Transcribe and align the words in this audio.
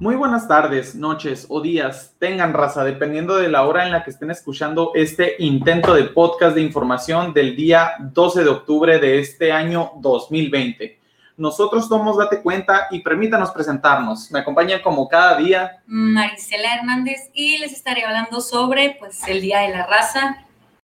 Muy 0.00 0.14
buenas 0.14 0.46
tardes, 0.46 0.94
noches 0.94 1.46
o 1.48 1.60
días 1.60 2.14
tengan 2.20 2.52
raza, 2.52 2.84
dependiendo 2.84 3.34
de 3.34 3.48
la 3.48 3.66
hora 3.66 3.84
en 3.84 3.90
la 3.90 4.04
que 4.04 4.10
estén 4.10 4.30
escuchando 4.30 4.92
este 4.94 5.34
intento 5.40 5.92
de 5.92 6.04
podcast 6.04 6.54
de 6.54 6.62
información 6.62 7.34
del 7.34 7.56
día 7.56 7.94
12 7.98 8.44
de 8.44 8.48
octubre 8.48 9.00
de 9.00 9.18
este 9.18 9.50
año 9.50 9.90
2020. 9.96 11.00
Nosotros 11.36 11.88
somos 11.88 12.16
Date 12.16 12.42
Cuenta 12.42 12.86
y 12.92 13.00
permítanos 13.00 13.50
presentarnos. 13.50 14.30
Me 14.30 14.38
acompaña 14.38 14.80
como 14.80 15.08
cada 15.08 15.36
día 15.36 15.82
Marisela 15.86 16.76
Hernández 16.76 17.30
y 17.34 17.58
les 17.58 17.72
estaré 17.72 18.04
hablando 18.04 18.40
sobre 18.40 18.96
pues 19.00 19.26
el 19.26 19.40
Día 19.40 19.62
de 19.62 19.70
la 19.70 19.84
Raza. 19.84 20.46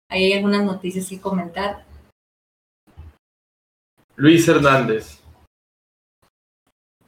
Ahí 0.09 0.25
hay 0.25 0.33
algunas 0.33 0.65
noticias 0.65 1.11
que 1.11 1.21
comentar. 1.21 1.85
Luis 4.17 4.49
Hernández. 4.49 5.24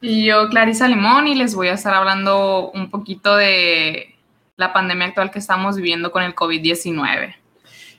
Y 0.09 0.25
yo, 0.25 0.48
Clarisa 0.51 0.87
Limón, 0.87 1.27
y 1.27 1.34
les 1.34 1.56
voy 1.56 1.66
a 1.66 1.73
estar 1.73 1.92
hablando 1.92 2.70
un 2.70 2.91
poquito 2.91 3.34
de 3.34 4.14
la 4.55 4.73
pandemia 4.73 5.09
actual 5.09 5.33
que 5.33 5.41
estamos 5.41 5.74
viviendo 5.74 6.12
con 6.12 6.23
el 6.23 6.33
COVID-19. 6.33 7.34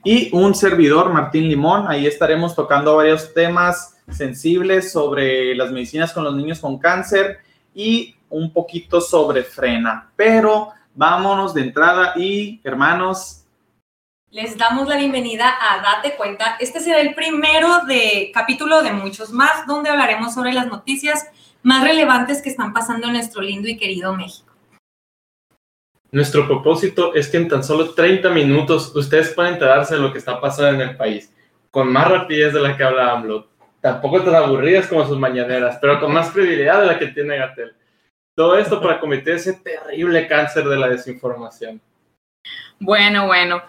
y 0.06 0.30
un 0.32 0.56
servidor, 0.56 1.12
Martín 1.12 1.50
Limón. 1.50 1.86
Ahí 1.90 2.08
estaremos 2.08 2.56
tocando 2.56 2.96
varios 2.96 3.34
temas 3.34 3.98
sensibles 4.10 4.90
sobre 4.94 5.54
las 5.54 5.70
medicinas 5.74 6.14
con 6.14 6.24
los 6.24 6.34
niños 6.34 6.62
con 6.62 6.78
cáncer 6.80 7.40
y 7.76 8.16
un 8.30 8.54
poquito 8.54 9.02
sobre 9.02 9.44
frena. 9.44 10.10
Pero 10.16 10.70
vámonos 10.96 11.54
de 11.54 11.64
entrada 11.64 12.14
y, 12.16 12.62
hermanos, 12.64 13.44
Les 14.30 14.58
damos 14.58 14.88
la 14.88 14.96
bienvenida 14.96 15.58
a 15.60 15.82
Date 15.82 16.16
Cuenta. 16.16 16.56
Este 16.62 16.80
será 16.80 17.02
el 17.02 17.16
primero 17.16 17.86
de 17.86 18.32
capítulo 18.34 18.82
de 18.82 18.94
muchos 18.94 19.32
más, 19.32 19.68
donde 19.68 19.90
hablaremos 19.90 20.34
sobre 20.34 20.54
las 20.54 20.68
noticias 20.68 21.28
más 21.68 21.84
relevantes 21.84 22.42
que 22.42 22.48
están 22.48 22.72
pasando 22.72 23.08
en 23.08 23.14
nuestro 23.14 23.42
lindo 23.42 23.68
y 23.68 23.76
querido 23.76 24.16
México. 24.16 24.54
Nuestro 26.12 26.48
propósito 26.48 27.14
es 27.14 27.28
que 27.28 27.36
en 27.36 27.50
tan 27.50 27.62
solo 27.62 27.94
30 27.94 28.30
minutos 28.30 28.96
ustedes 28.96 29.34
puedan 29.34 29.56
enterarse 29.56 29.96
de 29.96 30.00
lo 30.00 30.14
que 30.14 30.20
está 30.20 30.40
pasando 30.40 30.82
en 30.82 30.90
el 30.90 30.96
país, 30.96 31.30
con 31.70 31.92
más 31.92 32.10
rapidez 32.10 32.54
de 32.54 32.62
la 32.62 32.78
que 32.78 32.86
habla 32.86 33.12
AMLO, 33.12 33.50
tampoco 33.82 34.24
tan 34.24 34.36
aburridas 34.36 34.88
como 34.88 35.06
sus 35.06 35.20
mañaneras, 35.20 35.78
pero 35.82 36.00
con 36.00 36.14
más 36.14 36.32
credibilidad 36.32 36.80
de 36.80 36.88
la 36.88 36.98
que 36.98 37.08
tiene 37.08 37.36
Gatel. 37.36 37.76
Todo 38.34 38.58
esto 38.58 38.80
para 38.80 39.02
combatir 39.02 39.34
ese 39.34 39.52
terrible 39.52 40.26
cáncer 40.26 40.64
de 40.64 40.78
la 40.78 40.88
desinformación. 40.88 41.82
Bueno, 42.80 43.26
bueno, 43.26 43.62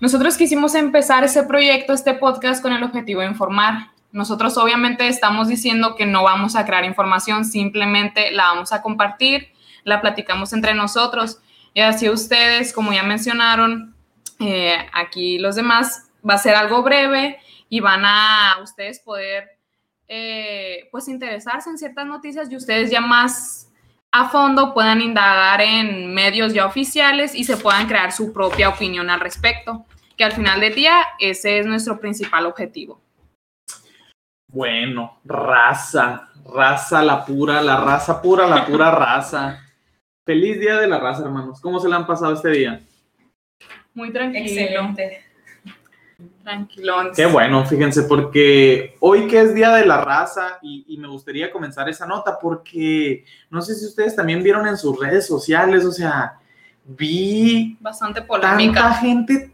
nosotros 0.00 0.36
quisimos 0.36 0.74
empezar 0.74 1.22
ese 1.22 1.44
proyecto, 1.44 1.92
este 1.92 2.14
podcast, 2.14 2.60
con 2.60 2.72
el 2.72 2.82
objetivo 2.82 3.20
de 3.20 3.28
informar. 3.28 3.93
Nosotros 4.14 4.56
obviamente 4.58 5.08
estamos 5.08 5.48
diciendo 5.48 5.96
que 5.96 6.06
no 6.06 6.22
vamos 6.22 6.54
a 6.54 6.64
crear 6.64 6.84
información, 6.84 7.44
simplemente 7.44 8.30
la 8.30 8.44
vamos 8.44 8.72
a 8.72 8.80
compartir, 8.80 9.48
la 9.82 10.00
platicamos 10.00 10.52
entre 10.52 10.72
nosotros 10.72 11.40
y 11.74 11.80
así 11.80 12.08
ustedes, 12.08 12.72
como 12.72 12.92
ya 12.92 13.02
mencionaron, 13.02 13.96
eh, 14.38 14.78
aquí 14.92 15.40
los 15.40 15.56
demás, 15.56 16.12
va 16.26 16.34
a 16.34 16.38
ser 16.38 16.54
algo 16.54 16.84
breve 16.84 17.40
y 17.68 17.80
van 17.80 18.04
a 18.04 18.58
ustedes 18.62 19.00
poder 19.00 19.58
eh, 20.06 20.88
pues 20.92 21.08
interesarse 21.08 21.68
en 21.68 21.76
ciertas 21.76 22.06
noticias 22.06 22.48
y 22.48 22.54
ustedes 22.54 22.92
ya 22.92 23.00
más 23.00 23.68
a 24.12 24.28
fondo 24.28 24.74
puedan 24.74 25.00
indagar 25.00 25.60
en 25.60 26.14
medios 26.14 26.54
ya 26.54 26.66
oficiales 26.66 27.34
y 27.34 27.42
se 27.42 27.56
puedan 27.56 27.88
crear 27.88 28.12
su 28.12 28.32
propia 28.32 28.68
opinión 28.68 29.10
al 29.10 29.18
respecto, 29.18 29.84
que 30.16 30.22
al 30.22 30.30
final 30.30 30.60
del 30.60 30.76
día 30.76 31.04
ese 31.18 31.58
es 31.58 31.66
nuestro 31.66 31.98
principal 31.98 32.46
objetivo. 32.46 33.03
Bueno, 34.54 35.18
raza, 35.24 36.28
raza 36.46 37.02
la 37.02 37.24
pura, 37.24 37.60
la 37.60 37.84
raza 37.84 38.22
pura, 38.22 38.46
la 38.46 38.64
pura 38.64 38.90
raza. 38.92 39.60
Feliz 40.24 40.58
día 40.60 40.78
de 40.78 40.86
la 40.86 40.98
raza, 40.98 41.24
hermanos. 41.24 41.60
¿Cómo 41.60 41.80
se 41.80 41.88
le 41.88 41.96
han 41.96 42.06
pasado 42.06 42.32
este 42.32 42.50
día? 42.50 42.80
Muy 43.92 44.12
tranquilo. 44.12 44.44
Excelente. 44.44 45.24
Tranquilón. 46.42 47.10
Qué 47.16 47.26
bueno, 47.26 47.64
fíjense, 47.64 48.02
porque 48.02 48.96
hoy 49.00 49.26
que 49.26 49.40
es 49.40 49.54
Día 49.54 49.72
de 49.72 49.86
la 49.86 50.02
Raza 50.02 50.58
y, 50.62 50.84
y 50.88 50.98
me 50.98 51.08
gustaría 51.08 51.50
comenzar 51.50 51.88
esa 51.88 52.06
nota 52.06 52.38
porque 52.38 53.24
no 53.50 53.62
sé 53.62 53.74
si 53.74 53.86
ustedes 53.86 54.14
también 54.14 54.42
vieron 54.42 54.66
en 54.66 54.76
sus 54.76 54.98
redes 55.00 55.26
sociales, 55.26 55.84
o 55.86 55.92
sea, 55.92 56.38
vi 56.84 57.76
Bastante 57.80 58.20
tanta 58.20 58.28
polémica. 58.28 58.92
gente, 58.94 59.52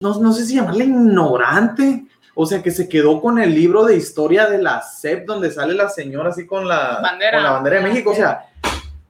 no, 0.00 0.18
no 0.18 0.32
sé 0.32 0.44
si 0.44 0.56
llamarla 0.56 0.84
ignorante, 0.84 2.04
o 2.40 2.46
sea, 2.46 2.62
que 2.62 2.70
se 2.70 2.88
quedó 2.88 3.20
con 3.20 3.40
el 3.40 3.52
libro 3.52 3.84
de 3.84 3.96
historia 3.96 4.46
de 4.46 4.62
la 4.62 4.80
SEP 4.80 5.26
donde 5.26 5.50
sale 5.50 5.74
la 5.74 5.88
señora 5.88 6.28
así 6.30 6.46
con 6.46 6.68
la 6.68 7.00
Bandera. 7.02 7.38
con 7.38 7.42
la 7.42 7.50
bandera 7.50 7.76
de 7.78 7.82
México, 7.88 8.10
o 8.12 8.14
sea, 8.14 8.46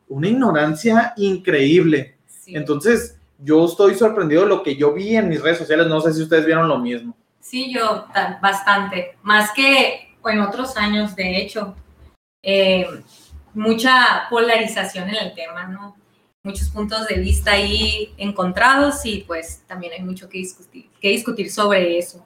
una 0.08 0.28
ignorancia 0.28 1.12
increíble. 1.18 2.16
Sí. 2.26 2.56
Entonces, 2.56 3.18
yo 3.38 3.66
estoy 3.66 3.96
sorprendido 3.96 4.44
de 4.44 4.48
lo 4.48 4.62
que 4.62 4.76
yo 4.76 4.94
vi 4.94 5.14
en 5.14 5.28
mis 5.28 5.42
redes 5.42 5.58
sociales, 5.58 5.88
no 5.88 6.00
sé 6.00 6.14
si 6.14 6.22
ustedes 6.22 6.46
vieron 6.46 6.68
lo 6.68 6.78
mismo. 6.78 7.14
Sí, 7.38 7.70
yo 7.70 8.06
ta- 8.14 8.38
bastante. 8.40 9.18
Más 9.22 9.52
que 9.52 10.16
en 10.24 10.40
otros 10.40 10.78
años, 10.78 11.14
de 11.14 11.36
hecho. 11.36 11.76
Eh, 12.42 12.86
mucha 13.52 14.26
polarización 14.30 15.06
en 15.10 15.16
el 15.16 15.34
tema, 15.34 15.66
¿no? 15.66 15.96
Muchos 16.42 16.70
puntos 16.70 17.06
de 17.08 17.16
vista 17.16 17.52
ahí 17.52 18.14
encontrados 18.16 19.04
y 19.04 19.18
pues 19.26 19.64
también 19.66 19.92
hay 19.92 20.02
mucho 20.02 20.30
que 20.30 20.38
discutir, 20.38 20.88
que 20.98 21.08
discutir 21.10 21.50
sobre 21.52 21.98
eso. 21.98 22.24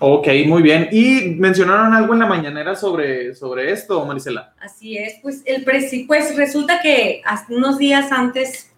Ok, 0.00 0.28
muy 0.46 0.62
bien. 0.62 0.88
¿Y 0.92 1.34
mencionaron 1.38 1.92
algo 1.92 2.12
en 2.14 2.20
la 2.20 2.26
mañanera 2.26 2.74
sobre, 2.76 3.34
sobre 3.34 3.72
esto, 3.72 4.04
Marisela? 4.06 4.54
Así 4.60 4.96
es, 4.96 5.14
pues 5.22 5.42
el 5.44 5.64
presi 5.64 6.04
pues 6.04 6.36
resulta 6.36 6.80
que 6.80 7.22
unos 7.48 7.78
días 7.78 8.12
antes 8.12 8.72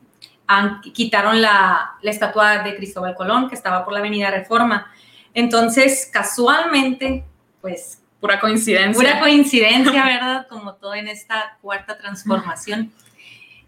han- 0.47 0.81
quitaron 0.81 1.42
la, 1.42 1.92
la 2.00 2.10
estatua 2.10 2.62
de 2.62 2.75
Cristóbal 2.76 3.14
Colón 3.14 3.48
que 3.48 3.54
estaba 3.54 3.84
por 3.84 3.92
la 3.92 3.98
Avenida 4.00 4.31
Reforma. 4.31 4.91
Entonces, 5.34 6.08
casualmente, 6.12 7.25
pues 7.60 7.98
Pura 8.20 8.38
coincidencia. 8.38 8.92
Pura 8.92 9.19
coincidencia, 9.20 10.04
¿verdad? 10.04 10.47
Como 10.48 10.75
todo 10.75 10.94
en 10.94 11.08
esta 11.08 11.56
cuarta 11.62 11.97
transformación. 11.97 12.92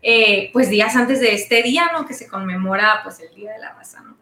Eh, 0.03 0.51
pues 0.53 0.69
días 0.69 0.95
antes 0.97 1.21
de 1.21 1.33
este 1.35 1.63
día, 1.63 1.91
¿no? 1.93 2.05
Que 2.07 2.13
se 2.13 2.29
conmemora, 2.29 3.01
pues, 3.03 3.21
el 3.21 3.35
Día 3.35 3.53
de 3.53 3.61
la 3.61 3.73
Raza, 3.73 4.01
¿no? 4.03 4.17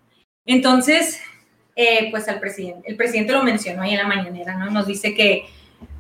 Entonces, 0.47 1.21
eh, 1.77 2.09
pues, 2.11 2.29
al 2.29 2.41
presidente, 2.41 2.89
el 2.91 2.97
presidente 2.97 3.33
lo 3.33 3.43
mencionó 3.43 3.83
ahí 3.83 3.93
en 3.93 3.99
la 3.99 4.07
mañanera, 4.07 4.57
¿no? 4.57 4.71
Nos 4.71 4.87
dice 4.87 5.15
que, 5.15 5.45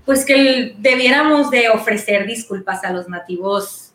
pues, 0.04 0.25
que 0.25 0.34
el- 0.34 0.75
debiéramos 0.78 1.50
de 1.50 1.69
ofrecer 1.69 2.26
disculpas 2.26 2.84
a 2.84 2.92
los 2.92 3.08
nativos, 3.08 3.92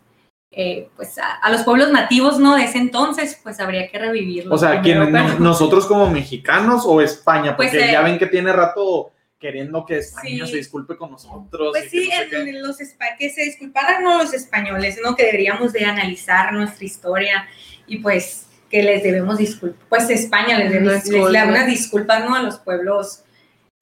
eh, 0.51 0.87
pues, 0.95 1.17
a, 1.17 1.33
a 1.35 1.51
los 1.51 1.63
pueblos 1.63 1.91
nativos, 1.91 2.39
¿no? 2.39 2.55
De 2.55 2.63
ese 2.63 2.77
entonces, 2.77 3.39
pues, 3.43 3.59
habría 3.59 3.89
que 3.89 3.99
revivirlos. 3.99 4.53
O 4.53 4.57
sea, 4.57 4.81
primero, 4.81 5.05
¿quiénes, 5.05 5.21
pero- 5.23 5.39
no- 5.39 5.45
nosotros 5.49 5.85
como 5.85 6.09
mexicanos 6.09 6.83
o 6.85 7.01
España? 7.01 7.55
Pues, 7.57 7.71
Porque 7.71 7.89
eh, 7.89 7.91
ya 7.91 8.01
ven 8.01 8.17
que 8.17 8.27
tiene 8.27 8.53
rato 8.53 9.11
queriendo 9.37 9.85
que 9.85 9.97
España 9.97 10.45
Sí. 10.45 10.51
se 10.53 10.57
disculpe 10.57 10.95
con 10.95 11.11
nosotros. 11.11 11.69
Pues 11.71 11.93
y 11.93 11.97
que 11.99 12.03
sí, 12.05 12.09
no 12.09 12.73
sé 12.73 12.85
los 12.85 13.17
que 13.19 13.29
se 13.29 13.43
disculparan 13.43 14.01
no 14.01 14.17
los 14.17 14.33
españoles, 14.33 14.97
¿no? 15.03 15.15
Que 15.15 15.25
deberíamos 15.25 15.73
de 15.73 15.83
analizar 15.85 16.51
nuestra 16.53 16.83
historia 16.85 17.45
y 17.85 17.97
pues 17.97 18.44
que 18.75 18.83
les 18.83 19.03
debemos 19.03 19.37
disculpas. 19.37 19.87
Pues 19.87 20.09
España 20.09 20.59
les 20.59 20.69
debe 20.69 20.85
les 20.87 21.03
Disculpas. 21.05 21.31
da 21.31 21.45
unas 21.45 21.65
disculpas, 21.65 22.25
¿no? 22.25 22.35
A 22.35 22.41
los 22.41 22.57
pueblos 22.57 23.23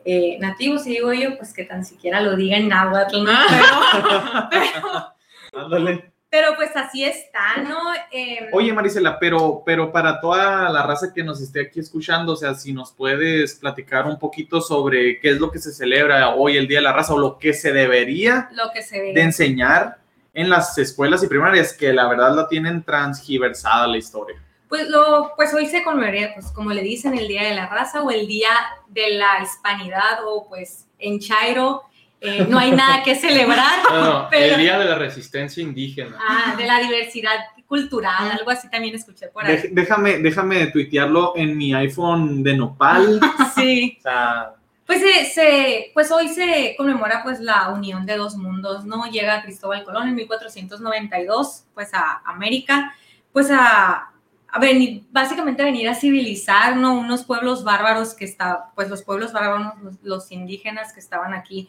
eh, 0.05 0.37
nativos, 0.39 0.85
y 0.85 0.91
digo 0.91 1.11
yo, 1.13 1.35
pues 1.35 1.51
que 1.51 1.63
tan 1.63 1.83
siquiera 1.83 2.21
lo 2.21 2.35
diga 2.35 2.57
en 2.57 2.67
náhuatl, 2.69 3.23
¿no? 3.23 3.31
Ah. 3.33 4.49
Pero, 4.51 5.69
pero, 5.71 6.01
pero, 6.29 6.55
pues 6.55 6.75
así 6.75 7.03
está, 7.05 7.63
¿no? 7.67 7.79
Eh, 8.11 8.49
Oye, 8.51 8.71
Marisela, 8.71 9.17
pero, 9.17 9.63
pero 9.65 9.91
para 9.91 10.21
toda 10.21 10.69
la 10.69 10.83
raza 10.83 11.11
que 11.11 11.23
nos 11.23 11.41
esté 11.41 11.61
aquí 11.61 11.79
escuchando, 11.79 12.33
o 12.33 12.35
sea, 12.35 12.53
si 12.53 12.71
nos 12.71 12.91
puedes 12.91 13.55
platicar 13.55 14.05
un 14.05 14.19
poquito 14.19 14.61
sobre 14.61 15.19
qué 15.19 15.31
es 15.31 15.39
lo 15.39 15.49
que 15.49 15.57
se 15.57 15.73
celebra 15.73 16.35
hoy, 16.35 16.55
el 16.55 16.67
Día 16.67 16.77
de 16.77 16.83
la 16.83 16.93
Raza, 16.93 17.15
o 17.15 17.17
lo 17.17 17.39
que 17.39 17.55
se 17.55 17.73
debería 17.73 18.47
lo 18.53 18.65
que 18.71 18.83
se 18.83 19.01
de 19.01 19.21
enseñar 19.21 19.97
en 20.35 20.51
las 20.51 20.77
escuelas 20.77 21.23
y 21.23 21.27
primarias, 21.27 21.73
que 21.73 21.91
la 21.93 22.07
verdad 22.07 22.35
la 22.35 22.47
tienen 22.47 22.83
transgiversada 22.83 23.87
la 23.87 23.97
historia. 23.97 24.39
Pues, 24.73 24.89
lo, 24.89 25.33
pues 25.35 25.53
hoy 25.53 25.67
se 25.67 25.83
conmemoraría, 25.83 26.33
pues 26.33 26.47
como 26.47 26.71
le 26.71 26.81
dicen, 26.81 27.15
el 27.15 27.27
Día 27.27 27.43
de 27.43 27.53
la 27.53 27.67
Raza 27.67 28.01
o 28.01 28.09
el 28.09 28.25
Día 28.25 28.49
de 28.87 29.11
la 29.11 29.39
Hispanidad 29.43 30.25
o 30.25 30.47
pues 30.49 30.87
en 30.97 31.19
Chairo 31.19 31.83
eh, 32.19 32.47
no 32.49 32.57
hay 32.57 32.71
nada 32.71 33.03
que 33.03 33.13
celebrar. 33.13 33.83
No, 33.91 34.03
no, 34.23 34.27
Pero- 34.31 34.55
el 34.55 34.61
Día 34.61 34.79
de 34.79 34.85
la 34.85 34.95
Resistencia 34.95 35.61
Indígena. 35.61 36.17
Ah, 36.27 36.55
de 36.57 36.65
la 36.65 36.79
diversidad 36.79 37.35
cultural, 37.67 38.31
algo 38.31 38.49
así 38.49 38.67
también 38.67 38.95
escuché 38.95 39.27
por 39.27 39.45
ahí. 39.45 39.61
Déjame, 39.71 40.17
déjame 40.17 40.65
tuitearlo 40.65 41.33
en 41.35 41.55
mi 41.55 41.71
iPhone 41.75 42.41
de 42.41 42.55
nopal. 42.57 43.19
Sí. 43.53 43.97
O 43.99 44.01
sea, 44.01 44.53
Pues, 44.87 45.01
se, 45.01 45.25
se- 45.25 45.91
pues 45.93 46.11
hoy 46.11 46.29
se 46.29 46.73
conmemora 46.75 47.21
pues 47.21 47.39
la 47.39 47.69
unión 47.69 48.07
de 48.07 48.17
dos 48.17 48.37
mundos, 48.37 48.85
¿no? 48.85 49.05
Llega 49.05 49.43
Cristóbal 49.43 49.83
Colón 49.83 50.07
en 50.07 50.15
1492 50.15 51.65
pues 51.75 51.93
a 51.93 52.23
América, 52.25 52.95
pues 53.31 53.49
a, 53.51 54.09
a 54.55 54.59
venir, 54.59 55.03
básicamente 55.11 55.63
a 55.63 55.65
venir 55.65 55.89
a 55.89 55.95
civilizar, 55.95 56.77
¿no? 56.77 56.93
Unos 56.93 57.23
pueblos 57.25 57.63
bárbaros 57.63 58.13
que 58.13 58.25
está, 58.25 58.71
pues 58.75 58.87
los 58.89 59.01
pueblos 59.01 59.33
bárbaros, 59.33 59.73
los, 59.81 59.95
los 60.03 60.31
indígenas 60.31 60.93
que 60.93 60.99
estaban 60.99 61.33
aquí 61.33 61.67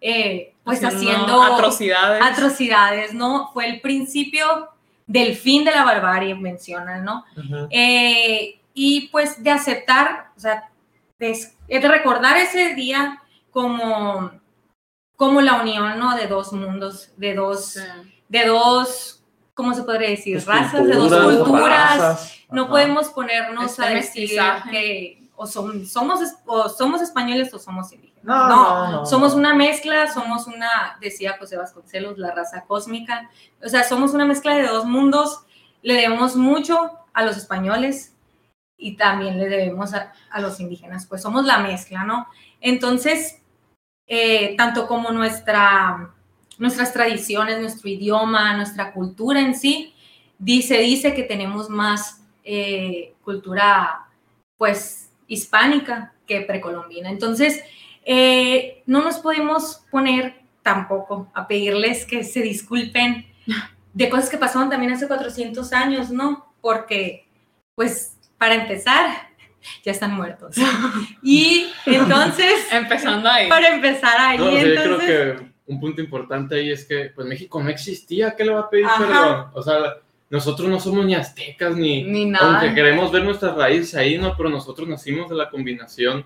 eh, 0.00 0.54
pues 0.64 0.82
Haciendo 0.82 1.10
haciendo 1.10 1.42
atrocidades. 1.42 2.22
atrocidades, 2.24 3.12
¿no? 3.14 3.50
Fue 3.52 3.68
el 3.68 3.80
principio 3.80 4.70
del 5.06 5.34
fin 5.36 5.64
de 5.64 5.72
la 5.72 5.84
barbarie, 5.84 6.34
mencionan, 6.34 7.04
¿no? 7.04 7.24
Eh, 7.68 8.60
y 8.72 9.08
pues 9.08 9.42
de 9.42 9.50
aceptar, 9.50 10.30
o 10.36 10.40
sea, 10.40 10.70
de, 11.18 11.36
de 11.68 11.80
recordar 11.88 12.36
ese 12.38 12.74
día 12.74 13.20
como, 13.50 14.30
como 15.16 15.40
la 15.42 15.60
unión, 15.60 15.98
¿no? 15.98 16.16
De 16.16 16.28
dos 16.28 16.52
mundos, 16.52 17.10
de 17.16 17.34
dos, 17.34 17.72
Sí. 17.72 17.80
de 18.28 18.46
dos, 18.46 19.19
¿cómo 19.60 19.74
se 19.74 19.82
podría 19.82 20.08
decir? 20.08 20.36
Pues, 20.36 20.46
razas, 20.46 20.86
de 20.86 20.94
dos 20.94 21.12
culturas, 21.38 21.98
razas. 21.98 22.36
No 22.50 22.62
Ajá. 22.62 22.70
podemos 22.70 23.08
ponernos 23.10 23.72
Este 23.72 23.84
a 23.84 23.88
decir 23.90 24.30
que 24.70 25.28
o 25.36 25.46
son- 25.46 25.84
somos, 25.86 26.20
o 26.46 26.68
somos 26.70 27.02
españoles 27.02 27.52
o 27.52 27.58
somos 27.58 27.92
indígenas. 27.92 28.24
No, 28.24 28.48
no, 28.48 28.90
no. 28.92 29.06
Somos 29.06 29.34
una 29.34 29.54
mezcla, 29.54 30.10
somos 30.12 30.46
una, 30.46 30.96
decía 31.00 31.36
José 31.38 31.56
Vasconcelos, 31.58 32.16
la 32.16 32.30
raza 32.34 32.64
cósmica. 32.66 33.30
O 33.62 33.68
sea, 33.68 33.84
somos 33.84 34.12
una 34.14 34.24
mezcla 34.24 34.54
de 34.54 34.66
dos 34.66 34.86
mundos. 34.86 35.40
Le 35.82 35.94
debemos 35.94 36.36
mucho 36.36 36.90
a 37.12 37.22
los 37.24 37.36
españoles 37.36 38.14
y 38.78 38.96
también 38.96 39.36
le 39.38 39.46
debemos 39.48 39.92
a, 39.94 40.12
a 40.30 40.40
los 40.40 40.58
indígenas. 40.60 41.06
Pues 41.06 41.20
somos 41.22 41.44
la 41.44 41.58
mezcla, 41.58 42.04
¿no? 42.04 42.26
Entonces, 42.62 43.40
eh, 44.06 44.54
tanto 44.56 44.86
como 44.86 45.10
nuestra, 45.12 46.10
nuestras 46.60 46.92
tradiciones, 46.92 47.58
nuestro 47.58 47.88
idioma, 47.88 48.54
nuestra 48.54 48.92
cultura 48.92 49.40
en 49.40 49.54
sí, 49.56 49.94
dice, 50.38 50.78
dice 50.78 51.14
que 51.14 51.22
tenemos 51.22 51.70
más 51.70 52.22
eh, 52.44 53.14
cultura, 53.24 54.06
pues, 54.58 55.10
hispánica 55.26 56.12
que 56.26 56.42
precolombina. 56.42 57.08
Entonces, 57.10 57.64
eh, 58.04 58.82
no 58.86 59.02
nos 59.02 59.18
podemos 59.18 59.84
poner 59.90 60.42
tampoco 60.62 61.30
a 61.34 61.48
pedirles 61.48 62.04
que 62.04 62.24
se 62.24 62.42
disculpen 62.42 63.26
de 63.94 64.08
cosas 64.10 64.28
que 64.28 64.36
pasaron 64.36 64.68
también 64.68 64.92
hace 64.92 65.08
400 65.08 65.72
años, 65.72 66.10
¿no? 66.10 66.52
Porque, 66.60 67.26
pues, 67.74 68.18
para 68.36 68.54
empezar, 68.54 69.30
ya 69.84 69.92
están 69.92 70.14
muertos. 70.14 70.56
Y 71.22 71.70
entonces, 71.86 72.66
Empezando 72.70 73.30
ahí. 73.30 73.48
para 73.48 73.68
empezar 73.68 74.16
ahí, 74.18 74.38
No, 74.38 74.44
o 74.44 74.50
sea, 74.50 74.58
yo 74.60 74.64
creo 74.66 74.82
entonces... 74.84 75.40
que 75.40 75.49
un 75.70 75.80
punto 75.80 76.00
importante 76.00 76.56
ahí 76.56 76.70
es 76.70 76.84
que 76.84 77.10
pues 77.14 77.26
México 77.26 77.62
no 77.62 77.70
existía, 77.70 78.34
¿qué 78.36 78.44
le 78.44 78.52
va 78.52 78.60
a 78.60 78.70
pedir 78.70 78.86
Ajá. 78.86 78.98
perdón? 78.98 79.46
O 79.54 79.62
sea, 79.62 79.78
nosotros 80.28 80.68
no 80.68 80.78
somos 80.78 81.04
ni 81.06 81.14
aztecas 81.14 81.76
ni, 81.76 82.04
Ni 82.04 82.24
nada. 82.26 82.60
aunque 82.60 82.74
queremos 82.74 83.10
ver 83.10 83.24
nuestras 83.24 83.56
raíces 83.56 83.94
ahí, 83.94 84.18
no, 84.18 84.36
pero 84.36 84.48
nosotros 84.48 84.86
nacimos 84.88 85.28
de 85.28 85.36
la 85.36 85.48
combinación 85.50 86.24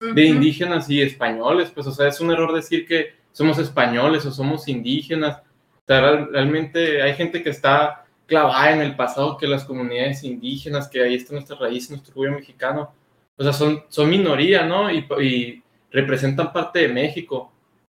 de 0.00 0.24
indígenas 0.26 0.90
y 0.90 1.00
españoles, 1.00 1.70
pues 1.74 1.86
o 1.86 1.92
sea, 1.92 2.08
es 2.08 2.20
un 2.20 2.30
error 2.30 2.54
decir 2.54 2.86
que 2.86 3.14
somos 3.32 3.58
españoles 3.58 4.26
o 4.26 4.30
somos 4.30 4.68
indígenas. 4.68 5.38
O 5.38 5.84
sea, 5.86 6.00
real- 6.00 6.28
realmente 6.32 7.00
hay 7.02 7.14
gente 7.14 7.42
que 7.42 7.50
está 7.50 8.04
clavada 8.26 8.72
en 8.72 8.80
el 8.82 8.94
pasado, 8.96 9.36
que 9.38 9.46
las 9.46 9.64
comunidades 9.64 10.22
indígenas, 10.24 10.88
que 10.88 11.02
ahí 11.02 11.14
está 11.14 11.32
nuestra 11.32 11.56
raíz, 11.56 11.88
nuestro 11.90 12.10
orgullo 12.12 12.32
mexicano, 12.32 12.92
o 13.38 13.42
sea, 13.42 13.52
son, 13.52 13.84
son 13.88 14.10
minoría, 14.10 14.66
¿no? 14.66 14.90
Y, 14.90 15.06
y 15.22 15.62
representan 15.90 16.52
parte 16.52 16.80
de 16.80 16.88
México, 16.88 17.52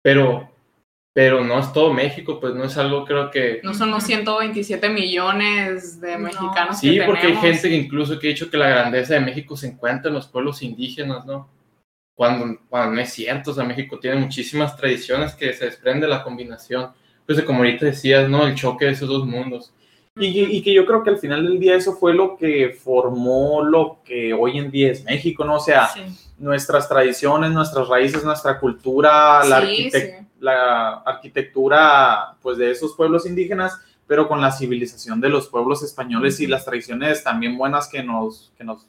pero, 0.04 0.52
pero 1.18 1.44
no 1.44 1.58
es 1.58 1.74
todo 1.74 1.92
México, 1.92 2.40
pues 2.40 2.54
no 2.54 2.64
es 2.64 2.78
algo 2.78 3.04
creo 3.04 3.32
que... 3.32 3.60
No 3.64 3.74
son 3.74 3.90
los 3.90 4.04
127 4.04 4.88
millones 4.90 6.00
de 6.00 6.12
No. 6.12 6.20
mexicanos 6.20 6.80
Sí, 6.80 6.94
que 7.00 7.06
porque 7.06 7.26
hay 7.26 7.36
gente 7.38 7.70
que 7.70 7.76
incluso 7.76 8.20
que 8.20 8.28
ha 8.28 8.30
dicho 8.30 8.52
que 8.52 8.58
la 8.58 8.70
grandeza 8.70 9.16
de 9.16 9.22
México 9.22 9.58
se 9.58 9.66
encuentra 9.66 10.10
en 10.10 10.14
los 10.14 10.28
pueblos 10.28 10.62
indígenas, 10.62 11.26
¿no? 11.26 11.50
Cuando, 12.16 12.60
cuando 12.70 12.94
no 12.96 13.02
es 13.02 13.12
cierto, 13.12 13.50
o 13.50 13.54
sea, 13.56 13.64
México 13.64 13.98
tiene 13.98 14.18
muchísimas 14.18 14.78
tradiciones 14.78 15.34
que 15.34 15.54
se 15.54 15.66
desprende 15.66 16.06
de 16.06 16.12
la 16.14 16.22
combinación. 16.24 16.92
Pues 17.26 17.42
como 17.42 17.60
ahorita 17.60 17.88
decías, 17.88 18.30
¿no? 18.30 18.46
El 18.46 18.54
choque 18.54 18.86
de 18.86 18.92
esos 18.92 19.10
dos 19.10 19.26
mundos. 19.26 19.74
Y, 20.20 20.32
que- 20.32 20.54
y 20.54 20.62
que 20.62 20.72
yo 20.72 20.86
creo 20.86 21.04
que 21.04 21.10
al 21.10 21.18
final 21.18 21.44
del 21.48 21.60
día 21.60 21.76
eso 21.76 21.94
fue 21.94 22.14
lo 22.14 22.38
que 22.38 22.70
formó 22.80 23.64
lo 23.64 24.02
que 24.06 24.36
hoy 24.36 24.60
en 24.60 24.70
día 24.70 24.92
es 24.92 25.04
México, 25.04 25.44
¿no? 25.46 25.56
O 25.56 25.60
sea, 25.60 25.88
Sí. 25.88 26.02
nuestras 26.38 26.88
tradiciones, 26.88 27.50
nuestras 27.52 27.88
raíces, 27.88 28.24
nuestra 28.24 28.60
cultura, 28.60 29.44
la, 29.44 29.62
Sí, 29.62 29.90
arquitec- 29.90 30.20
sí. 30.20 30.27
La 30.40 30.94
arquitectura 31.06 32.36
pues 32.42 32.58
de 32.58 32.72
esos 32.72 32.94
pueblos 32.96 33.26
indígenas, 33.26 33.80
pero 34.08 34.28
con 34.28 34.40
la 34.42 34.52
civilización 34.52 35.20
de 35.20 35.30
los 35.30 35.48
pueblos 35.50 35.84
españoles 35.84 36.40
y 36.40 36.48
las 36.48 36.66
tradiciones 36.66 37.24
también 37.24 37.58
buenas 37.58 37.88
que 37.88 38.04
nos, 38.04 38.54
que 38.58 38.64
nos 38.64 38.88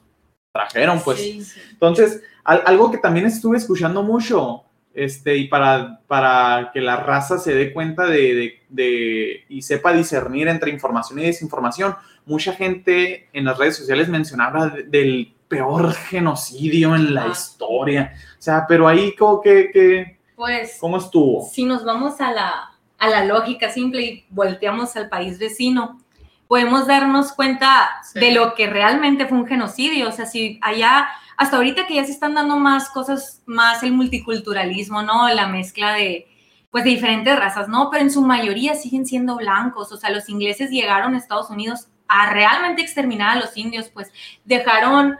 trajeron, 0.51 1.01
pues. 1.01 1.19
Sí, 1.19 1.43
sí. 1.43 1.59
Entonces, 1.71 2.21
al- 2.43 2.63
algo 2.65 2.89
que 2.91 2.97
también 2.97 3.25
estuve 3.25 3.57
escuchando 3.57 4.01
mucho, 4.03 4.63
este, 4.93 5.37
y 5.37 5.47
para, 5.47 6.01
para 6.07 6.71
que 6.73 6.81
la 6.81 6.97
raza 6.97 7.37
se 7.37 7.53
dé 7.53 7.71
cuenta 7.73 8.05
de, 8.07 8.33
de- 8.35 8.59
de- 8.69 9.45
y 9.49 9.61
sepa 9.61 9.93
discernir 9.93 10.47
entre 10.47 10.71
información 10.71 11.19
y 11.19 11.23
desinformación, 11.25 11.95
mucha 12.25 12.53
gente 12.53 13.29
en 13.33 13.45
las 13.45 13.57
redes 13.57 13.77
sociales 13.77 14.07
mencionaba 14.09 14.67
de- 14.69 14.83
del 14.83 15.33
peor 15.47 15.93
genocidio 15.93 16.95
en 16.95 17.13
la 17.13 17.23
Ah. 17.25 17.29
historia. 17.31 18.13
O 18.37 18.41
sea, 18.41 18.65
pero 18.67 18.87
ahí, 18.87 19.15
como 19.15 19.41
que, 19.41 19.69
que- 19.71 20.18
Pues, 20.39 20.77
¿cómo 20.79 20.95
estuvo? 20.95 21.45
si 21.51 21.65
nos 21.65 21.83
vamos 21.83 22.21
a 22.21 22.31
la, 22.31 22.71
a 22.97 23.07
la 23.09 23.25
lógica 23.25 23.69
simple 23.69 24.01
y 24.01 24.25
volteamos 24.29 24.95
al 24.95 25.09
país 25.09 25.37
vecino, 25.37 25.99
podemos 26.47 26.87
darnos 26.87 27.33
cuenta 27.33 27.89
Sí. 28.03 28.21
de 28.21 28.31
lo 28.31 28.55
que 28.55 28.67
realmente 28.67 29.27
fue 29.27 29.37
un 29.37 29.45
genocidio. 29.47 30.07
O 30.07 30.11
sea, 30.13 30.25
si 30.25 30.57
allá, 30.61 31.09
hasta 31.35 31.57
ahorita 31.57 31.85
que 31.87 31.95
ya 31.95 32.05
se 32.05 32.13
están 32.13 32.35
dando 32.35 32.55
más 32.55 32.89
cosas, 32.89 33.43
más 33.47 33.83
el 33.83 33.91
multiculturalismo, 33.91 35.01
¿no? 35.03 35.27
La 35.27 35.47
mezcla 35.47 35.91
de, 35.91 36.25
pues, 36.71 36.85
de 36.85 36.91
diferentes 36.91 37.37
razas, 37.37 37.67
¿no? 37.67 37.89
Pero 37.89 38.03
en 38.03 38.09
su 38.09 38.21
mayoría 38.21 38.75
siguen 38.75 39.05
siendo 39.05 39.35
blancos. 39.35 39.91
O 39.91 39.97
sea, 39.97 40.09
los 40.09 40.29
ingleses 40.29 40.69
llegaron 40.71 41.15
a 41.15 41.17
Estados 41.17 41.49
Unidos 41.49 41.89
a 42.07 42.31
realmente 42.31 42.81
exterminar 42.81 43.35
a 43.37 43.41
los 43.41 43.57
indios, 43.57 43.89
pues 43.89 44.09
dejaron, 44.45 45.17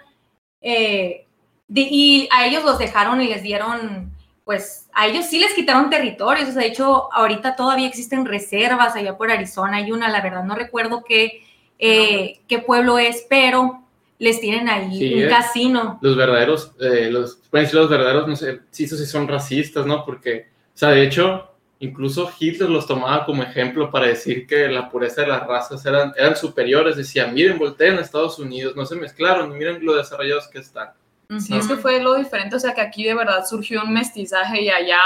eh, 0.61 1.27
de- 1.67 1.87
y 1.91 2.29
a 2.31 2.45
ellos 2.45 2.63
los 2.63 2.79
dejaron 2.79 3.21
y 3.21 3.27
les 3.27 3.43
dieron 3.43 4.17
pues 4.49 4.89
a 4.93 5.05
ellos 5.05 5.27
sí 5.27 5.37
les 5.37 5.53
quitaron 5.53 5.91
territorios, 5.91 6.49
o 6.49 6.51
sea, 6.51 6.63
de 6.63 6.69
hecho, 6.69 7.13
ahorita 7.13 7.55
todavía 7.55 7.87
existen 7.87 8.25
reservas 8.25 8.95
allá 8.95 9.15
por 9.15 9.29
Arizona, 9.29 9.77
hay 9.77 9.91
una, 9.91 10.09
la 10.09 10.21
verdad 10.21 10.43
no 10.43 10.55
recuerdo 10.55 11.03
qué, 11.07 11.43
eh, 11.77 12.39
qué 12.47 12.57
pueblo 12.57 12.97
es, 12.97 13.27
pero 13.29 13.83
les 14.17 14.41
tienen 14.41 14.67
ahí 14.67 14.97
Sí, 14.97 15.13
un 15.13 15.21
eh. 15.25 15.27
casino. 15.29 15.99
Los 16.01 16.17
verdaderos, 16.17 16.71
eh, 16.79 17.11
los, 17.11 17.35
pueden 17.51 17.65
decir 17.65 17.79
los 17.79 17.91
verdaderos, 17.91 18.27
no 18.27 18.35
sé, 18.35 18.61
sí, 18.71 18.87
sí 18.87 19.05
son 19.05 19.27
racistas, 19.27 19.85
¿no? 19.85 20.03
Porque, 20.03 20.47
o 20.73 20.77
sea, 20.79 20.89
de 20.89 21.03
hecho, 21.03 21.51
incluso 21.77 22.31
Hitler 22.39 22.71
los 22.71 22.87
tomaba 22.87 23.25
como 23.25 23.43
ejemplo 23.43 23.91
para 23.91 24.07
decir 24.07 24.47
que 24.47 24.67
la 24.67 24.89
pureza 24.89 25.21
de 25.21 25.27
las 25.27 25.45
razas 25.45 25.85
eran, 25.85 26.11
eran 26.17 26.35
superiores. 26.35 26.97
Decía, 26.97 27.27
miren, 27.27 27.59
volteen 27.59 27.99
a 27.99 28.01
Estados 28.01 28.39
Unidos, 28.39 28.75
no 28.75 28.87
se 28.87 28.95
mezclaron, 28.95 29.55
miren 29.55 29.85
lo 29.85 29.95
desarrollados 29.95 30.47
que 30.47 30.57
están. 30.57 30.89
Sí, 31.37 31.55
es 31.55 31.67
que 31.67 31.75
fue 31.75 32.01
lo 32.01 32.15
diferente, 32.15 32.55
o 32.55 32.59
sea, 32.59 32.73
que 32.73 32.81
aquí 32.81 33.03
de 33.03 33.13
verdad 33.13 33.45
surgió 33.45 33.83
un 33.83 33.93
mestizaje 33.93 34.63
y 34.63 34.69
allá, 34.69 34.99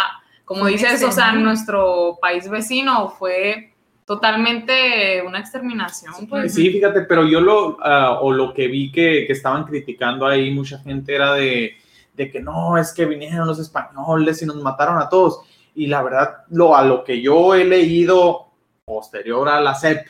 como 0.45 0.61
Fue 0.61 0.71
dices, 0.71 1.03
o 1.03 1.11
sea, 1.11 1.33
nuestro 1.33 2.17
país 2.21 2.49
vecino 2.49 3.09
fue 3.09 3.73
totalmente 4.05 5.21
una 5.21 5.39
exterminación, 5.39 6.27
pues. 6.27 6.53
Sí, 6.53 6.69
fíjate, 6.71 7.01
pero 7.01 7.27
yo 7.27 7.41
lo, 7.41 7.77
ah, 7.81 8.19
o 8.21 8.31
lo 8.31 8.53
que 8.53 8.67
vi 8.67 8.89
que, 8.89 9.25
que 9.27 9.33
estaban 9.33 9.65
criticando 9.65 10.25
ahí 10.25 10.49
mucha 10.51 10.79
gente 10.79 11.13
era 11.13 11.33
de, 11.33 11.75
de 12.13 12.31
que 12.31 12.39
no, 12.39 12.77
es 12.77 12.93
que 12.93 13.05
vinieron 13.05 13.47
los 13.47 13.59
españoles 13.59 14.41
y 14.41 14.45
nos 14.45 14.55
mataron 14.57 14.99
a 14.99 15.09
todos. 15.09 15.41
Y 15.75 15.87
la 15.87 16.03
verdad, 16.03 16.45
lo, 16.51 16.75
a 16.75 16.85
lo 16.85 17.03
que 17.03 17.21
yo 17.21 17.53
he 17.55 17.65
leído 17.65 18.47
posterior 18.85 19.49
a 19.49 19.59
la 19.59 19.75
CEP, 19.75 20.05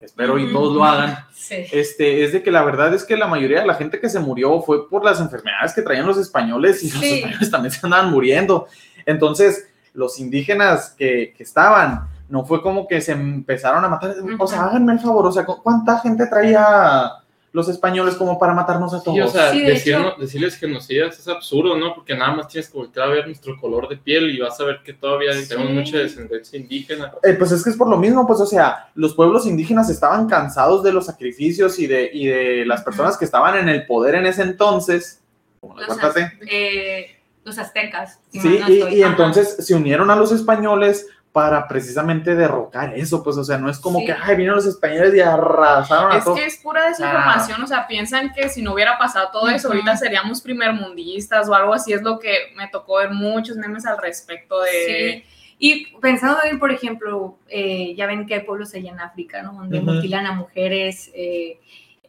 espero 0.00 0.38
y 0.38 0.52
todos 0.52 0.74
lo 0.74 0.84
hagan, 0.84 1.18
Sí. 1.32 1.64
este, 1.72 2.24
es 2.24 2.32
de 2.32 2.42
que 2.42 2.50
la 2.50 2.62
verdad 2.62 2.92
es 2.94 3.04
que 3.04 3.16
la 3.16 3.26
mayoría 3.26 3.60
de 3.60 3.66
la 3.66 3.74
gente 3.74 3.98
que 4.00 4.08
se 4.10 4.20
murió 4.20 4.60
fue 4.60 4.88
por 4.88 5.04
las 5.04 5.18
enfermedades 5.20 5.72
que 5.72 5.82
traían 5.82 6.06
los 6.06 6.18
españoles 6.18 6.82
y 6.84 6.90
los 6.90 7.02
españoles 7.02 7.50
también 7.50 7.72
se 7.72 7.80
andaban 7.86 8.10
muriendo. 8.10 8.66
Entonces, 9.06 9.66
los 9.94 10.18
indígenas 10.20 10.90
que, 10.98 11.32
que 11.36 11.42
estaban, 11.42 12.06
no 12.28 12.44
fue 12.44 12.60
como 12.60 12.86
que 12.86 13.00
se 13.00 13.12
empezaron 13.12 13.82
a 13.84 13.88
matar. 13.88 14.14
O 14.38 14.46
sea, 14.46 14.64
háganme 14.64 14.92
el 14.92 15.00
favor, 15.00 15.26
o 15.26 15.32
sea, 15.32 15.46
¿cu- 15.46 15.62
¿cuánta 15.62 15.98
gente 16.00 16.26
traía 16.26 17.10
los 17.52 17.68
españoles 17.68 18.14
como 18.16 18.38
para 18.38 18.52
matarnos 18.52 18.92
a 18.94 19.02
todos? 19.02 19.14
Sí, 19.16 19.20
o 19.22 19.28
sea, 19.28 19.50
Sí, 19.52 19.60
de 19.62 19.72
decirnos- 19.72 20.12
hecho. 20.12 20.20
decirles 20.20 20.56
genocidas 20.56 21.18
es 21.18 21.28
absurdo, 21.28 21.76
¿no? 21.76 21.94
Porque 21.94 22.14
nada 22.14 22.34
más 22.36 22.48
tienes 22.48 22.68
que 22.70 22.76
voltear 22.78 23.08
a 23.08 23.10
ver 23.12 23.26
nuestro 23.26 23.58
color 23.58 23.88
de 23.88 23.96
piel 23.96 24.30
y 24.30 24.38
vas 24.38 24.60
a 24.60 24.64
ver 24.64 24.80
que 24.84 24.92
todavía 24.92 25.32
Sí. 25.32 25.48
tenemos 25.48 25.72
mucha 25.72 25.96
descendencia 25.98 26.58
indígena. 26.58 27.12
Eh, 27.24 27.34
pues 27.34 27.50
es 27.52 27.64
que 27.64 27.70
es 27.70 27.76
por 27.76 27.88
lo 27.88 27.96
mismo, 27.96 28.26
pues, 28.26 28.40
o 28.40 28.46
sea, 28.46 28.90
los 28.94 29.14
pueblos 29.14 29.46
indígenas 29.46 29.88
estaban 29.90 30.28
cansados 30.28 30.82
de 30.82 30.92
los 30.92 31.06
sacrificios 31.06 31.78
y 31.78 31.86
de, 31.86 32.10
y 32.12 32.26
de 32.26 32.66
las 32.66 32.82
personas 32.82 33.16
que 33.16 33.24
estaban 33.24 33.56
en 33.58 33.68
el 33.68 33.86
poder 33.86 34.14
en 34.16 34.26
ese 34.26 34.42
entonces, 34.42 35.20
como 35.60 35.78
la 35.80 35.86
Los, 35.88 35.98
az- 35.98 36.16
eh, 36.50 37.16
los 37.44 37.58
aztecas. 37.58 38.20
si 38.30 38.40
Sí, 38.40 38.58
no 38.60 38.68
y, 38.90 39.02
entonces 39.02 39.56
se 39.66 39.74
unieron 39.74 40.10
a 40.10 40.16
los 40.16 40.32
españoles 40.32 41.06
para 41.38 41.68
precisamente 41.68 42.34
derrocar 42.34 42.96
eso, 42.98 43.22
pues, 43.22 43.36
o 43.36 43.44
sea, 43.44 43.58
no 43.58 43.70
es 43.70 43.78
como 43.78 44.00
Sí. 44.00 44.06
que, 44.06 44.12
ay, 44.12 44.34
vinieron 44.34 44.56
los 44.56 44.66
españoles 44.66 45.14
y 45.14 45.20
arrasaron 45.20 46.10
a 46.10 46.16
Es 46.18 46.24
todos. 46.24 46.36
que 46.36 46.46
es 46.46 46.56
pura 46.56 46.88
desinformación, 46.88 47.62
o 47.62 47.66
sea, 47.68 47.86
piensan 47.86 48.32
que 48.32 48.48
si 48.48 48.60
no 48.60 48.72
hubiera 48.74 48.98
pasado 48.98 49.28
todo 49.32 49.48
eso, 49.48 49.68
ahorita 49.68 49.96
seríamos 49.96 50.40
primermundistas 50.40 51.48
o 51.48 51.54
algo 51.54 51.74
así, 51.74 51.92
es 51.92 52.02
lo 52.02 52.18
que 52.18 52.32
me 52.56 52.66
tocó 52.66 52.96
ver 52.96 53.10
muchos 53.12 53.56
memes 53.56 53.86
al 53.86 53.98
respecto 53.98 54.60
de... 54.62 55.22
Sí. 55.24 55.24
Y 55.60 55.86
pensando 56.00 56.38
en, 56.44 56.58
por 56.58 56.72
ejemplo, 56.72 57.38
eh, 57.48 57.94
ya 57.96 58.06
ven 58.06 58.26
que 58.26 58.34
hay 58.34 58.40
pueblos 58.40 58.74
allá 58.74 58.90
en 58.90 58.98
África, 59.00 59.40
¿no? 59.42 59.52
Donde 59.52 59.80
mutilan 59.80 60.26
a 60.26 60.32
mujeres 60.32 61.10
eh, 61.14 61.60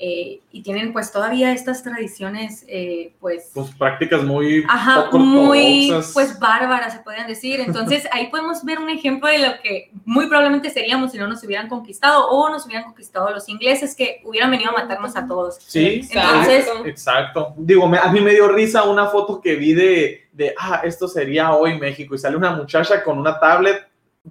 eh, 0.01 0.39
y 0.53 0.61
tienen 0.63 0.93
pues 0.93 1.11
todavía 1.11 1.51
estas 1.51 1.83
tradiciones, 1.83 2.63
eh, 2.69 3.11
pues, 3.19 3.51
Pues 3.53 3.69
prácticas 3.71 4.23
muy 4.23 4.63
ajá, 4.69 5.09
muy, 5.11 5.93
pues, 6.13 6.39
bárbaras, 6.39 6.93
se 6.93 6.99
podrían 6.99 7.27
decir. 7.27 7.59
Entonces, 7.59 8.07
ahí 8.13 8.27
podemos 8.27 8.63
ver 8.63 8.79
un 8.79 8.89
ejemplo 8.89 9.27
de 9.29 9.39
lo 9.39 9.61
que 9.61 9.91
muy 10.05 10.27
probablemente 10.27 10.69
seríamos 10.69 11.11
si 11.11 11.17
no 11.17 11.27
nos 11.27 11.43
hubieran 11.43 11.67
conquistado 11.67 12.29
o 12.29 12.49
nos 12.49 12.65
hubieran 12.65 12.85
conquistado 12.85 13.29
los 13.31 13.49
ingleses 13.49 13.93
que 13.93 14.21
hubieran 14.23 14.49
venido 14.49 14.69
a 14.69 14.73
matarnos 14.73 15.17
a 15.17 15.27
todos. 15.27 15.57
Sí, 15.67 16.07
Entonces, 16.09 16.67
Exacto. 16.85 17.53
Digo, 17.57 17.85
a 17.85 18.11
mí 18.11 18.21
me 18.21 18.31
dio 18.31 18.47
risa 18.47 18.83
una 18.83 19.07
foto 19.07 19.41
que 19.41 19.55
vi 19.57 19.73
de, 19.73 20.29
de, 20.31 20.55
ah, 20.57 20.79
esto 20.85 21.09
sería 21.09 21.51
hoy 21.53 21.77
México, 21.77 22.15
y 22.15 22.17
sale 22.17 22.37
una 22.37 22.51
muchacha 22.51 23.03
con 23.03 23.19
una 23.19 23.37
tablet, 23.37 23.85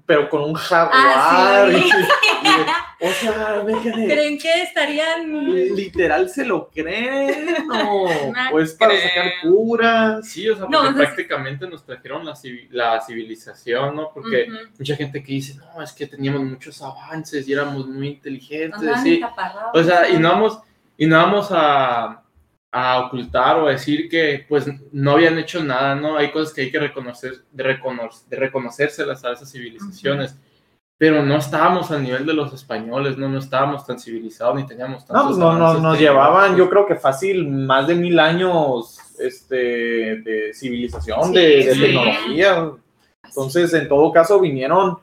pero 0.07 0.31
con 0.31 0.43
un 0.45 0.55
jaguar. 0.55 0.93
Ah, 0.95 1.67
sí. 1.71 1.77
y- 2.43 2.49
y- 2.49 2.51
o 3.00 3.09
sea, 3.09 3.62
me 3.64 3.81
quedé, 3.81 4.07
¿creen 4.07 4.38
que 4.38 4.62
estarían 4.62 5.45
literal 5.75 6.28
se 6.28 6.45
lo 6.45 6.69
creen, 6.69 7.49
o 7.88 8.09
No 8.09 8.50
pues 8.50 8.73
para 8.75 8.99
sacar 9.00 9.31
curas. 9.43 10.28
Sí, 10.28 10.49
o 10.49 10.57
sea, 10.57 10.64
No, 10.64 10.71
porque 10.71 10.88
entonces- 10.88 11.07
prácticamente 11.14 11.69
nos 11.69 11.85
trajeron 11.85 12.25
la, 12.26 12.33
civi- 12.35 12.69
la 12.71 13.00
civilización, 13.00 13.95
¿no? 13.97 14.11
Porque 14.12 14.49
mucha 14.78 14.97
gente 14.97 15.23
que 15.23 15.33
dice, 15.33 15.55
no, 15.57 15.83
es 15.83 15.93
que 15.93 16.07
teníamos 16.07 16.43
muchos 16.43 16.81
avances 16.83 17.49
y 17.49 17.52
éramos 17.52 17.87
muy 17.87 18.09
inteligentes, 18.09 18.81
sí. 19.02 19.21
O 19.75 19.83
sea, 19.83 20.09
y 20.09 20.19
no 20.19 20.31
vamos, 20.31 20.59
y 20.97 21.07
no 21.07 21.17
vamos 21.17 21.49
a, 21.52 22.23
a 22.73 22.99
ocultar 23.07 23.57
o 23.61 23.69
a 23.69 23.71
decir 23.71 24.09
que 24.09 24.45
pues 24.49 24.67
no 24.93 25.12
habían 25.12 25.38
hecho 25.38 25.62
nada, 25.62 25.95
¿no? 25.95 26.17
Hay 26.17 26.31
cosas 26.33 26.52
que 26.52 26.62
hay 26.62 26.71
que 26.73 26.78
reconocer, 26.81 27.35
de, 27.52 27.62
reconocer, 27.62 28.28
de 28.28 28.37
reconocérselas 28.37 29.25
a 29.25 29.33
esas 29.33 29.50
civilizaciones. 29.52 30.37
Pero 30.99 31.25
no 31.25 31.37
estábamos 31.37 31.93
al 31.93 32.02
nivel 32.02 32.26
de 32.26 32.35
los 32.35 32.52
españoles, 32.52 33.17
no, 33.17 33.28
no 33.28 33.38
estábamos 33.38 33.87
tan 33.87 34.00
civilizados 34.00 34.57
ni 34.57 34.67
teníamos 34.67 35.07
tantos 35.07 35.23
No, 35.23 35.26
pues 35.28 35.38
no, 35.38 35.52
no, 35.75 35.81
nos 35.81 35.99
llevaban, 35.99 36.57
yo 36.57 36.69
creo 36.69 36.87
que 36.87 36.97
fácil, 36.97 37.47
más 37.49 37.87
de 37.87 37.95
mil 37.95 38.19
años 38.19 38.99
este, 39.21 39.57
de 39.57 40.50
civilización, 40.55 41.33
de, 41.33 41.40
de 41.40 41.62
Sí, 41.62 41.75
sí. 41.75 41.81
tecnología. 41.81 42.71
Entonces, 43.25 43.73
en 43.75 43.88
todo 43.88 44.11
caso, 44.12 44.40
vinieron, 44.40 44.99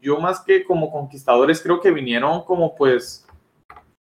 yo 0.00 0.18
más 0.18 0.40
que 0.40 0.64
como 0.64 0.90
conquistadores, 0.90 1.60
creo 1.60 1.80
que 1.80 1.92
vinieron 1.92 2.44
como 2.44 2.74
pues 2.74 3.24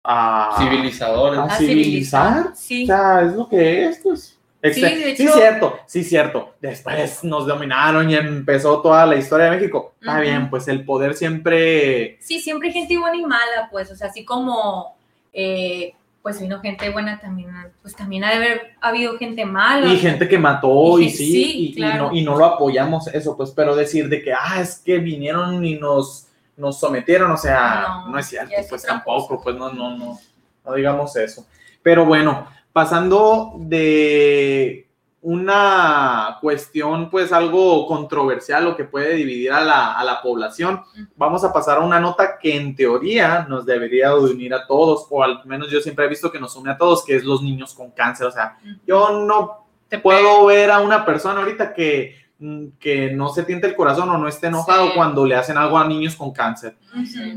a, 0.06 0.56
civilizadores. 0.60 1.40
a 1.40 1.44
A 1.46 1.50
civilizar. 1.58 2.52
Sí. 2.56 2.84
O 2.84 2.88
sea, 2.88 3.22
es 3.24 3.34
lo 3.34 3.50
que 3.50 3.86
es, 3.86 4.00
pues. 4.04 4.37
Sí, 4.64 4.82
de 4.82 5.16
sí, 5.16 5.24
hecho- 5.24 5.34
cierto, 5.34 5.80
sí, 5.86 6.04
cierto. 6.04 6.56
Después 6.60 7.24
nos 7.24 7.46
dominaron 7.46 8.10
y 8.10 8.16
empezó 8.16 8.82
toda 8.82 9.06
la 9.06 9.16
historia 9.16 9.46
de 9.46 9.58
México. 9.58 9.94
Está 10.00 10.14
Ujú. 10.14 10.22
bien, 10.22 10.50
pues 10.50 10.68
el 10.68 10.84
poder 10.84 11.14
siempre 11.14 12.18
Sí, 12.22 12.40
siempre 12.40 12.70
hay 12.70 12.74
gente 12.74 12.98
buena 12.98 13.16
y 13.18 13.24
mala, 13.26 13.68
pues, 13.72 13.92
o 13.92 13.96
sea, 13.96 14.08
así 14.08 14.26
como, 14.26 14.96
eh, 15.34 15.94
pues 16.24 16.42
vino 16.42 16.60
gente 16.60 16.90
buena 16.90 17.20
también, 17.20 17.50
pues 17.82 17.96
también 17.96 18.24
ha 18.26 18.30
de 18.32 18.36
haber 18.36 18.62
habido 18.82 19.18
gente 19.18 19.46
mala. 19.46 19.88
Y 19.94 19.98
gente 19.98 20.28
que 20.28 20.38
mató 20.38 21.00
y, 21.00 21.06
Y- 21.06 21.10
sí, 21.12 21.18
sí, 21.26 21.52
y, 21.56 21.66
y 21.68 21.76
claro. 21.76 22.10
no, 22.10 22.16
y 22.16 22.22
no 22.24 22.36
lo 22.36 22.44
apoyamos 22.46 23.08
eso, 23.08 23.38
pues, 23.38 23.52
pero 23.52 23.76
decir 23.76 24.10
de 24.10 24.22
que, 24.22 24.34
ah, 24.34 24.60
es 24.60 24.80
que 24.80 24.98
vinieron 24.98 25.64
y 25.64 25.76
nos, 25.76 26.28
nos 26.58 26.80
sometieron, 26.80 27.32
o 27.32 27.38
sea, 27.38 27.86
no, 28.06 28.10
No, 28.10 28.20
es 28.20 28.26
cierto, 28.28 28.52
pues 28.68 28.84
tampoco, 28.84 29.28
cosa. 29.38 29.44
pues 29.44 29.56
no, 29.56 29.72
no, 29.72 29.96
no, 29.96 30.20
no 30.66 30.74
digamos 30.74 31.16
eso. 31.16 31.46
Pero 31.82 32.04
bueno, 32.06 32.48
pasando 32.78 33.56
de 33.58 34.88
una 35.24 36.38
cuestión, 36.42 37.10
pues 37.10 37.34
algo 37.34 37.88
controversial 37.88 38.68
o 38.68 38.76
que 38.78 38.84
puede 38.84 39.16
dividir 39.16 39.52
a 39.52 39.62
la, 39.62 39.94
a 39.94 40.04
la 40.04 40.22
población, 40.22 40.84
vamos 41.16 41.44
a 41.44 41.52
pasar 41.52 41.80
a 41.80 41.82
una 41.82 42.00
nota 42.00 42.38
que 42.38 42.56
en 42.56 42.76
teoría 42.76 43.48
nos 43.50 43.66
debería 43.66 44.10
de 44.10 44.20
unir 44.20 44.54
a 44.54 44.68
todos, 44.68 45.08
o 45.10 45.24
al 45.24 45.44
menos 45.46 45.72
yo 45.72 45.82
siempre 45.82 46.06
he 46.06 46.08
visto 46.08 46.32
que 46.32 46.40
nos 46.40 46.56
une 46.56 46.70
a 46.70 46.78
todos, 46.78 47.04
que 47.04 47.16
es 47.16 47.24
los 47.24 47.42
niños 47.42 47.74
con 47.74 47.90
cáncer, 47.90 48.28
o 48.28 48.32
sea, 48.32 48.60
yo 48.86 49.26
no 49.26 49.66
Te 49.90 49.98
puedo 49.98 50.46
ver 50.46 50.70
a 50.70 50.80
una 50.82 51.04
persona 51.04 51.40
ahorita 51.40 51.74
que, 51.74 52.14
mm, 52.38 52.66
que 52.80 53.12
no 53.12 53.30
se 53.30 53.42
tiente 53.44 53.66
el 53.66 53.76
corazón 53.76 54.08
o 54.12 54.20
no 54.20 54.28
esté 54.28 54.48
enojado 54.48 54.90
Sí. 54.90 54.92
cuando 54.96 55.26
le 55.26 55.34
hacen 55.36 55.58
algo 55.58 55.80
a 55.80 55.88
niños 55.88 56.16
con 56.16 56.32
cáncer. 56.32 56.76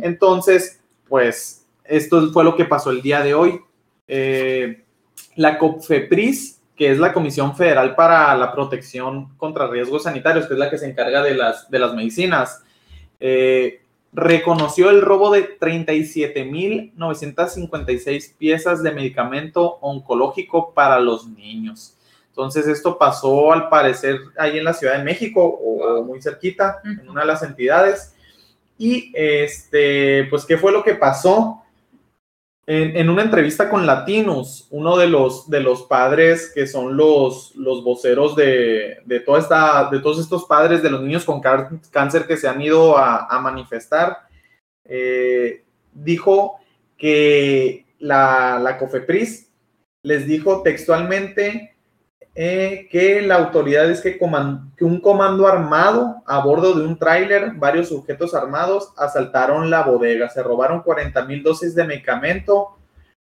Entonces, 0.03 0.83
pues, 1.09 1.67
esto 1.85 2.31
fue 2.31 2.45
lo 2.45 2.55
que 2.57 2.67
pasó 2.67 2.91
el 2.91 3.01
día 3.01 3.23
de 3.23 3.33
hoy. 3.35 3.59
Eh, 4.07 4.85
la 5.37 5.59
COPFEPRIS, 5.59 6.61
que 6.77 6.91
es 6.91 6.99
la 6.99 7.13
Comisión 7.13 7.57
Federal 7.57 7.95
para 7.95 8.35
la 8.37 8.53
Protección 8.53 9.37
contra 9.37 9.67
Riesgos 9.67 10.05
Sanitarios, 10.05 10.47
que 10.47 10.55
es 10.55 10.59
la 10.59 10.71
que 10.71 10.79
se 10.79 10.89
encarga 10.89 11.23
de 11.23 11.35
las, 11.35 11.71
de 11.71 11.79
las 11.79 11.95
medicinas, 11.95 12.65
eh, 13.21 13.83
reconoció 14.13 14.91
el 14.91 15.03
robo 15.03 15.31
de 15.31 15.57
37.956 15.59 18.37
piezas 18.37 18.83
de 18.83 18.91
medicamento 18.93 19.79
oncológico 19.81 20.75
para 20.75 20.99
los 21.01 21.29
niños. 21.29 21.97
Entonces, 22.29 22.67
esto 22.67 22.99
pasó 22.99 23.53
al 23.53 23.69
parecer 23.69 24.19
ahí 24.39 24.59
en 24.59 24.65
la 24.65 24.73
Ciudad 24.73 24.97
de 24.97 25.05
México 25.05 25.45
o, 25.45 26.03
muy 26.03 26.23
cerquita, 26.23 26.81
en 26.85 27.07
una 27.09 27.21
de 27.23 27.27
las 27.27 27.43
entidades. 27.43 28.15
Y 28.79 29.11
este, 29.15 30.27
pues, 30.31 30.47
¿qué 30.47 30.57
fue 30.57 30.73
lo 30.73 30.83
que 30.83 30.95
pasó? 30.95 31.63
En, 32.67 33.11
una 33.11 33.23
entrevista 33.23 33.69
con 33.69 33.85
Latinos, 33.85 34.69
uno 34.71 34.97
de 34.97 35.09
los, 35.09 35.51
de 35.51 35.61
los 35.61 35.83
padres 35.85 36.53
que 36.55 36.69
son 36.69 36.97
los, 36.97 37.55
los 37.57 37.83
voceros 37.83 38.37
de, 38.37 38.99
de, 39.07 39.21
toda 39.21 39.41
esta, 39.41 39.89
de 39.91 39.99
todos 39.99 40.21
estos 40.21 40.45
padres 40.45 40.81
de 40.83 40.91
los 40.91 41.03
niños 41.03 41.25
con 41.25 41.41
cáncer 41.41 42.27
que 42.29 42.37
se 42.37 42.47
han 42.47 42.61
ido 42.61 42.97
a, 42.97 43.27
a 43.27 43.41
manifestar, 43.41 44.19
eh, 44.85 45.65
dijo 45.93 46.59
que 46.97 47.87
la, 47.99 48.61
la 48.63 48.79
COFEPRIS 48.79 49.51
les 50.03 50.27
dijo 50.27 50.63
textualmente 50.63 51.70
eh, 52.43 52.89
que 52.91 53.21
la 53.21 53.35
autoridad 53.35 53.91
es 53.91 54.01
que, 54.01 54.19
coman- 54.19 54.75
que 54.75 54.87
un 54.87 54.99
comando 54.99 55.47
armado 55.47 56.23
a 56.25 56.39
bordo 56.39 56.73
de 56.73 56.87
un 56.87 56.99
tráiler, 56.99 57.53
varios 57.57 57.89
sujetos 57.91 58.35
armados, 58.35 58.95
asaltaron 58.97 59.69
la 59.69 59.83
bodega, 59.83 60.31
se 60.31 60.43
robaron 60.43 60.81
40 60.83 61.23
mil 61.27 61.43
dosis 61.43 61.75
de 61.75 61.85
medicamento 61.85 62.79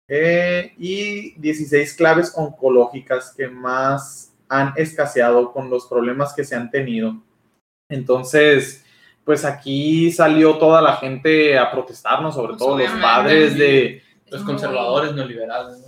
eh, 0.09 0.73
y 0.79 1.39
16 1.39 1.93
claves 1.93 2.33
oncológicas 2.35 3.31
que 3.37 3.47
más 3.47 4.33
han 4.49 4.73
escaseado 4.75 5.51
con 5.53 5.69
los 5.69 5.85
problemas 5.85 6.33
que 6.33 6.43
se 6.43 6.55
han 6.55 6.71
tenido. 6.71 7.15
Entonces, 7.91 8.83
pues 9.23 9.45
aquí 9.45 10.11
salió 10.11 10.57
toda 10.57 10.81
la 10.81 10.97
gente 10.97 11.59
a 11.59 11.71
protestarnos, 11.71 12.33
sobre 12.33 12.53
Pues 12.53 12.59
todo 12.59 12.77
los 12.79 12.91
padres 13.01 13.55
de, 13.55 14.01
Los 14.31 14.41
conservadores 14.41 15.13
neoliberales, 15.13 15.77
¿no? 15.77 15.85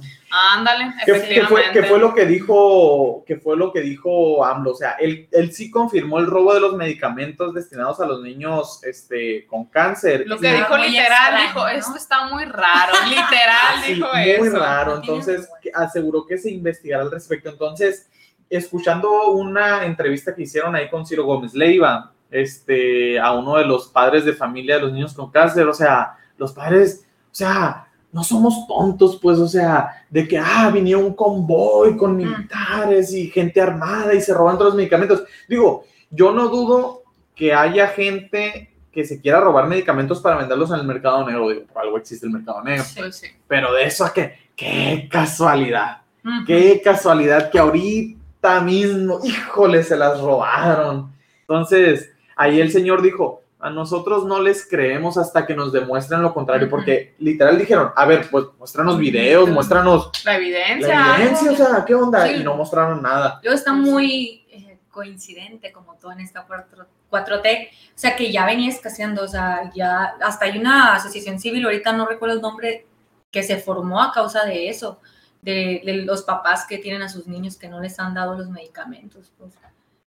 Ándale, 0.53 0.93
¿Qué, 1.05 1.11
qué 1.11 1.19
fue, 1.19 1.27
efectivamente. 1.61 1.81
qué 1.81 1.87
fue 1.87 1.99
lo 1.99 2.13
que 2.13 2.25
dijo, 2.25 3.23
qué 3.25 3.37
fue 3.37 3.57
lo 3.57 3.71
que 3.73 3.81
dijo 3.81 4.45
AMLO? 4.45 4.71
O 4.71 4.75
sea, 4.75 4.91
él, 4.99 5.27
él 5.31 5.51
sí 5.51 5.71
confirmó 5.71 6.19
el 6.19 6.27
robo 6.27 6.53
de 6.53 6.59
los 6.59 6.75
medicamentos 6.75 7.53
destinados 7.53 7.99
a 7.99 8.05
los 8.05 8.21
niños 8.21 8.83
este, 8.83 9.45
con 9.47 9.65
cáncer. 9.65 10.23
Lo 10.27 10.37
que 10.37 10.53
dijo 10.53 10.77
muy 10.77 10.89
literal, 10.89 11.09
extraño, 11.09 11.47
dijo, 11.47 11.59
¿no? 11.59 11.67
esto 11.69 11.95
está 11.95 12.27
muy 12.27 12.45
raro, 12.45 12.93
literal 13.09 13.83
Sí, 13.85 13.93
dijo 13.95 14.07
muy 14.13 14.47
eso. 14.47 14.59
raro. 14.59 14.95
No 14.95 15.01
tiene 15.01 15.19
Entonces, 15.19 15.49
que 15.61 15.71
aseguró 15.73 16.25
que 16.25 16.37
se 16.37 16.51
investigará 16.51 17.03
al 17.03 17.11
respecto. 17.11 17.49
Entonces, 17.49 18.09
escuchando 18.49 19.31
una 19.31 19.85
entrevista 19.85 20.35
que 20.35 20.43
hicieron 20.43 20.75
ahí 20.75 20.89
con 20.89 21.05
Ciro 21.05 21.25
Gómez 21.25 21.53
Leiva, 21.53 22.13
este, 22.29 23.19
a 23.19 23.31
uno 23.33 23.57
de 23.57 23.65
los 23.65 23.87
padres 23.87 24.25
de 24.25 24.33
familia 24.33 24.75
de 24.75 24.81
los 24.81 24.93
niños 24.93 25.13
con 25.13 25.31
cáncer, 25.31 25.67
o 25.67 25.73
sea, 25.73 26.17
los 26.37 26.53
padres, 26.53 27.05
o 27.31 27.35
sea, 27.35 27.86
no 28.11 28.23
somos 28.23 28.67
tontos, 28.67 29.19
pues, 29.21 29.37
o 29.39 29.47
sea, 29.47 30.05
de 30.09 30.27
que, 30.27 30.37
ah, 30.37 30.69
venía 30.73 30.97
un 30.97 31.13
convoy 31.13 31.97
con 31.97 32.15
militares 32.15 33.13
y 33.13 33.29
gente 33.29 33.61
armada 33.61 34.13
y 34.13 34.21
se 34.21 34.33
roban 34.33 34.57
todos 34.57 34.69
los 34.69 34.77
medicamentos. 34.77 35.23
Digo, 35.47 35.83
yo 36.09 36.31
no 36.31 36.47
dudo 36.47 37.03
que 37.35 37.53
haya 37.53 37.87
gente 37.89 38.73
que 38.91 39.05
se 39.05 39.21
quiera 39.21 39.39
robar 39.39 39.67
medicamentos 39.67 40.21
para 40.21 40.37
venderlos 40.37 40.71
en 40.71 40.79
el 40.79 40.87
mercado 40.87 41.23
negro, 41.25 41.49
digo, 41.49 41.65
por 41.71 41.83
algo 41.83 41.97
existe 41.97 42.25
el 42.25 42.31
mercado 42.31 42.63
negro. 42.63 42.83
Pues 42.95 43.17
sí. 43.17 43.27
Pero 43.47 43.71
de 43.73 43.83
eso 43.83 44.03
a 44.03 44.11
que, 44.11 44.33
qué 44.55 45.07
casualidad, 45.11 46.01
qué 46.47 46.81
casualidad 46.83 47.51
que 47.51 47.59
ahorita 47.59 48.61
mismo, 48.61 49.19
híjole, 49.23 49.83
se 49.83 49.97
las 49.97 50.19
robaron. 50.19 51.13
Entonces, 51.41 52.11
ahí 52.35 52.59
el 52.59 52.71
señor 52.71 53.03
dijo, 53.03 53.43
a 53.59 53.69
nosotros 53.69 54.25
no 54.25 54.39
les 54.41 54.67
creemos 54.67 55.17
hasta 55.17 55.45
que 55.45 55.55
nos 55.55 55.71
demuestren 55.73 56.21
lo 56.21 56.33
contrario, 56.33 56.69
porque 56.69 57.15
literal 57.19 57.57
dijeron, 57.57 57.91
a 57.95 58.05
ver, 58.05 58.29
pues 58.29 58.45
muéstranos 58.57 58.97
videos, 58.99 59.49
muéstranos 59.49 60.11
La 60.23 60.33
la 60.33 60.37
evidencia. 60.37 61.15
evidencia, 61.17 61.51
o 61.51 61.55
sea, 61.55 61.85
¿qué 61.85 61.95
onda? 61.95 62.27
Sí. 62.27 62.35
Y 62.35 62.43
no 62.43 62.55
mostraron 62.55 63.01
nada. 63.01 63.39
Luego 63.41 63.57
está 63.57 63.73
muy 63.73 64.45
eh, 64.51 64.77
coincidente, 64.91 65.71
como 65.71 65.95
todo 65.95 66.11
en 66.11 66.19
esta 66.19 66.45
4, 66.45 66.85
4T, 67.09 67.67
o 67.69 67.71
sea, 67.95 68.15
que 68.15 68.31
ya 68.31 68.45
venía 68.45 68.69
escaseando, 68.69 69.23
o 69.23 69.27
sea, 69.27 69.71
ya 69.73 70.15
hasta 70.21 70.45
hay 70.45 70.57
una 70.59 70.93
asociación 70.95 71.39
civil, 71.39 71.65
ahorita 71.65 71.93
no 71.93 72.05
recuerdo 72.05 72.35
el 72.35 72.41
nombre, 72.41 72.85
que 73.31 73.41
se 73.43 73.57
formó 73.57 74.01
a 74.01 74.11
causa 74.11 74.45
de 74.45 74.69
eso, 74.69 74.99
de, 75.41 75.81
de 75.83 75.93
los 76.03 76.21
papás 76.23 76.65
que 76.67 76.77
tienen 76.77 77.01
a 77.01 77.09
sus 77.09 77.25
niños 77.27 77.57
que 77.57 77.67
no 77.69 77.79
les 77.79 77.99
han 77.99 78.13
dado 78.13 78.37
los 78.37 78.49
medicamentos. 78.49 79.31
pues. 79.37 79.53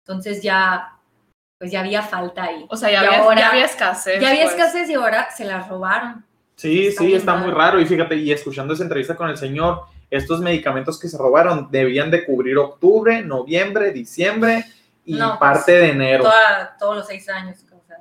Entonces 0.00 0.42
ya, 0.42 0.99
pues 1.60 1.70
ya 1.70 1.80
había 1.80 2.00
falta 2.02 2.44
ahí. 2.44 2.64
O 2.70 2.76
sea, 2.76 2.90
ya, 2.90 3.00
había, 3.00 3.18
ahora- 3.20 3.38
ya 3.38 3.50
había 3.50 3.64
escasez. 3.66 4.18
Ya 4.18 4.30
había 4.30 4.44
pues. 4.44 4.54
escasez 4.54 4.88
y 4.88 4.94
ahora 4.94 5.28
se 5.30 5.44
las 5.44 5.68
robaron. 5.68 6.24
Sí, 6.56 6.86
Está 6.86 7.02
sí, 7.04 7.14
está 7.14 7.34
mal. 7.34 7.44
muy 7.44 7.52
raro. 7.52 7.78
Y 7.80 7.84
fíjate, 7.86 8.16
y 8.16 8.32
escuchando 8.32 8.72
esa 8.72 8.82
entrevista 8.82 9.14
con 9.14 9.28
el 9.28 9.36
señor, 9.36 9.82
estos 10.10 10.40
medicamentos 10.40 10.98
que 10.98 11.06
se 11.08 11.18
robaron 11.18 11.68
debían 11.70 12.10
de 12.10 12.24
cubrir 12.24 12.56
octubre, 12.56 13.20
noviembre, 13.22 13.90
diciembre 13.92 14.64
y 15.04 15.14
No, 15.16 15.38
pues, 15.38 15.38
parte 15.38 15.72
de 15.72 15.90
enero. 15.90 16.24
Toda- 16.24 16.76
todos 16.78 16.96
los 16.96 17.06
seis 17.06 17.28
años. 17.28 17.58
o 17.72 17.86
sea, 17.86 17.98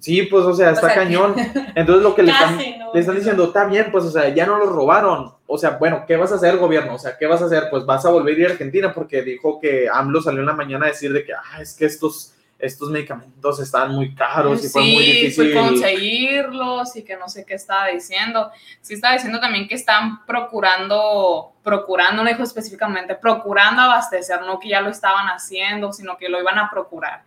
Sí, 0.00 0.22
pues, 0.22 0.44
o 0.44 0.52
sea, 0.54 0.68
o 0.70 0.72
está 0.72 0.86
sea, 0.88 0.94
cañón. 0.96 1.36
Entonces, 1.76 2.02
lo 2.02 2.16
que 2.16 2.24
le 2.24 2.32
están, 2.32 2.56
Casi, 2.56 2.76
¿no? 2.78 2.92
le 2.92 2.98
están 3.00 3.14
diciendo, 3.14 3.44
está 3.44 3.64
bien, 3.66 3.92
pues, 3.92 4.04
o 4.06 4.10
sea, 4.10 4.28
ya 4.30 4.44
no 4.44 4.58
los 4.58 4.70
robaron. 4.70 5.34
O 5.46 5.56
sea, 5.56 5.70
bueno, 5.78 6.02
¿qué 6.04 6.16
vas 6.16 6.32
a 6.32 6.34
hacer, 6.34 6.56
gobierno? 6.56 6.94
O 6.94 6.98
sea, 6.98 7.16
¿qué 7.16 7.26
vas 7.28 7.42
a 7.42 7.46
hacer? 7.46 7.68
Pues 7.70 7.86
vas 7.86 8.04
a 8.04 8.10
volver 8.10 8.34
a 8.34 8.38
ir 8.40 8.46
a 8.48 8.50
Argentina 8.50 8.92
porque 8.92 9.22
dijo 9.22 9.60
que 9.60 9.88
AMLO 9.92 10.20
salió 10.20 10.40
en 10.40 10.46
la 10.46 10.52
mañana 10.54 10.86
a 10.86 10.88
decir 10.88 11.12
de 11.12 11.24
que, 11.24 11.32
ah, 11.32 11.60
es 11.62 11.74
que 11.74 11.86
estos, 11.86 12.34
estos 12.58 12.90
medicamentos 12.90 13.60
están 13.60 13.92
muy 13.92 14.14
caros 14.14 14.64
y 14.64 14.68
fue 14.68 14.82
muy 14.82 15.04
difícil. 15.04 15.54
conseguirlos 15.54 16.96
y 16.96 17.04
que 17.04 17.16
no 17.16 17.28
sé 17.28 17.44
qué 17.44 17.54
estaba 17.54 17.86
diciendo. 17.86 18.50
Sí 18.80 18.94
estaba 18.94 19.14
diciendo 19.14 19.38
también 19.38 19.68
que 19.68 19.76
están 19.76 20.26
procurando, 20.26 21.52
procurando, 21.62 22.24
no 22.24 22.28
dijo 22.28 22.42
específicamente, 22.42 23.14
procurando 23.14 23.82
abastecer, 23.82 24.42
no 24.42 24.58
que 24.58 24.70
ya 24.70 24.80
lo 24.80 24.90
estaban 24.90 25.28
haciendo, 25.28 25.92
sino 25.92 26.16
que 26.16 26.28
lo 26.28 26.40
iban 26.40 26.58
a 26.58 26.68
procurar. 26.68 27.22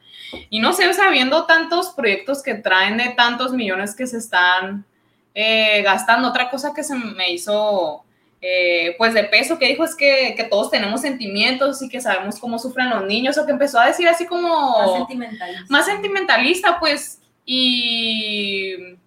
Y 0.50 0.60
no 0.60 0.74
sé, 0.74 0.90
o 0.90 0.94
sea, 0.94 1.10
viendo 1.10 1.46
tantos 1.46 1.92
proyectos 1.92 2.44
que 2.44 2.56
traen 2.56 2.98
de 2.98 3.10
tantos 3.10 3.54
millones 3.54 3.96
que 3.96 4.08
se 4.08 4.18
están 4.18 4.86
eh, 5.34 5.82
gastando, 5.82 6.28
otra 6.28 6.50
cosa 6.50 6.74
que 6.74 6.84
se 6.84 6.96
me 6.96 7.32
hizo... 7.32 8.04
eh, 8.42 8.96
pues 8.98 9.14
de 9.14 9.24
peso 9.26 9.60
que 9.60 9.68
dijo 9.68 9.84
es 9.84 9.96
que, 9.96 10.34
que 10.36 10.44
todos 10.46 10.72
tenemos 10.72 11.02
sentimientos 11.02 11.82
y 11.84 11.90
que 11.90 12.02
sabemos 12.02 12.40
cómo 12.40 12.58
sufren 12.58 12.90
los 12.90 13.06
niños, 13.06 13.38
o 13.38 13.46
que 13.46 13.52
empezó 13.52 13.80
a 13.80 13.86
decir 13.88 14.08
así 14.08 14.26
como 14.26 14.80
Más 14.80 14.94
sentimentalista. 14.98 15.66
más 15.70 15.86
sentimentalista, 15.86 16.80
pues, 16.80 17.22
y 17.46 18.98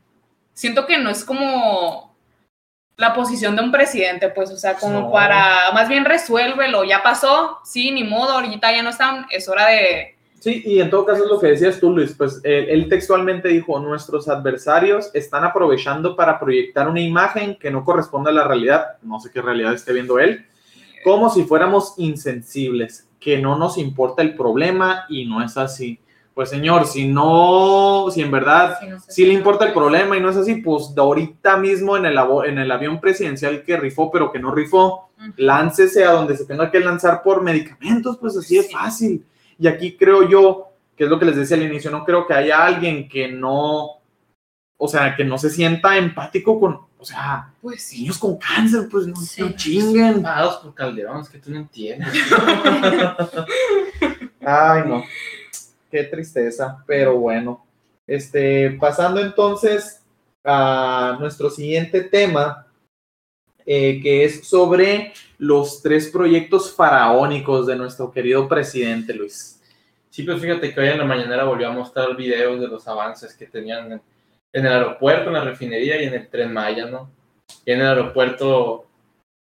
siento 0.52 0.86
que 0.86 0.98
no 0.98 1.10
es 1.10 1.24
como 1.24 2.14
la 2.96 3.12
posición 3.12 3.56
de 3.56 3.62
un 3.62 3.72
presidente, 3.72 4.28
pues, 4.28 4.50
o 4.52 4.56
sea, 4.56 4.74
como 4.74 5.00
No. 5.00 5.10
para, 5.10 5.72
más 5.72 5.88
bien 5.88 6.04
resuélvelo, 6.04 6.84
ya 6.84 7.02
pasó, 7.02 7.58
sí, 7.64 7.90
ni 7.90 8.04
modo, 8.04 8.34
ahorita 8.34 8.70
ya 8.70 8.82
no 8.84 8.90
están, 8.90 9.26
es 9.30 9.48
hora 9.48 9.66
de, 9.66 10.13
Sí, 10.44 10.62
y 10.66 10.78
en 10.78 10.90
todo 10.90 11.06
caso 11.06 11.24
es 11.24 11.30
lo 11.30 11.40
que 11.40 11.46
decías 11.46 11.80
tú, 11.80 11.88
Luis, 11.88 12.12
pues 12.18 12.38
él, 12.44 12.66
él 12.68 12.88
textualmente 12.90 13.48
dijo, 13.48 13.80
nuestros 13.80 14.28
adversarios 14.28 15.10
están 15.14 15.42
aprovechando 15.42 16.14
para 16.14 16.38
proyectar 16.38 16.86
una 16.86 17.00
imagen 17.00 17.56
que 17.58 17.70
no 17.70 17.82
corresponde 17.82 18.28
a 18.28 18.34
la 18.34 18.46
realidad, 18.46 18.98
no 19.00 19.18
sé 19.20 19.30
qué 19.32 19.40
realidad 19.40 19.72
esté 19.72 19.94
viendo 19.94 20.18
él, 20.18 20.44
como 21.02 21.30
si 21.30 21.44
fuéramos 21.44 21.94
insensibles, 21.96 23.08
que 23.18 23.38
no 23.38 23.56
nos 23.56 23.78
importa 23.78 24.20
el 24.20 24.36
problema 24.36 25.06
y 25.08 25.24
no 25.24 25.42
es 25.42 25.56
así. 25.56 25.98
Pues 26.34 26.50
señor, 26.50 26.84
si 26.86 27.08
no, 27.08 28.08
si 28.10 28.20
en 28.20 28.30
verdad 28.30 28.76
Sí, 28.80 28.86
no 28.86 29.00
sé 29.00 29.12
si 29.12 29.24
le 29.24 29.32
importa 29.32 29.64
el 29.64 29.72
problema 29.72 30.14
y 30.14 30.20
no 30.20 30.28
es 30.28 30.36
así, 30.36 30.56
pues 30.56 30.92
ahorita 30.94 31.56
mismo 31.56 31.96
en 31.96 32.04
el, 32.04 32.18
en 32.46 32.58
el 32.58 32.70
avión 32.70 33.00
presidencial 33.00 33.62
que 33.62 33.78
rifó, 33.78 34.10
pero 34.10 34.30
que 34.30 34.40
no 34.40 34.50
rifó, 34.54 35.08
Ujú. 35.18 35.32
láncese 35.38 36.04
a 36.04 36.10
donde 36.12 36.36
se 36.36 36.44
tenga 36.44 36.70
que 36.70 36.80
lanzar 36.80 37.22
por 37.22 37.40
medicamentos, 37.42 38.18
pues 38.18 38.36
así 38.36 38.58
es 38.58 38.66
Sí. 38.66 38.72
fácil. 38.74 39.24
Y 39.58 39.66
aquí 39.66 39.96
creo 39.96 40.28
yo, 40.28 40.68
que 40.96 41.04
es 41.04 41.11
lo 41.11 41.18
que 41.18 41.26
les 41.26 41.37
decía 41.37 41.56
al 41.56 41.62
inicio, 41.64 41.90
no 41.90 42.04
creo 42.04 42.26
que 42.26 42.34
haya 42.34 42.64
alguien 42.64 43.08
que 43.08 43.28
no, 43.28 43.99
o 44.76 44.88
sea, 44.88 45.14
que 45.16 45.25
no 45.25 45.38
se 45.38 45.50
sienta 45.50 45.96
empático 45.96 46.58
con, 46.58 46.80
o 46.99 47.04
sea, 47.04 47.52
pues 47.61 47.82
sí. 47.82 48.00
niños 48.00 48.18
con 48.18 48.37
cáncer, 48.38 48.88
pues 48.90 49.06
no, 49.06 49.16
Sí. 49.16 49.42
no 49.42 49.50
chinguen. 49.52 50.23
Por 50.62 50.75
Calderón, 50.75 51.20
es 51.20 51.28
que 51.28 51.38
tú 51.38 51.50
no 51.50 51.58
entiendes. 51.58 52.08
Ay, 54.40 54.82
no. 54.87 55.04
Qué 55.90 56.04
tristeza, 56.04 56.82
pero 56.87 57.18
bueno. 57.18 57.64
Este, 58.06 58.70
pasando 58.73 59.20
entonces 59.20 60.02
a 60.44 61.16
nuestro 61.20 61.50
siguiente 61.50 62.02
tema, 62.02 62.63
eh, 63.66 64.00
que 64.02 64.24
es 64.24 64.46
sobre 64.46 65.12
los 65.38 65.82
tres 65.82 66.10
proyectos 66.10 66.74
faraónicos 66.74 67.66
de 67.66 67.76
nuestro 67.76 68.10
querido 68.10 68.48
presidente 68.48 69.14
Luis. 69.14 69.60
Sí, 70.10 70.22
pues 70.22 70.40
fíjate 70.40 70.72
que 70.72 70.80
hoy 70.80 70.88
en 70.88 70.98
la 70.98 71.04
mañanera 71.04 71.44
volvió 71.44 71.68
a 71.68 71.72
mostrar 71.72 72.16
videos 72.16 72.60
de 72.60 72.68
los 72.68 72.86
avances 72.86 73.34
que 73.34 73.46
tenían 73.46 73.92
en, 73.92 74.02
en 74.52 74.66
el 74.66 74.72
aeropuerto, 74.72 75.28
en 75.28 75.34
la 75.34 75.44
refinería 75.44 76.00
y 76.00 76.06
en 76.06 76.14
el 76.14 76.28
tren 76.28 76.52
Maya, 76.52 76.86
¿no? 76.86 77.10
Y 77.64 77.72
en 77.72 77.80
el 77.80 77.86
aeropuerto, 77.88 78.86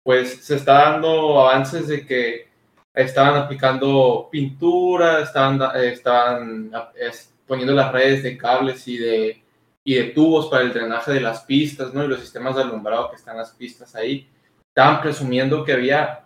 pues 0.04 0.44
se 0.44 0.56
está 0.56 0.92
dando 0.92 1.40
avances 1.40 1.88
de 1.88 2.06
que 2.06 2.48
estaban 2.94 3.36
aplicando 3.36 4.28
pintura, 4.32 5.22
estaban, 5.22 5.62
eh, 5.76 5.90
estaban 5.90 6.72
es, 6.96 7.32
poniendo 7.46 7.74
las 7.74 7.92
redes 7.92 8.24
de 8.24 8.38
cables 8.38 8.88
y 8.88 8.98
de, 8.98 9.44
y 9.88 9.96
de 9.96 10.04
tubos 10.10 10.48
para 10.48 10.64
el 10.64 10.74
drenaje 10.74 11.14
de 11.14 11.22
las 11.22 11.44
pistas, 11.44 11.94
¿no? 11.94 12.04
Y 12.04 12.10
los 12.10 12.20
sistemas 12.20 12.58
de 12.58 12.62
alumbrado 12.64 13.10
que 13.10 13.16
están 13.16 13.36
en 13.36 13.40
las 13.40 13.52
pistas 13.54 13.96
ahí. 13.96 14.30
Estaban 14.76 15.02
presumiendo 15.02 15.64
que 15.64 15.72
había 15.72 16.26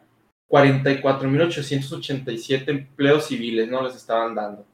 44.887 0.50 2.68
empleos 2.70 3.26
civiles, 3.28 3.70
¿no? 3.70 3.84
Les 3.84 3.96
estaban 3.96 4.34
dando. 4.36 4.66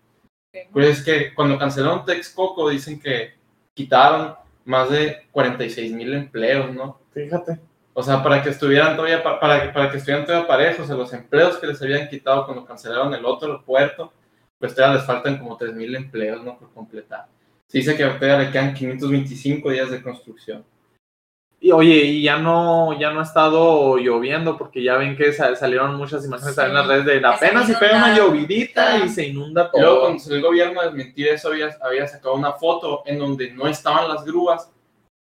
Pues 0.71 0.87
es 0.99 1.03
que 1.03 1.33
cuando 1.33 1.57
cancelaron 1.59 2.05
Texcoco 2.05 2.69
dicen 2.69 2.97
que 2.99 3.33
quitaron 3.73 4.35
más 4.65 4.89
de 4.89 5.27
46.000 5.33 6.13
empleos, 6.15 6.73
¿no? 6.73 6.99
Fíjate. 7.13 7.59
O 7.93 8.01
sea, 8.03 8.23
para 8.23 8.41
que 8.41 8.49
estuvieran 8.49 8.95
todavía, 8.95 9.21
pa- 9.21 9.39
para, 9.39 9.61
que- 9.63 9.69
para 9.69 9.91
que 9.91 9.97
estuvieran 9.97 10.25
todavía 10.25 10.47
parejos, 10.47 10.87
de 10.87 10.95
los 10.95 11.11
empleos 11.13 11.57
que 11.57 11.67
les 11.67 11.81
habían 11.81 12.07
quitado 12.07 12.45
cuando 12.45 12.63
cancelaron 12.65 13.13
el 13.13 13.25
otro 13.25 13.63
puerto, 13.65 14.13
pues 14.59 14.73
todavía 14.73 14.97
les 14.97 15.05
faltan 15.05 15.37
como 15.39 15.57
3.000 15.57 15.95
empleos, 15.95 16.43
¿no? 16.43 16.57
Por 16.57 16.71
completar. 16.73 17.25
Se 17.69 17.79
dice 17.79 17.95
que 17.97 18.03
todavía 18.05 18.39
le 18.39 18.51
quedan 18.51 18.73
525 18.73 19.69
días 19.71 19.91
de 19.91 20.01
construcción. 20.01 20.63
Y 21.59 21.71
oye, 21.71 21.95
y 22.05 22.21
ya 22.21 22.37
no, 22.37 22.97
ya 22.99 23.11
no 23.11 23.19
ha 23.19 23.23
estado 23.23 23.97
lloviendo 23.97 24.57
porque 24.57 24.83
ya 24.83 24.95
ven 24.95 25.17
que 25.17 25.33
sa- 25.33 25.55
salieron 25.55 25.95
muchas 25.95 26.23
imágenes 26.23 26.53
Sí, 26.53 26.61
en 26.61 26.73
las 26.73 26.87
redes 26.87 27.05
de 27.05 27.19
se 27.19 27.25
apenas 27.25 27.65
si 27.65 27.73
ha 27.73 27.79
pega 27.79 27.97
una 27.97 28.15
llovidita 28.15 28.97
y 29.03 29.09
se 29.09 29.25
inunda 29.27 29.71
Y 29.73 29.79
luego 29.79 29.95
todo. 29.95 30.01
cuando 30.03 30.19
salió 30.23 30.37
el 30.37 30.43
gobierno 30.43 30.79
a 30.81 30.85
desmentir 30.85 31.27
eso, 31.29 31.49
había, 31.49 31.75
había 31.81 32.07
sacado 32.07 32.35
una 32.35 32.53
foto 32.53 33.01
en 33.07 33.17
donde 33.17 33.51
no 33.51 33.67
estaban 33.67 34.07
las 34.07 34.23
grúas 34.23 34.71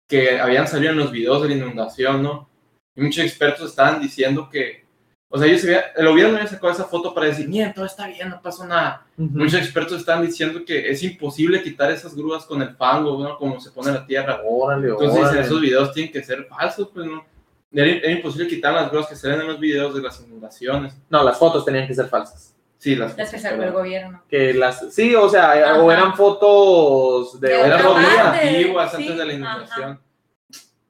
que 0.09 0.39
habían 0.39 0.69
salido 0.69 0.93
en 0.93 0.99
los 0.99 1.11
videos 1.11 1.43
de 1.43 1.49
la 1.49 1.55
inundación, 1.57 2.23
¿no? 2.23 2.49
Y 2.95 3.01
muchos 3.01 3.25
expertos 3.25 3.71
estaban 3.71 4.01
diciendo 4.01 4.49
que, 4.51 4.85
o 5.29 5.39
sea, 5.39 5.47
ellos 5.49 5.65
había- 5.65 5.85
el 5.97 6.09
gobierno 6.09 6.37
había 6.37 6.49
sacado 6.49 6.73
esa 6.73 6.85
foto 6.85 7.12
para 7.12 7.27
decir, 7.27 7.49
miren, 7.49 7.75
todo 7.75 7.85
está 7.85 8.07
bien, 8.07 8.29
no 8.29 8.41
pasó 8.41 8.65
nada. 8.67 9.05
Ujú. 9.19 9.39
Muchos 9.39 9.61
expertos 9.61 9.99
estaban 9.99 10.25
diciendo 10.25 10.65
que 10.65 10.89
es 10.91 11.03
imposible 11.03 11.62
quitar 11.62 11.91
esas 11.91 12.15
grúas 12.15 12.45
con 12.45 12.62
el 12.62 12.75
fango, 12.77 13.23
¿no? 13.23 13.37
Como 13.37 13.61
se 13.61 13.71
pone 13.71 13.93
la 13.93 14.07
tierra. 14.07 14.41
Órale, 14.45 14.89
Entonces 14.91 15.19
órale. 15.21 15.41
esos 15.41 15.61
videos 15.61 15.93
tienen 15.93 16.12
que 16.12 16.23
ser 16.23 16.45
falsos, 16.47 16.89
pues, 16.95 17.07
¿no? 17.07 17.25
Era, 17.73 17.91
era 17.91 18.11
imposible 18.12 18.47
quitar 18.49 18.73
las 18.73 18.91
grúas 18.91 19.07
que 19.09 19.17
salen 19.17 19.41
en 19.41 19.49
los 19.49 19.59
videos 19.61 19.95
de 19.95 20.01
las 20.01 20.21
inundaciones. 20.21 20.95
No, 21.11 21.23
las 21.25 21.37
fotos 21.39 21.65
tenían 21.65 21.87
que 21.87 21.95
ser 21.95 22.07
falsas. 22.07 22.55
Sí, 22.79 22.95
las 22.95 23.17
Las 23.17 23.31
que 23.31 23.39
sacó 23.39 23.62
el 23.62 23.73
gobierno. 23.73 24.23
Que 24.29 24.55
las, 24.55 24.95
sí, 24.95 25.15
o 25.15 25.29
sea, 25.29 25.51
Ajá. 25.53 25.81
o 25.83 25.91
eran 25.91 26.15
fotos 26.15 27.41
de 27.41 27.49
De 27.49 27.61
Eran 27.61 27.81
fotos 27.81 28.05
antiguas 28.05 28.91
sí, 28.93 28.97
antes 29.03 29.19
de 29.19 29.25
la 29.25 29.33
ajá. 29.33 29.35
inundación. 29.57 30.01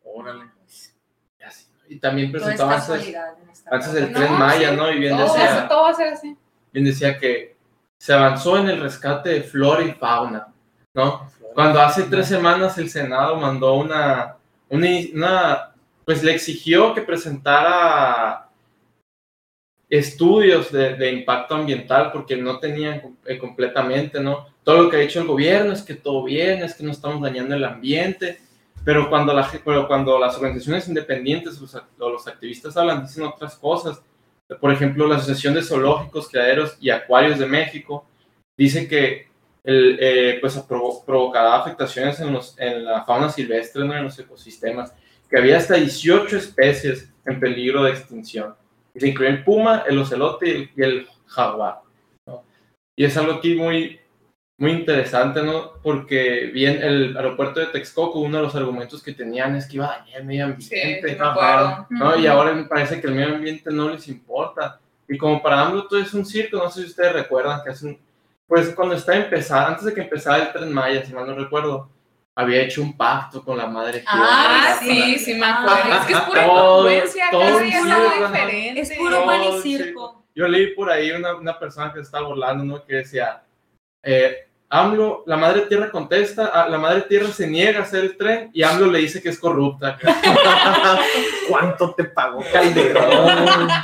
Órale. 0.04 0.44
Y 1.88 1.98
también 1.98 2.32
presentaba 2.32 2.74
antes, 2.76 3.14
antes 3.70 3.92
del 3.92 4.12
tren 4.12 4.32
No, 4.32 4.38
Maya, 4.38 4.70
sí. 4.70 4.76
¿no? 4.76 4.90
Y 4.92 4.98
bien 4.98 5.16
Todo, 5.16 5.26
decía, 5.34 5.58
eso, 5.58 5.68
todo 5.68 5.82
va 5.82 5.90
a 5.90 5.94
ser 5.94 6.12
así. 6.12 6.36
bien 6.72 6.84
decía 6.84 7.18
que 7.18 7.56
se 7.98 8.12
avanzó 8.12 8.58
en 8.58 8.68
el 8.68 8.80
rescate 8.80 9.30
de 9.30 9.42
flora 9.42 9.82
y 9.82 9.92
fauna, 9.92 10.48
¿no? 10.94 11.28
Cuando 11.54 11.80
hace 11.80 12.02
tres 12.04 12.26
semanas 12.26 12.76
el 12.78 12.90
Senado 12.90 13.36
mandó 13.36 13.74
una, 13.74 14.36
una, 14.68 14.88
una- 15.14 15.72
pues 16.04 16.22
le 16.22 16.32
exigió 16.34 16.92
que 16.94 17.00
presentara 17.02 18.48
estudios 19.88 20.72
de, 20.72 20.94
de 20.96 21.12
impacto 21.12 21.54
ambiental 21.54 22.10
porque 22.12 22.36
no 22.36 22.58
tenían 22.58 23.16
eh, 23.24 23.38
completamente, 23.38 24.20
¿no? 24.20 24.46
Todo 24.64 24.82
lo 24.84 24.90
que 24.90 24.96
ha 24.96 25.00
dicho 25.00 25.20
el 25.20 25.26
gobierno 25.28 25.72
es 25.72 25.82
que 25.82 25.94
todo 25.94 26.24
bien, 26.24 26.62
es 26.62 26.74
que 26.74 26.84
no 26.84 26.90
estamos 26.90 27.22
dañando 27.22 27.54
el 27.54 27.64
ambiente, 27.64 28.40
pero 28.86 29.10
cuando, 29.10 29.34
la, 29.34 29.50
pero 29.64 29.86
cuando 29.88 30.18
las 30.18 30.36
organizaciones 30.36 30.86
independientes 30.88 31.60
los 31.60 31.74
o 31.74 32.08
los 32.10 32.26
activistas 32.28 32.76
hablan, 32.76 33.02
dicen 33.02 33.24
otras 33.24 33.56
cosas. 33.56 34.00
Por 34.60 34.72
ejemplo, 34.72 35.06
la 35.08 35.16
Asociación 35.16 35.54
de 35.54 35.62
Zoológicos, 35.62 36.28
Criaderos 36.28 36.78
y 36.80 36.90
Acuarios 36.90 37.38
de 37.40 37.46
México 37.46 38.06
dice 38.56 38.86
que 38.86 39.26
el, 39.64 39.98
eh, 40.00 40.38
pues, 40.40 40.56
provo- 40.68 41.04
provocará 41.04 41.56
afectaciones 41.56 42.20
en, 42.20 42.32
los, 42.32 42.56
en 42.58 42.84
la 42.84 43.04
fauna 43.04 43.28
silvestre, 43.28 43.84
¿no? 43.84 43.94
en 43.96 44.04
los 44.04 44.16
ecosistemas, 44.20 44.94
que 45.28 45.36
había 45.38 45.56
hasta 45.58 45.74
18 45.74 46.36
especies 46.36 47.12
en 47.24 47.40
peligro 47.40 47.82
de 47.82 47.90
extinción. 47.90 48.54
Y 48.94 49.00
se 49.00 49.08
incluye 49.08 49.30
el 49.32 49.42
puma, 49.44 49.82
el 49.88 49.98
ocelote 49.98 50.48
y 50.48 50.50
el, 50.52 50.70
y 50.76 50.82
el 50.84 51.08
jaguar. 51.26 51.80
¿no? 52.26 52.44
Y 52.96 53.04
es 53.04 53.16
algo 53.16 53.32
aquí 53.32 53.56
muy, 53.56 53.98
muy 54.58 54.72
interesante, 54.72 55.42
¿no? 55.42 55.72
Porque 55.82 56.50
bien 56.52 56.82
el 56.82 57.16
aeropuerto 57.16 57.60
de 57.60 57.66
Texcoco, 57.66 58.20
uno 58.20 58.38
de 58.38 58.44
los 58.44 58.54
argumentos 58.54 59.02
que 59.02 59.12
tenían 59.12 59.54
es 59.54 59.66
que 59.66 59.76
iba 59.76 59.86
a 59.86 59.98
dañar 59.98 60.20
el 60.20 60.26
medio 60.26 60.44
ambiente. 60.46 61.08
sí. 61.10 61.16
¿no? 61.90 62.16
Y 62.16 62.26
ahora 62.26 62.52
me 62.52 62.64
parece 62.64 63.00
que 63.00 63.06
el 63.06 63.14
medio 63.14 63.34
ambiente 63.34 63.70
no 63.70 63.90
les 63.90 64.08
importa. 64.08 64.80
Y 65.08 65.18
como 65.18 65.42
para 65.42 65.60
AMLO 65.60 65.86
todo 65.86 66.00
es 66.00 66.12
un 66.14 66.24
circo, 66.24 66.56
no 66.56 66.70
sé 66.70 66.82
si 66.82 66.88
ustedes 66.88 67.12
recuerdan 67.12 67.62
que 67.62 67.70
hace 67.70 67.86
un, 67.86 67.98
pues 68.46 68.70
cuando 68.70 68.94
estaba 68.94 69.18
empezando, 69.18 69.68
antes 69.68 69.84
de 69.84 69.94
que 69.94 70.00
empezara 70.00 70.44
el 70.44 70.52
Tren 70.52 70.72
Maya, 70.72 71.04
si 71.04 71.12
mal 71.12 71.26
no 71.26 71.34
recuerdo, 71.34 71.90
había 72.34 72.62
hecho 72.62 72.82
un 72.82 72.96
pacto 72.96 73.44
con 73.44 73.56
la 73.58 73.66
madre. 73.66 74.04
Ah, 74.06 74.76
sí, 74.80 75.18
sí, 75.18 75.34
me 75.34 75.46
acuerdo. 75.46 75.94
Es 76.00 76.06
que 76.06 76.12
es 76.12 76.20
pura 76.20 76.42
es 76.42 77.16
algo 77.26 78.26
diferente. 78.26 78.80
Es 78.80 78.92
puro 78.92 79.24
pan 79.24 79.42
y 79.42 79.60
circo. 79.62 80.24
Yo 80.34 80.46
leí 80.48 80.74
por 80.74 80.90
ahí 80.90 81.12
una, 81.12 81.34
una 81.34 81.58
persona 81.58 81.92
que 81.92 82.00
se 82.00 82.02
estaba 82.02 82.28
burlando, 82.28 82.62
¿no? 82.62 82.84
Que 82.84 82.96
decía, 82.96 83.42
eh, 84.06 84.46
AMLO, 84.68 85.24
la 85.26 85.36
madre 85.36 85.62
tierra 85.62 85.90
contesta, 85.90 86.50
ah, 86.52 86.68
la 86.68 86.78
madre 86.78 87.02
tierra 87.02 87.28
se 87.28 87.46
niega 87.46 87.80
a 87.80 87.82
hacer 87.82 88.04
el 88.04 88.16
tren 88.16 88.50
y 88.52 88.62
AMLO 88.62 88.86
le 88.86 89.00
dice 89.00 89.20
que 89.20 89.28
es 89.28 89.38
corrupta. 89.38 89.98
¿Cuánto 91.48 91.92
te 91.94 92.04
pagó 92.04 92.42
Calderón? 92.52 93.68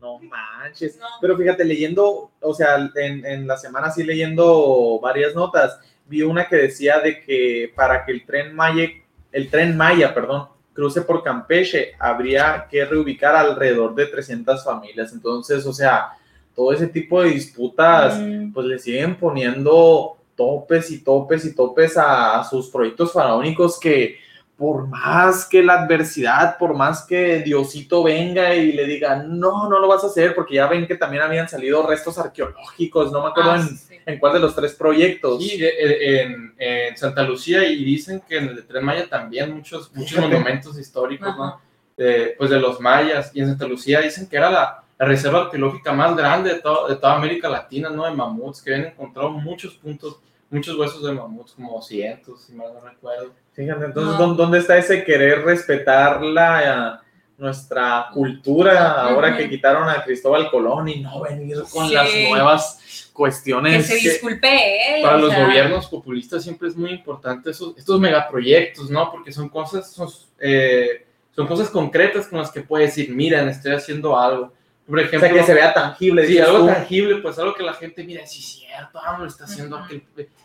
No 0.00 0.20
manches. 0.20 0.96
No. 0.96 1.06
Pero 1.20 1.36
fíjate, 1.36 1.64
leyendo, 1.64 2.30
o 2.40 2.54
sea, 2.54 2.76
en, 2.94 3.26
en 3.26 3.48
la 3.48 3.56
semana 3.56 3.90
sí 3.90 4.04
leyendo 4.04 5.00
varias 5.02 5.34
notas, 5.34 5.80
vi 6.06 6.22
una 6.22 6.48
que 6.48 6.54
decía 6.54 7.00
de 7.00 7.20
que 7.20 7.72
para 7.74 8.04
que 8.04 8.12
el 8.12 8.24
tren 8.24 8.54
Maya, 8.54 8.88
el 9.32 9.50
tren 9.50 9.76
Maya, 9.76 10.14
perdón, 10.14 10.48
cruce 10.72 11.02
por 11.02 11.24
Campeche, 11.24 11.94
habría 11.98 12.68
que 12.70 12.84
reubicar 12.84 13.34
alrededor 13.34 13.96
de 13.96 14.06
300 14.06 14.64
familias. 14.64 15.12
Entonces, 15.12 15.66
o 15.66 15.72
sea, 15.72 16.12
todo 16.58 16.72
ese 16.72 16.88
tipo 16.88 17.22
de 17.22 17.30
disputas, 17.30 18.18
Mm. 18.18 18.52
pues 18.52 18.66
le 18.66 18.78
siguen 18.80 19.14
poniendo 19.16 20.16
topes 20.34 20.90
y 20.90 21.04
topes 21.04 21.44
y 21.44 21.54
topes 21.54 21.96
a, 21.96 22.40
a 22.40 22.44
sus 22.44 22.68
proyectos 22.68 23.12
faraónicos 23.12 23.78
que 23.78 24.16
por 24.56 24.88
más 24.88 25.46
que 25.46 25.62
la 25.62 25.82
adversidad, 25.84 26.58
por 26.58 26.74
más 26.74 27.04
que 27.06 27.42
Diosito 27.42 28.02
venga 28.02 28.56
y 28.56 28.72
le 28.72 28.86
diga, 28.86 29.22
no, 29.22 29.68
no 29.68 29.78
lo 29.78 29.86
vas 29.86 30.02
a 30.02 30.08
hacer, 30.08 30.34
porque 30.34 30.54
ya 30.56 30.66
ven 30.66 30.88
que 30.88 30.96
también 30.96 31.22
habían 31.22 31.48
salido 31.48 31.86
restos 31.86 32.18
arqueológicos, 32.18 33.12
no 33.12 33.22
me 33.22 33.28
acuerdo 33.28 33.52
Ah, 33.52 33.56
en, 33.58 33.68
sí. 33.76 33.94
en 34.04 34.18
cuál 34.18 34.32
de 34.32 34.40
los 34.40 34.56
tres 34.56 34.74
proyectos. 34.74 35.40
Y 35.40 35.58
de- 35.58 35.68
eh, 35.68 36.22
en, 36.22 36.54
en 36.58 36.96
Santa 36.96 37.22
Lucía 37.22 37.64
y 37.68 37.84
dicen 37.84 38.20
que 38.28 38.38
en 38.38 38.48
el 38.48 38.66
Tren 38.66 38.84
Maya 38.84 39.08
también 39.08 39.54
muchos, 39.54 39.92
muchos 39.94 40.18
monumentos 40.28 40.76
históricos, 40.76 41.36
¿no? 41.36 41.60
De, 41.96 42.34
pues 42.36 42.50
de 42.50 42.58
los 42.58 42.80
mayas. 42.80 43.30
Y 43.34 43.40
en 43.42 43.46
Santa 43.46 43.66
Lucía 43.68 44.00
dicen 44.00 44.28
que 44.28 44.36
era 44.38 44.50
la, 44.50 44.82
la 44.98 45.06
reserva 45.06 45.42
arqueológica 45.42 45.92
más 45.92 46.16
grande 46.16 46.54
de, 46.54 46.60
to- 46.60 46.88
de 46.88 46.96
toda 46.96 47.14
América 47.16 47.48
Latina, 47.48 47.88
¿no? 47.90 48.04
De 48.04 48.10
mamuts, 48.10 48.60
que 48.62 48.74
habían 48.74 48.90
encontrado 48.92 49.30
muchos 49.30 49.74
puntos, 49.74 50.18
muchos 50.50 50.76
huesos 50.76 51.02
de 51.04 51.12
mamuts, 51.12 51.52
como 51.52 51.72
200, 51.74 52.40
si 52.42 52.52
mal 52.52 52.72
no 52.74 52.80
recuerdo. 52.80 53.30
Fíjate, 53.52 53.84
entonces, 53.84 54.18
No. 54.18 54.26
¿dó- 54.28 54.34
¿dónde 54.34 54.58
está 54.58 54.76
ese 54.76 55.04
querer 55.04 55.44
respetar 55.44 56.22
la, 56.22 57.02
nuestra 57.36 58.08
cultura 58.12 59.02
ahora 59.02 59.36
que 59.36 59.48
quitaron 59.48 59.88
a 59.88 60.02
Cristóbal 60.02 60.50
Colón 60.50 60.88
y 60.88 61.00
no 61.00 61.20
venir 61.22 61.56
con 61.72 61.86
Sí. 61.88 61.94
las 61.94 62.08
nuevas 62.28 63.04
Que 63.06 63.12
cuestiones? 63.12 63.86
se 63.86 63.94
disculpe 63.94 64.96
él. 64.96 65.02
Para 65.02 65.16
o 65.16 65.20
los 65.20 65.30
sea, 65.32 65.44
gobiernos 65.46 65.86
populistas 65.86 66.42
siempre 66.42 66.66
es 66.68 66.76
muy 66.76 66.90
importante 66.90 67.50
esos, 67.50 67.76
estos 67.78 68.00
megaproyectos, 68.00 68.90
¿no? 68.90 69.08
Porque 69.12 69.30
son 69.30 69.48
cosas, 69.48 69.88
son, 69.92 70.08
eh, 70.40 71.06
son 71.30 71.46
cosas 71.46 71.70
concretas 71.70 72.26
con 72.26 72.40
las 72.40 72.50
que 72.50 72.60
puedes 72.62 72.88
decir, 72.96 73.14
miren, 73.14 73.48
estoy 73.48 73.72
haciendo 73.74 74.18
algo. 74.18 74.52
Por 74.88 74.98
O 74.98 75.02
ejemplo, 75.02 75.28
sea, 75.28 75.36
que 75.38 75.44
se 75.44 75.52
vea 75.54 75.74
tangible. 75.74 76.26
Sí, 76.26 76.38
algo 76.38 76.60
tú. 76.60 76.66
tangible, 76.66 77.16
pues 77.16 77.38
algo 77.38 77.54
que 77.54 77.62
la 77.62 77.74
gente 77.74 78.02
mira, 78.04 78.26
sí, 78.26 78.40
cierto, 78.40 78.98
ah, 79.04 79.16
lo 79.18 79.26
está 79.26 79.44
haciendo 79.44 79.76
aquel. 79.76 80.02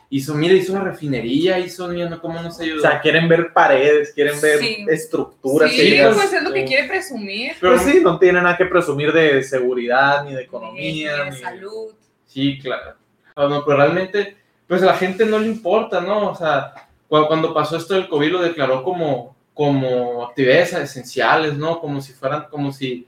Hizo, 0.09 0.35
mira, 0.35 0.53
hizo 0.53 0.73
una 0.73 0.83
refinería, 0.83 1.57
hizo, 1.59 1.87
mira, 1.87 2.09
no, 2.09 2.19
cómo 2.21 2.41
nos 2.41 2.59
ayudó. 2.59 2.79
O 2.79 2.81
sea, 2.81 2.99
quieren 2.99 3.27
ver 3.29 3.53
paredes, 3.53 4.11
quieren 4.13 4.39
ver 4.41 4.59
Sí. 4.59 4.85
estructuras. 4.89 5.71
Sí, 5.71 5.97
pues 6.13 6.33
es 6.33 6.43
lo 6.43 6.51
que 6.53 6.61
tú. 6.63 6.67
quiere 6.67 6.87
presumir. 6.89 7.53
Pero- 7.59 7.75
Pues 7.75 7.85
sí, 7.85 7.99
no 8.03 8.19
tiene 8.19 8.41
nada 8.41 8.57
que 8.57 8.65
presumir 8.65 9.11
de 9.13 9.41
seguridad, 9.43 10.23
ni 10.25 10.31
de 10.31 10.37
de- 10.37 10.43
economía, 10.43 11.15
de 11.23 11.31
ni 11.31 11.37
salud. 11.37 11.93
Sí, 12.27 12.59
claro. 12.59 12.95
Ah, 13.35 13.47
no, 13.49 13.63
pero 13.65 13.77
realmente, 13.77 14.35
pues 14.67 14.83
a 14.83 14.87
la 14.87 14.95
gente 14.97 15.25
no 15.25 15.39
le 15.39 15.47
importa, 15.47 16.01
¿no? 16.01 16.31
O 16.31 16.35
sea, 16.35 16.73
cu- 17.07 17.25
cuando, 17.27 17.53
pasó 17.53 17.77
esto 17.77 17.93
del 17.93 18.07
COVID 18.09 18.31
lo 18.33 18.41
declaró 18.41 18.83
como, 18.83 19.35
como 19.53 20.25
actividades 20.25 20.73
esenciales, 20.73 21.53
¿no? 21.57 21.79
Como 21.79 22.01
si 22.01 22.11
fueran, 22.13 22.47
como 22.51 22.71
si, 22.71 23.07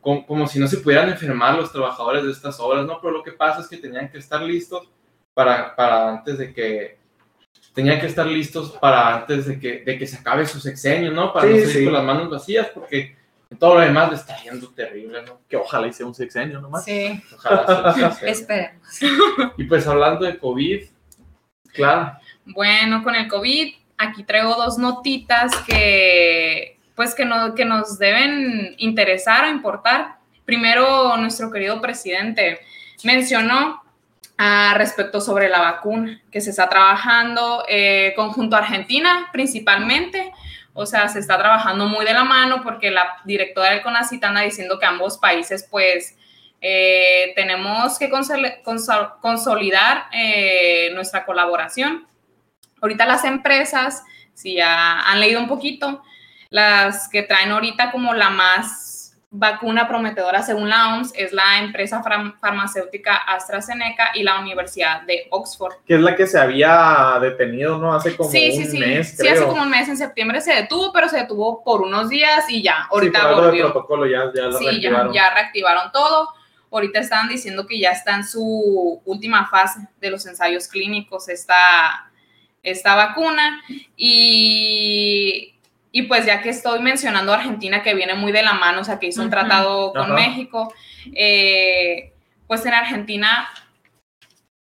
como, 0.00 0.26
como 0.26 0.46
si 0.46 0.58
no 0.58 0.68
se 0.68 0.78
pudieran 0.78 1.08
enfermar 1.08 1.56
los 1.56 1.72
trabajadores 1.72 2.24
de 2.24 2.32
estas 2.32 2.58
obras, 2.60 2.86
¿no? 2.86 3.00
Pero 3.00 3.12
lo 3.12 3.22
que 3.22 3.32
pasa 3.32 3.60
es 3.60 3.68
que 3.68 3.76
tenían 3.78 4.10
que 4.10 4.18
estar 4.18 4.42
listos 4.42 4.88
para, 5.34 5.74
para 5.76 6.08
antes 6.10 6.38
de 6.38 6.52
que, 6.52 6.98
tenían 7.72 8.00
que 8.00 8.06
estar 8.06 8.26
listos 8.26 8.72
para 8.80 9.16
antes 9.16 9.46
de 9.46 9.58
que, 9.60 9.80
de 9.84 9.98
que 9.98 10.06
se 10.06 10.16
acabe 10.16 10.46
su 10.46 10.58
sexenio, 10.60 11.12
¿no? 11.12 11.32
Para 11.32 11.46
Sí, 11.46 11.52
no 11.52 11.58
salir 11.60 11.72
sí. 11.72 11.84
con 11.84 11.92
las 11.92 12.04
manos 12.04 12.30
vacías, 12.30 12.66
porque 12.74 13.16
todo 13.58 13.76
lo 13.76 13.80
demás 13.80 14.10
le 14.10 14.16
está 14.16 14.36
yendo 14.42 14.68
terrible, 14.70 15.22
¿no? 15.22 15.40
que 15.48 15.56
ojalá 15.56 15.86
hice 15.86 16.04
un 16.04 16.14
sexenio 16.14 16.60
nomás. 16.60 16.84
Sí, 16.84 17.22
Ojalá 17.34 17.94
sí. 18.12 18.20
esperemos. 18.26 18.98
Y 19.56 19.64
pues 19.64 19.86
hablando 19.86 20.26
de 20.26 20.38
COVID, 20.38 20.82
claro, 21.72 22.18
Bueno, 22.44 23.02
con 23.02 23.14
el 23.14 23.28
COVID, 23.28 23.74
aquí 23.96 24.24
traigo 24.24 24.54
dos 24.54 24.76
notitas 24.76 25.52
que, 25.66 26.77
pues, 26.98 27.14
que, 27.14 27.24
no, 27.24 27.54
que 27.54 27.64
nos 27.64 27.98
deben 27.98 28.74
interesar 28.78 29.44
o 29.44 29.48
importar. 29.48 30.16
Primero, 30.44 31.16
nuestro 31.16 31.50
querido 31.50 31.80
presidente 31.80 32.60
mencionó 33.04 33.82
ah, 34.36 34.74
respecto 34.76 35.20
sobre 35.20 35.48
la 35.48 35.60
vacuna, 35.60 36.20
que 36.32 36.40
se 36.40 36.50
está 36.50 36.68
trabajando 36.68 37.64
eh, 37.68 38.12
conjunto 38.16 38.56
a 38.56 38.58
Argentina 38.58 39.28
principalmente. 39.32 40.32
O 40.74 40.86
sea, 40.86 41.08
se 41.08 41.20
está 41.20 41.38
trabajando 41.38 41.86
muy 41.86 42.04
de 42.04 42.12
la 42.12 42.24
mano 42.24 42.62
porque 42.62 42.90
la 42.90 43.18
directora 43.24 43.70
del 43.70 43.82
CONACYT 43.82 44.24
anda 44.24 44.40
diciendo 44.40 44.78
que 44.78 44.86
ambos 44.86 45.18
países, 45.18 45.66
pues, 45.70 46.16
eh, 46.60 47.32
tenemos 47.36 47.96
que 47.98 48.10
consol- 48.10 48.62
consol- 48.64 49.20
consolidar 49.20 50.06
eh, 50.12 50.90
nuestra 50.94 51.24
colaboración. 51.24 52.08
Ahorita 52.82 53.06
las 53.06 53.24
empresas, 53.24 54.02
si 54.34 54.54
ya 54.54 55.00
han 55.00 55.20
leído 55.20 55.40
un 55.40 55.48
poquito, 55.48 56.02
las 56.50 57.08
que 57.08 57.22
traen 57.22 57.50
ahorita 57.50 57.90
como 57.90 58.14
la 58.14 58.30
más 58.30 58.88
vacuna 59.30 59.86
prometedora 59.86 60.42
según 60.42 60.70
la 60.70 60.94
OMS 60.94 61.12
es 61.14 61.34
la 61.34 61.58
empresa 61.58 62.02
farmacéutica 62.40 63.14
AstraZeneca 63.14 64.10
y 64.14 64.22
la 64.22 64.40
Universidad 64.40 65.02
de 65.02 65.26
Oxford. 65.30 65.74
Que 65.86 65.96
es 65.96 66.00
la 66.00 66.16
que 66.16 66.26
se 66.26 66.38
había 66.38 67.18
detenido, 67.20 67.76
¿no? 67.78 67.92
Hace 67.92 68.16
como 68.16 68.30
sí, 68.30 68.50
un 68.50 68.64
sí, 68.64 68.70
sí. 68.70 68.78
mes, 68.78 69.16
sí, 69.18 69.28
hace 69.28 69.44
como 69.44 69.62
un 69.62 69.70
mes 69.70 69.86
en 69.88 69.98
septiembre 69.98 70.40
se 70.40 70.54
detuvo, 70.54 70.92
pero 70.92 71.08
se 71.10 71.18
detuvo 71.18 71.62
por 71.62 71.82
unos 71.82 72.08
días 72.08 72.48
y 72.48 72.62
ya, 72.62 72.84
Sí, 72.84 72.88
ahorita 72.90 73.34
por 73.34 73.52
de 73.52 73.60
protocolo 73.60 74.06
ya, 74.06 74.32
ya 74.34 74.44
lo 74.44 74.58
Sí, 74.58 74.64
ya, 74.64 74.70
reactivaron. 74.70 75.12
ya 75.12 75.34
reactivaron 75.34 75.92
todo. 75.92 76.28
Ahorita 76.70 77.00
están 77.00 77.28
diciendo 77.28 77.66
que 77.66 77.78
ya 77.78 77.90
está 77.90 78.14
en 78.14 78.24
su 78.24 79.00
última 79.04 79.46
fase 79.48 79.80
de 80.00 80.10
los 80.10 80.24
ensayos 80.26 80.68
clínicos 80.68 81.28
esta, 81.28 82.10
esta 82.62 82.94
vacuna. 82.94 83.62
Y, 83.96 85.17
y 85.90 86.02
pues 86.02 86.26
ya 86.26 86.42
que 86.42 86.50
estoy 86.50 86.80
mencionando 86.80 87.32
a 87.32 87.36
Argentina, 87.36 87.82
que 87.82 87.94
viene 87.94 88.14
muy 88.14 88.32
de 88.32 88.42
la 88.42 88.54
mano, 88.54 88.82
o 88.82 88.84
sea, 88.84 88.98
que 88.98 89.06
hizo 89.06 89.22
un 89.22 89.30
tratado 89.30 89.92
con. 89.92 90.14
México, 90.14 90.72
eh, 91.14 92.12
pues 92.46 92.64
en 92.66 92.74
Argentina 92.74 93.48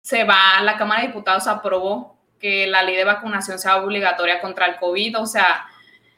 se 0.03 0.25
va, 0.25 0.61
la 0.62 0.77
Cámara 0.77 1.03
de 1.03 1.09
Diputados 1.09 1.46
aprobó 1.46 2.18
que 2.38 2.66
la 2.66 2.83
ley 2.83 2.96
de 2.96 3.05
vacunación 3.05 3.59
sea 3.59 3.83
obligatoria 3.83 4.40
contra 4.40 4.66
el 4.66 4.77
COVID, 4.77 5.18
o 5.18 5.27
sea, 5.27 5.66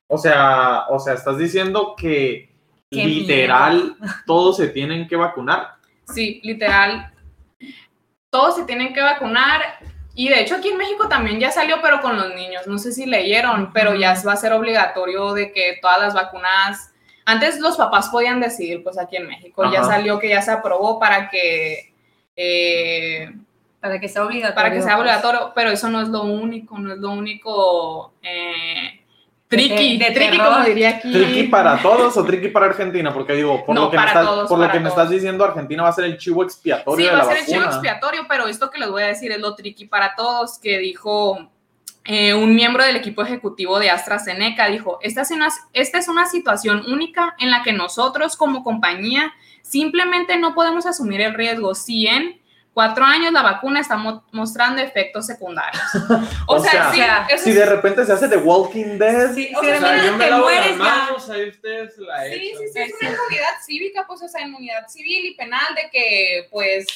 O 0.07 0.17
sea, 0.17 0.85
o 0.89 0.99
sea, 0.99 1.15
estás 1.15 1.39
diciendo 1.39 1.95
que 1.97 2.55
literal 2.91 3.97
todos 4.27 4.57
se 4.57 4.69
tienen 4.69 5.09
que 5.09 5.17
vacunar. 5.17 5.75
Sí, 6.09 6.41
literal. 6.45 7.13
Todos 8.31 8.57
se 8.57 8.65
tienen 8.65 8.93
que 8.93 9.01
vacunar. 9.01 9.79
Y 10.15 10.29
de 10.29 10.41
hecho 10.41 10.57
aquí 10.57 10.69
en 10.69 10.77
México 10.79 11.09
también 11.09 11.41
ya 11.41 11.51
salió, 11.51 11.81
pero 11.83 12.01
con 12.01 12.17
los 12.17 12.35
niños. 12.35 12.67
No 12.67 12.79
sé 12.79 12.93
si 12.93 13.05
leyeron, 13.07 13.73
pero 13.73 13.95
ya 13.95 14.15
va 14.27 14.35
a 14.35 14.37
ser 14.37 14.53
obligatorio 14.53 15.33
de 15.33 15.53
que 15.53 15.79
todas 15.83 16.01
las 16.01 16.15
vacunas... 16.15 16.93
Antes 17.27 17.59
los 17.59 17.77
papás 17.77 18.11
podían 18.11 18.39
decidir, 18.41 18.83
pues 18.85 18.99
aquí 18.99 19.17
en 19.17 19.27
México 19.27 19.65
ya 19.73 19.83
salió 19.83 20.19
que 20.19 20.29
ya 20.29 20.43
se 20.43 20.51
aprobó 20.51 20.99
para 21.01 21.31
que... 21.31 21.93
eh, 22.37 23.33
Para 23.81 23.99
que 23.99 24.09
sea 24.09 24.25
obligatorio. 24.25 24.55
para 24.55 24.71
que 24.71 24.83
sea 24.83 24.97
pues. 24.97 25.01
obligatorio, 25.09 25.53
pero 25.55 25.71
eso 25.71 25.89
no 25.89 26.03
es 26.03 26.09
lo 26.09 26.23
único, 26.23 26.79
no 26.79 26.93
es 26.93 26.99
lo 26.99 27.11
único 27.13 28.13
eh, 28.23 29.04
tricky, 29.55 29.99
De- 29.99 30.05
de 30.07 30.11
tricky 30.13 30.37
terror. 30.39 30.53
como 30.53 30.65
diría 30.65 30.89
aquí. 30.91 31.13
¿Tricky 31.13 31.43
para 31.45 31.81
todos 31.83 32.17
o 32.17 32.25
tricky 32.25 32.49
para 32.49 32.67
Argentina? 32.67 33.13
Porque 33.13 33.33
digo, 33.35 33.65
por 33.65 33.75
No, 33.75 33.83
lo 33.87 33.91
que, 33.91 33.99
me, 33.99 34.05
estás, 34.07 34.25
todos, 34.27 34.49
por 34.49 34.59
lo 34.59 34.65
para 34.65 34.73
que 34.73 34.81
me 34.81 34.89
todos. 34.89 34.99
estás 34.99 35.11
diciendo, 35.11 35.45
Argentina 35.45 35.83
va 35.83 35.89
a 35.89 35.93
ser 35.93 36.05
el 36.05 36.19
chivo 36.19 36.43
expiatorio 36.45 37.07
Sí, 37.07 37.11
de 37.11 37.17
va 37.17 37.23
a 37.23 37.27
ser 37.27 37.39
el 37.39 37.47
chivo 37.47 37.65
expiatorio, 37.65 38.27
pero 38.29 38.47
esto 38.47 38.71
que 38.71 38.79
les 38.79 38.91
voy 38.91 39.03
a 39.03 39.07
decir 39.07 39.33
es 39.33 39.39
lo 39.41 39.55
tricky 39.55 39.87
para 39.87 40.15
todos, 40.15 40.59
que 40.59 40.79
dijo 40.79 41.49
eh, 42.07 42.35
un 42.35 42.55
miembro 42.55 42.85
del 42.85 42.97
equipo 42.97 43.23
ejecutivo 43.23 43.79
de 43.79 43.89
AstraZeneca, 43.91 44.67
dijo, 44.69 44.99
esta 45.01 45.23
es, 45.23 45.31
una, 45.31 45.49
esta 45.73 45.99
es 45.99 46.09
una 46.09 46.27
situación 46.27 46.85
única 46.87 47.35
en 47.39 47.51
la 47.51 47.63
que 47.63 47.73
nosotros 47.73 48.37
como 48.37 48.63
compañía 48.63 49.33
simplemente 49.63 50.37
no 50.39 50.55
podemos 50.55 50.85
asumir 50.85 51.23
el 51.23 51.33
riesgo 51.35 51.75
si 51.75 52.07
en 52.07 52.39
cuatro 52.75 53.05
años 53.05 53.33
la 53.33 53.41
vacuna 53.43 53.81
está 53.81 53.97
mo- 53.97 54.25
mostrando 54.33 54.83
efectos 54.83 55.27
secundarios. 55.27 55.83
O, 56.47 56.57
O 56.57 56.61
sea, 56.61 56.93
sea, 56.93 57.27
sí, 57.31 57.39
Si 57.39 57.51
es- 57.51 57.57
de 57.57 57.65
repente 57.67 58.05
se 58.05 58.13
hace 58.13 58.29
The 58.29 58.37
Walking 58.39 58.99
Dead, 58.99 59.33
Sí, 59.35 59.53
O 59.57 59.61
si 59.61 59.67
sea, 59.67 59.75
de 59.75 59.79
O 59.79 59.81
sea, 59.81 59.93
repente 59.93 60.07
yo 60.07 60.17
me 60.19 60.25
te 60.27 60.35
mueres 60.35 60.71
ya. 60.71 60.77
manos, 60.85 61.31
ahí 61.31 61.49
ustedes 61.49 61.97
la 61.99 62.25
Sí, 62.25 62.33
echan. 62.33 62.59
sí, 62.59 62.69
sí, 62.73 62.79
es 62.81 62.93
una 63.01 63.11
inmunidad 63.11 63.49
cívica, 63.65 64.05
pues, 64.07 64.23
o 64.23 64.29
sea, 64.29 64.43
inmunidad 64.43 64.89
civil 64.89 65.25
y 65.27 65.35
penal 65.37 65.75
de 65.75 65.89
que, 65.91 66.49
pues, 66.51 66.87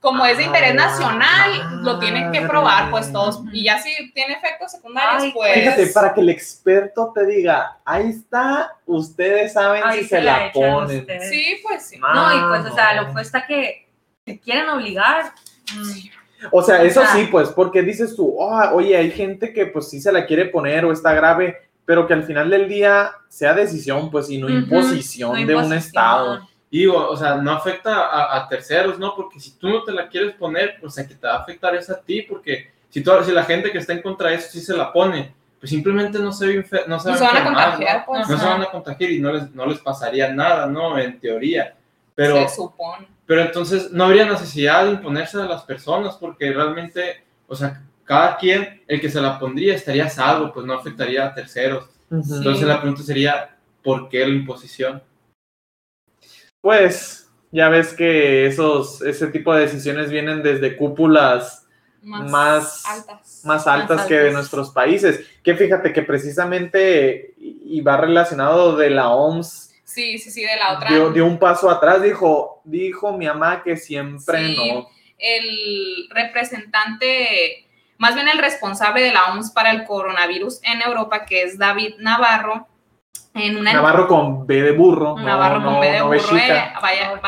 como 0.00 0.24
es 0.24 0.38
de 0.38 0.44
interés 0.44 0.70
Ah, 0.72 0.74
nacional, 0.74 1.82
lo 1.84 1.98
tienen 1.98 2.32
que 2.32 2.40
probar, 2.40 2.90
pues 2.90 3.12
todos. 3.12 3.42
Y 3.52 3.64
ya 3.64 3.78
si 3.82 4.10
tiene 4.12 4.32
efectos 4.32 4.72
secundarios, 4.72 5.24
Ay, 5.24 5.32
pues. 5.32 5.52
Fíjate, 5.52 5.86
para 5.88 6.14
que 6.14 6.22
el 6.22 6.30
experto 6.30 7.12
te 7.14 7.26
diga, 7.26 7.76
ahí 7.84 8.08
está, 8.08 8.76
ustedes 8.86 9.52
saben 9.52 9.82
Ahí 9.84 10.00
si 10.02 10.08
se, 10.08 10.22
la 10.22 10.46
echan 10.46 10.52
ponen. 10.72 11.06
Sí, 11.28 11.60
pues 11.62 11.86
sí. 11.86 11.98
No, 11.98 12.34
y 12.34 12.40
pues, 12.48 12.72
o 12.72 12.74
sea, 12.74 12.94
lo 12.94 13.12
fue 13.12 13.20
hasta 13.20 13.46
que 13.46 13.89
te 14.24 14.38
quieren 14.38 14.68
obligar. 14.68 15.32
mm, 15.76 16.48
O 16.52 16.62
sea, 16.62 16.80
O 16.80 16.84
eso 16.84 17.02
sea- 17.02 17.12
sí, 17.14 17.28
pues, 17.30 17.50
porque 17.50 17.82
dices 17.82 18.16
tú, 18.16 18.34
"Oh, 18.38 18.58
oye, 18.72 18.96
hay 18.96 19.10
gente 19.10 19.52
que 19.52 19.66
pues 19.66 19.90
sí 19.90 20.00
se 20.00 20.10
la 20.10 20.24
quiere 20.24 20.46
poner 20.46 20.84
o 20.86 20.92
está 20.92 21.12
grave, 21.12 21.56
pero 21.84 22.06
que 22.06 22.14
al 22.14 22.24
final 22.24 22.48
del 22.48 22.66
día 22.68 23.12
sea 23.28 23.52
decisión, 23.52 24.10
pues, 24.10 24.30
y 24.30 24.38
no 24.38 24.48
imposición 24.48 25.38
no 25.38 25.46
de 25.46 25.54
un 25.54 25.72
estado. 25.74 26.48
Digo, 26.70 26.96
o 27.08 27.16
sea, 27.16 27.34
no 27.34 27.50
afecta 27.52 28.06
a, 28.06 28.36
a 28.38 28.48
terceros, 28.48 28.98
¿no? 28.98 29.14
Porque 29.14 29.38
si 29.40 29.52
tú 29.58 29.68
no 29.68 29.82
te 29.82 29.92
la 29.92 30.08
quieres 30.08 30.32
poner, 30.34 30.76
pues 30.80 30.96
a 30.98 31.06
que 31.06 31.14
te 31.14 31.26
va 31.26 31.34
a 31.34 31.38
afectar 31.40 31.74
es 31.74 31.90
a 31.90 32.00
ti, 32.00 32.22
porque 32.22 32.70
si, 32.88 33.02
tú, 33.02 33.10
si 33.24 33.32
la 33.32 33.42
gente 33.44 33.70
que 33.72 33.78
está 33.78 33.92
en 33.92 34.00
contra 34.02 34.30
de 34.30 34.36
eso 34.36 34.48
sí 34.50 34.60
se 34.60 34.74
la 34.76 34.92
pone, 34.92 35.34
pues 35.58 35.68
simplemente 35.68 36.18
no 36.20 36.32
se, 36.32 36.46
no 36.54 36.62
se, 36.64 36.76
va 36.78 36.86
No 36.86 37.00
se 37.00 37.24
van 37.24 37.36
a 37.36 37.44
contagiar, 37.44 37.98
¿no? 37.98 38.04
pues. 38.06 38.28
No 38.30 38.38
se 38.38 38.46
van 38.46 38.62
a 38.62 38.66
contagiar 38.70 39.10
y 39.10 39.18
no 39.20 39.32
les, 39.32 39.50
no 39.52 39.66
les 39.66 39.78
pasaría 39.80 40.32
nada, 40.32 40.66
¿no? 40.66 40.96
En 40.96 41.18
teoría. 41.20 41.74
Pero, 42.14 42.48
Se 42.48 42.54
supone. 42.54 43.08
Pero 43.30 43.42
entonces 43.42 43.92
no 43.92 44.06
habría 44.06 44.24
necesidad 44.28 44.84
de 44.86 44.90
imponerse 44.90 45.40
a 45.40 45.44
las 45.44 45.62
personas, 45.62 46.16
porque 46.16 46.52
realmente, 46.52 47.22
o 47.46 47.54
sea, 47.54 47.80
cada 48.02 48.36
quien, 48.36 48.82
el 48.88 49.00
que 49.00 49.08
se 49.08 49.20
la 49.20 49.38
pondría, 49.38 49.72
estaría 49.76 50.06
a 50.06 50.10
salvo, 50.10 50.52
pues 50.52 50.66
no 50.66 50.74
afectaría 50.74 51.24
a 51.26 51.32
terceros. 51.32 51.88
Entonces 52.10 52.66
la 52.66 52.80
pregunta 52.80 53.04
sería, 53.04 53.56
¿por 53.84 54.08
qué 54.08 54.26
la 54.26 54.34
imposición? 54.34 55.00
Pues, 56.60 57.30
ya 57.52 57.68
ves 57.68 57.94
que 57.94 58.46
esos, 58.46 59.00
ese 59.02 59.28
tipo 59.28 59.54
de 59.54 59.60
decisiones 59.60 60.10
vienen 60.10 60.42
desde 60.42 60.76
cúpulas 60.76 61.68
Más, 62.02 62.30
Más- 62.32 62.84
altas. 62.86 63.42
más 63.44 63.66
altas 63.68 63.96
Más 63.98 64.06
que 64.06 64.14
de 64.14 64.20
altas. 64.22 64.34
nuestros 64.34 64.70
países. 64.70 65.20
Que 65.44 65.54
fíjate 65.54 65.92
que 65.92 66.02
precisamente, 66.02 67.34
y 67.38 67.80
va 67.80 67.96
relacionado 67.96 68.74
de 68.76 68.90
la 68.90 69.10
OMS, 69.10 69.69
Sí, 69.92 70.18
sí, 70.18 70.30
sí, 70.30 70.42
de 70.42 70.56
la 70.56 70.72
otra. 70.74 70.88
dio, 70.90 71.10
dio 71.10 71.26
un 71.26 71.38
paso 71.38 71.68
atrás, 71.68 72.00
dijo, 72.02 72.60
dijo 72.64 73.12
mi 73.16 73.26
mamá 73.26 73.62
que 73.62 73.76
siempre 73.76 74.46
Sí. 74.46 74.72
no. 74.72 74.88
el 75.18 76.08
representante, 76.10 77.66
más 77.98 78.14
bien 78.14 78.28
el 78.28 78.38
responsable 78.38 79.02
de 79.02 79.12
la 79.12 79.26
OMS 79.32 79.50
para 79.52 79.70
el 79.70 79.84
coronavirus 79.84 80.60
en 80.62 80.80
Europa, 80.82 81.24
que 81.26 81.42
es 81.42 81.58
David 81.58 81.94
Navarro, 81.98 82.66
en 83.34 83.58
una 83.58 83.72
Navarro 83.72 84.08
con 84.08 84.46
B 84.46 84.62
de 84.62 84.72
burro. 84.72 85.16
no- 85.18 85.22
Navarro 85.24 85.62
con 85.62 85.74
no- 85.74 85.80
B 85.80 85.90
de 85.90 85.98
no 85.98 86.06
burro, 86.06 86.36
eh, 86.36 86.72
vaya, 86.80 87.12
ok. 87.12 87.24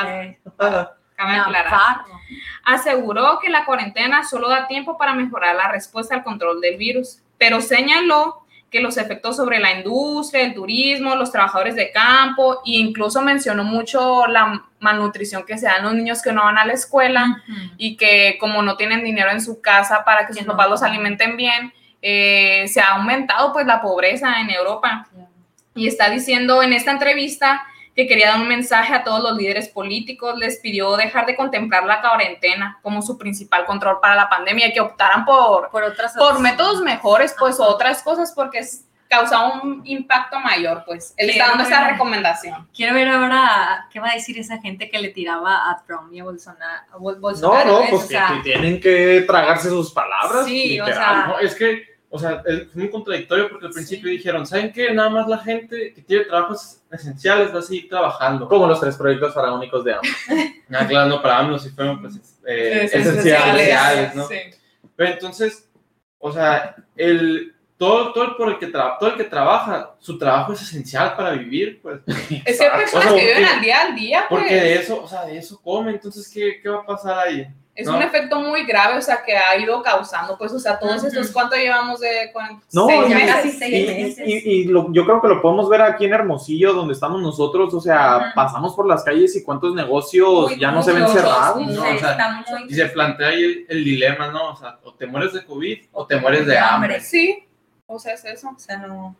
va- 0.60 0.96
aclarar. 1.18 1.70
Navarro. 1.70 2.04
aseguró 2.64 3.38
que 3.40 3.50
la 3.50 3.64
cuarentena 3.64 4.24
solo 4.24 4.48
da 4.48 4.66
tiempo 4.66 4.96
para 4.96 5.12
mejorar 5.14 5.54
la 5.56 5.68
respuesta 5.70 6.14
al 6.14 6.22
control 6.24 6.60
del 6.60 6.76
virus, 6.76 7.20
pero 7.38 7.60
señaló 7.60 8.41
que 8.72 8.80
los 8.80 8.96
efectos 8.96 9.36
sobre 9.36 9.60
la 9.60 9.70
industria, 9.70 10.42
el 10.42 10.54
turismo, 10.54 11.14
los 11.14 11.30
trabajadores 11.30 11.76
de 11.76 11.92
campo 11.92 12.62
e 12.64 12.78
incluso 12.78 13.20
mencionó 13.20 13.64
mucho 13.64 14.26
la 14.26 14.64
malnutrición 14.80 15.44
que 15.44 15.58
se 15.58 15.66
da 15.66 15.76
en 15.76 15.84
los 15.84 15.94
niños 15.94 16.22
que 16.22 16.32
no 16.32 16.42
van 16.42 16.56
a 16.56 16.64
la 16.64 16.72
escuela 16.72 17.42
y 17.76 17.98
que 17.98 18.38
como 18.40 18.62
no 18.62 18.76
tienen 18.78 19.04
dinero 19.04 19.30
en 19.30 19.42
su 19.42 19.60
casa 19.60 20.04
para 20.06 20.26
que 20.26 20.32
sus 20.32 20.46
no 20.46 20.52
papás 20.52 20.70
los 20.70 20.82
alimenten 20.82 21.36
bien, 21.36 21.74
eh, 22.00 22.66
se 22.66 22.80
ha 22.80 22.94
aumentado 22.94 23.52
pues 23.52 23.66
la 23.66 23.82
pobreza 23.82 24.40
en 24.40 24.48
Europa. 24.48 25.06
Y 25.74 25.86
está 25.86 26.08
diciendo 26.08 26.62
en 26.62 26.72
esta 26.72 26.92
entrevista 26.92 27.66
que 27.94 28.06
quería 28.06 28.28
dar 28.30 28.40
un 28.40 28.48
mensaje 28.48 28.94
a 28.94 29.04
todos 29.04 29.22
los 29.22 29.36
líderes 29.36 29.68
políticos, 29.68 30.38
les 30.38 30.58
pidió 30.58 30.96
dejar 30.96 31.26
de 31.26 31.36
contemplar 31.36 31.84
la 31.84 32.00
cuarentena 32.00 32.78
como 32.82 33.02
su 33.02 33.18
principal 33.18 33.64
control 33.66 33.98
para 34.00 34.14
la 34.14 34.28
pandemia 34.30 34.68
y 34.68 34.72
que 34.72 34.80
optaran 34.80 35.24
por, 35.24 35.68
Por 35.70 35.82
otras 35.84 36.14
por 36.14 36.40
métodos 36.40 36.80
mejores, 36.82 37.34
pues, 37.38 37.60
o 37.60 37.64
Ajá. 37.64 37.72
otras 37.74 38.02
cosas, 38.02 38.32
porque 38.34 38.60
es, 38.60 38.86
causa 39.08 39.40
un 39.46 39.82
impacto 39.84 40.40
mayor, 40.40 40.84
pues. 40.86 41.12
Él 41.18 41.28
está 41.28 41.48
dando 41.48 41.64
esa 41.64 41.82
ver. 41.82 41.92
recomendación. 41.92 42.66
Quiero 42.74 42.94
ver 42.94 43.08
ahora 43.08 43.86
qué 43.92 44.00
va 44.00 44.08
a 44.10 44.14
decir 44.14 44.38
esa 44.38 44.58
gente 44.58 44.88
que 44.88 44.98
le 44.98 45.10
tiraba 45.10 45.70
a 45.70 45.82
Trump 45.86 46.10
y 46.14 46.20
a 46.20 46.24
Bolsonaro. 46.24 46.84
a 46.90 46.96
Bol- 46.96 47.16
No, 47.16 47.20
Bolsonaro, 47.20 47.72
no, 47.72 47.80
¿ves? 47.80 47.90
pues 47.90 48.04
O 48.04 48.08
que, 48.08 48.14
sea, 48.14 48.28
que 48.28 48.40
tienen 48.42 48.80
que 48.80 49.22
tragarse 49.26 49.68
sus 49.68 49.92
palabras. 49.92 50.46
Sí, 50.46 50.80
o 50.80 50.86
literal. 50.86 51.14
sea, 51.14 51.26
No, 51.26 51.38
es 51.40 51.54
que, 51.54 51.91
o 52.14 52.18
sea, 52.18 52.42
es 52.44 52.74
muy 52.76 52.90
contradictorio 52.90 53.48
porque 53.48 53.64
al 53.66 53.72
principio 53.72 54.10
dijeron, 54.10 54.46
¿saben 54.46 54.70
qué? 54.70 54.92
Nada 54.92 55.08
más 55.08 55.26
la 55.28 55.38
gente 55.38 55.94
que 55.94 56.02
tiene 56.02 56.26
trabajos 56.26 56.82
esenciales 56.90 57.54
va 57.54 57.60
a 57.60 57.62
seguir 57.62 57.88
trabajando. 57.88 58.46
Como 58.48 58.66
los 58.66 58.78
tres 58.80 58.96
proyectos 58.96 59.32
faraónicos 59.32 59.82
de 59.84 59.94
ambos. 59.94 60.10
Ah, 60.74 60.86
claro, 60.86 61.06
no, 61.10 61.20
para 61.20 61.38
AMLO 61.40 61.58
sí 61.58 61.68
fueron 61.68 62.00
pues, 62.00 62.14
eh, 62.46 62.84
Esenciales. 62.84 63.26
esenciales, 63.26 64.14
¿no? 64.14 64.26
Sí. 64.26 64.36
Pero 64.96 65.12
entonces, 65.12 65.68
o 66.18 66.32
sea, 66.32 66.74
el, 66.96 67.54
todo, 67.76 68.12
todo, 68.14 68.24
el 68.24 68.36
por 68.36 68.48
el 68.48 68.58
que 68.58 68.72
tra- 68.72 68.96
todo 68.98 69.10
el 69.10 69.16
que 69.16 69.24
trabaja, 69.24 69.94
su 69.98 70.16
trabajo 70.16 70.54
es 70.54 70.62
esencial 70.62 71.14
para 71.14 71.32
vivir, 71.32 71.80
pues. 71.82 72.00
Es 72.46 72.58
que 72.58 72.64
hay 72.64 72.78
personas 72.78 73.06
O 73.06 73.08
sea, 73.10 73.18
que 73.20 73.26
viven 73.26 73.44
al 73.44 73.60
día 73.60 73.80
al 73.82 73.94
día, 73.94 74.24
pues. 74.30 74.40
Porque 74.42 74.54
de 74.54 74.74
eso, 74.76 75.02
o 75.02 75.06
sea, 75.08 75.26
de 75.26 75.36
eso 75.36 75.60
come, 75.62 75.90
entonces, 75.92 76.30
¿qué, 76.32 76.58
qué 76.62 76.68
va 76.70 76.80
a 76.80 76.86
pasar 76.86 77.18
ahí? 77.26 77.46
Es 77.74 77.86
¿no? 77.86 77.96
un 77.96 78.02
efecto 78.02 78.38
muy 78.38 78.64
grave, 78.66 78.98
o 78.98 79.00
sea, 79.00 79.22
que 79.24 79.34
ha 79.34 79.56
ido 79.56 79.82
causando, 79.82 80.36
pues, 80.36 80.52
o 80.52 80.58
sea, 80.58 80.78
todos 80.78 81.02
estos, 81.04 81.30
¿cuánto 81.30 81.56
llevamos 81.56 82.00
de 82.00 82.30
No, 82.70 82.86
seis 82.86 83.02
y- 83.08 83.14
meses? 83.14 83.34
casi 83.34 83.48
Y, 83.48 83.52
seis 83.52 83.72
y- 83.72 84.02
meses. 84.02 84.28
y- 84.28 84.50
y 84.50 84.64
lo- 84.64 84.92
yo 84.92 85.04
creo 85.06 85.22
que 85.22 85.28
lo 85.28 85.40
podemos 85.40 85.70
ver 85.70 85.80
aquí 85.80 86.04
en 86.04 86.12
Hermosillo, 86.12 86.74
donde 86.74 86.92
estamos 86.92 87.22
nosotros. 87.22 87.72
O 87.72 87.80
sea, 87.80 88.30
pasamos 88.34 88.74
por 88.74 88.86
las 88.86 89.02
calles 89.02 89.34
y 89.36 89.42
cuántos 89.42 89.74
negocios 89.74 90.54
ya 90.58 90.70
no 90.70 90.82
se 90.82 90.92
ven 90.92 91.08
cerrados. 91.08 91.58
sí, 91.66 91.74
¿no? 91.74 91.80
O 91.82 91.98
sea, 91.98 92.10
está 92.10 92.44
muy- 92.46 92.66
Y 92.68 92.74
se 92.74 92.86
plantea 92.88 93.28
ahí 93.28 93.42
el, 93.42 93.66
el 93.70 93.84
dilema, 93.84 94.28
¿no? 94.28 94.50
O 94.50 94.56
sea, 94.56 94.78
o 94.84 94.92
te 94.92 95.06
mueres 95.06 95.32
de 95.32 95.42
COVID 95.46 95.78
o 95.92 96.06
te 96.06 96.16
mueres 96.16 96.46
de 96.46 96.58
hambre. 96.58 97.00
Sí, 97.00 97.42
o 97.86 97.98
sea, 97.98 98.12
es 98.12 98.24
eso. 98.26 98.50
O 98.54 98.58
sea, 98.58 98.76
no. 98.76 99.16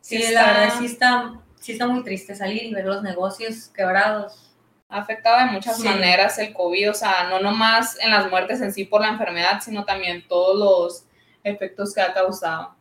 Sí, 0.00 0.22
Sí 0.22 0.32
la 0.32 0.40
está- 0.42 0.60
verdad 0.60 0.74
sí 0.78 0.86
está, 0.86 1.32
sí 1.58 1.72
está 1.72 1.86
muy 1.88 2.04
triste 2.04 2.36
salir 2.36 2.62
y 2.62 2.72
ver 2.72 2.84
los 2.86 3.02
negocios 3.02 3.68
quebrados. 3.74 4.44
Ha 4.90 4.98
afectado 5.00 5.38
de 5.38 5.52
muchas 5.52 5.76
Sí. 5.76 5.84
maneras 5.84 6.38
el 6.38 6.54
COVID, 6.54 6.90
o 6.90 6.94
sea, 6.94 7.28
no 7.28 7.40
nomás 7.40 7.98
en 8.00 8.10
las 8.10 8.30
muertes 8.30 8.60
en 8.62 8.72
sí 8.72 8.84
por 8.84 9.02
la 9.02 9.08
enfermedad, 9.08 9.60
sino 9.62 9.84
también 9.84 10.26
todos 10.26 10.58
los 10.58 11.04
efectos 11.44 11.94
que 11.94 12.00
ha 12.00 12.14
causado. 12.14 12.74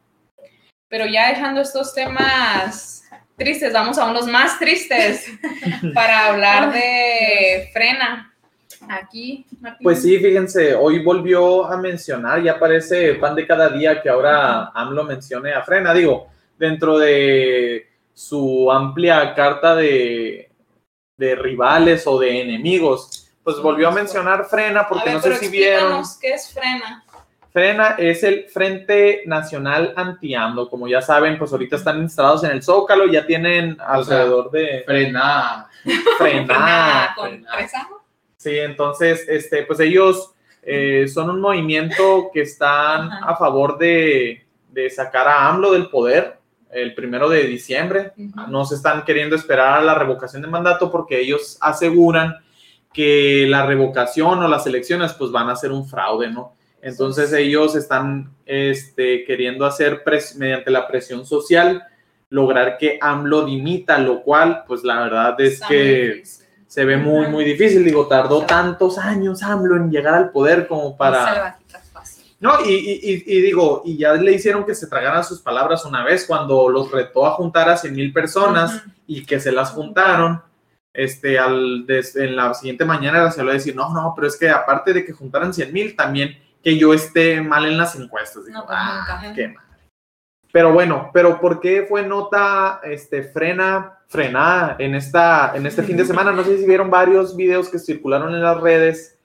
Pero 0.88 1.06
ya 1.06 1.30
dejando 1.30 1.60
estos 1.62 1.94
temas 1.94 3.04
tristes, 3.36 3.74
vamos 3.74 3.98
a 3.98 4.06
unos 4.10 4.26
más 4.26 4.58
tristes 4.58 5.26
para 5.94 6.28
hablar 6.28 6.72
de 6.72 7.70
frena. 7.74 8.34
Aquí, 8.90 9.46
Martín. 9.60 9.84
Pues 9.84 10.02
sí, 10.02 10.18
fíjense, 10.18 10.76
hoy 10.76 11.04
volvió 11.04 11.66
a 11.66 11.76
mencionar, 11.78 12.42
ya 12.42 12.58
parece 12.58 13.16
pan 13.16 13.36
de 13.36 13.46
cada 13.46 13.70
día 13.70 14.02
que 14.02 14.08
ahora 14.10 14.72
AMLO 14.74 15.04
mencione 15.04 15.52
a 15.52 15.64
Frena. 15.64 15.94
Digo, 15.94 16.28
dentro 16.58 16.98
de 16.98 17.88
su 18.14 18.72
amplia 18.72 19.34
carta 19.34 19.76
de, 19.76 20.47
de 21.18 21.36
rivales 21.36 22.06
o 22.06 22.20
de 22.20 22.42
enemigos, 22.42 23.30
pues 23.44 23.58
volvió 23.58 23.90
a 23.90 23.92
mencionar 23.92 24.46
Frena 24.46 24.82
A 24.82 24.90
porque 24.90 25.06
ver, 25.06 25.14
no 25.16 25.22
sé 25.22 25.30
pero 25.30 25.40
si 25.40 25.48
vieron. 25.50 26.04
¿Qué 26.22 26.34
es 26.34 26.54
frena? 26.54 27.04
Frena 27.52 27.96
es 27.98 28.24
el 28.24 28.46
Frente 28.50 29.24
Nacional 29.26 29.94
Anti-AMLO. 29.96 30.70
Como 30.70 30.88
ya 30.88 31.02
saben, 31.02 31.40
pues 31.40 31.52
ahorita 31.52 31.78
están 31.78 32.00
instalados 32.02 32.44
en 32.44 32.52
el 32.52 32.62
Zócalo, 32.62 33.08
ya 33.08 33.26
tienen 33.26 33.78
alrededor 33.80 34.52
de 34.52 34.84
Frena. 34.86 35.68
con 37.16 37.46
tres 37.56 37.74
años. 37.74 37.90
Sí, 38.36 38.60
entonces, 38.60 39.26
este, 39.28 39.64
pues 39.64 39.80
ellos 39.80 40.34
eh, 40.62 41.08
son 41.12 41.32
un 41.32 41.42
movimiento 41.42 42.30
que 42.32 42.42
están 42.42 43.12
Ajá. 43.12 43.32
a 43.32 43.36
favor 43.38 43.80
de, 43.80 44.46
de 44.70 44.90
sacar 44.92 45.28
a 45.28 45.48
AMLO 45.48 45.72
del 45.72 45.90
poder 45.90 46.38
el 46.72 46.94
primero 46.94 47.30
de 47.30 47.44
diciembre. 47.44 48.14
No 48.48 48.66
se 48.66 48.76
están 48.76 49.04
queriendo 49.06 49.36
esperar 49.36 49.80
a 49.80 49.84
la 49.84 49.96
revocación 49.96 50.42
de 50.42 50.48
mandato 50.48 50.92
porque 50.92 51.20
ellos 51.20 51.58
aseguran 51.62 52.36
que 52.94 53.46
la 53.48 53.66
revocación 53.66 54.44
o 54.44 54.48
las 54.48 54.66
elecciones 54.66 55.14
pues 55.14 55.32
van 55.32 55.50
a 55.50 55.56
ser 55.56 55.72
un 55.72 55.88
fraude, 55.88 56.32
¿no? 56.32 56.54
Entonces 56.82 57.34
ellos 57.34 57.76
están 57.76 58.32
este, 58.46 59.24
queriendo 59.26 59.66
hacer 59.66 60.04
mediante 60.38 60.72
la 60.72 60.88
presión 60.88 61.26
social 61.26 61.84
lograr 62.30 62.78
que 62.78 62.98
AMLO 63.02 63.46
dimita, 63.46 63.98
lo 63.98 64.22
cual 64.22 64.64
pues 64.68 64.84
la 64.84 65.02
verdad 65.02 65.40
es 65.40 65.54
Está 65.54 65.68
que 65.68 66.14
difícil. 66.16 66.46
se 66.68 66.86
ve 66.86 66.98
muy, 66.98 67.28
muy 67.28 67.46
difícil. 67.46 67.84
Digo, 67.84 68.08
tardó 68.08 68.46
tantos 68.46 68.98
años 68.98 69.42
AMLO 69.44 69.76
en 69.78 69.92
llegar 69.92 70.14
al 70.14 70.32
poder 70.32 70.68
como 70.68 70.98
para... 70.98 71.58
No, 72.40 72.64
y, 72.66 72.70
y- 72.74 73.42
digo, 73.42 73.82
y 73.84 73.98
ya 73.98 74.14
le 74.14 74.32
hicieron 74.34 74.64
que 74.64 74.76
se 74.76 74.86
tragaran 74.88 75.24
sus 75.24 75.42
palabras 75.42 75.86
una 75.86 76.04
vez 76.04 76.26
cuando 76.26 76.70
los 76.70 76.92
retó 76.92 77.26
a 77.26 77.32
juntar 77.32 77.68
a 77.70 77.78
100 77.78 77.96
mil 77.96 78.14
personas 78.14 78.84
y 79.08 79.26
que 79.26 79.40
se 79.40 79.52
las 79.52 79.72
juntaron. 79.72 80.42
Este, 80.94 81.38
al, 81.40 81.86
des- 81.86 82.16
en 82.16 82.36
la 82.36 82.54
siguiente 82.54 82.84
mañana 82.86 83.30
se 83.32 83.44
lo 83.44 83.52
a 83.52 83.54
decir, 83.54 83.76
no, 83.76 83.94
no, 83.94 84.14
pero 84.16 84.28
es 84.28 84.38
que 84.38 84.50
aparte 84.50 84.94
de 84.94 85.06
que 85.06 85.14
juntaran 85.14 85.54
100 85.54 85.72
mil, 85.74 85.96
también 85.96 86.38
que 86.64 86.78
yo 86.78 86.94
esté 86.94 87.40
mal 87.42 87.66
en 87.66 87.78
las 87.78 87.96
encuestas. 87.96 88.46
Digo, 88.46 88.60
No, 88.60 88.66
pues 88.66 88.78
"Ah, 88.80 89.20
nunca. 89.22 89.34
qué 89.36 89.48
madre". 89.48 89.68
Pero 90.52 90.74
bueno, 90.74 91.10
pero 91.14 91.40
¿por 91.40 91.60
qué 91.60 91.86
fue 91.88 92.04
nota 92.04 92.80
este, 92.84 93.22
frena, 93.24 94.00
frenada 94.08 94.76
en, 94.80 94.96
esta, 94.96 95.52
en 95.56 95.66
este 95.68 95.84
fin 95.84 95.98
de 95.98 96.06
semana? 96.06 96.32
No 96.32 96.44
sé 96.44 96.58
si 96.58 96.66
vieron 96.66 96.90
varios 96.90 97.36
videos 97.36 97.70
que 97.70 97.78
circularon 97.80 98.34
en 98.34 98.42
las 98.42 98.60
redes 98.60 99.20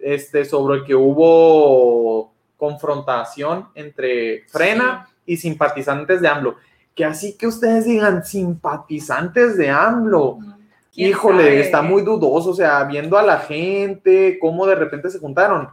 este, 0.00 0.44
sobre 0.44 0.84
que 0.84 0.94
hubo 0.94 2.32
confrontación 2.56 3.68
entre 3.74 4.44
Frena 4.48 5.08
y 5.24 5.36
simpatizantes 5.36 6.20
de 6.20 6.28
AMLO. 6.28 6.56
Que 6.94 7.04
así 7.04 7.36
que 7.36 7.46
ustedes 7.46 7.84
digan 7.84 8.24
simpatizantes 8.24 9.56
de 9.56 9.70
AMLO. 9.70 10.38
¿Quién 10.92 11.10
Híjole, 11.10 11.44
sabe? 11.44 11.60
está 11.60 11.82
muy 11.82 12.02
dudoso, 12.02 12.50
o 12.50 12.54
sea, 12.54 12.84
viendo 12.84 13.18
a 13.18 13.22
la 13.22 13.38
gente, 13.38 14.38
cómo 14.40 14.66
de 14.66 14.76
repente 14.76 15.10
se 15.10 15.18
juntaron. 15.18 15.68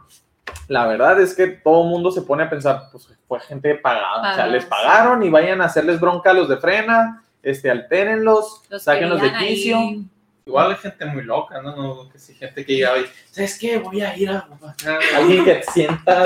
La 0.68 0.86
verdad 0.86 1.18
es 1.20 1.34
que 1.34 1.46
todo 1.46 1.84
el 1.84 1.90
mundo 1.90 2.10
se 2.10 2.22
pone 2.22 2.42
a 2.42 2.50
pensar, 2.50 2.88
pues 2.92 3.08
fue 3.26 3.40
gente 3.40 3.74
pagada, 3.76 4.32
o 4.32 4.34
sea, 4.34 4.46
les 4.46 4.66
pagaron 4.66 5.22
y 5.22 5.30
vayan 5.30 5.62
a 5.62 5.66
hacerles 5.66 5.98
bronca 5.98 6.30
a 6.30 6.34
los 6.34 6.48
de 6.48 6.58
frena, 6.58 7.22
este, 7.42 7.70
altérenlos, 7.70 8.62
Los 8.68 8.82
sáquenlos 8.82 9.20
de 9.20 9.32
querían 9.32 9.42
ahí. 9.42 10.08
Igual 10.46 10.72
hay 10.72 10.76
gente 10.76 11.06
muy 11.06 11.22
loca, 11.22 11.62
¿no? 11.62 11.74
no 11.74 12.08
que 12.10 12.18
sí, 12.18 12.34
gente 12.34 12.66
que 12.66 12.74
llega 12.74 12.98
y, 12.98 13.06
¿sabes 13.30 13.58
qué? 13.58 13.78
Voy 13.78 14.02
a 14.02 14.14
ir 14.14 14.28
a... 14.28 14.46
Alguien 15.16 15.42
que 15.42 15.62
sienta, 15.62 16.22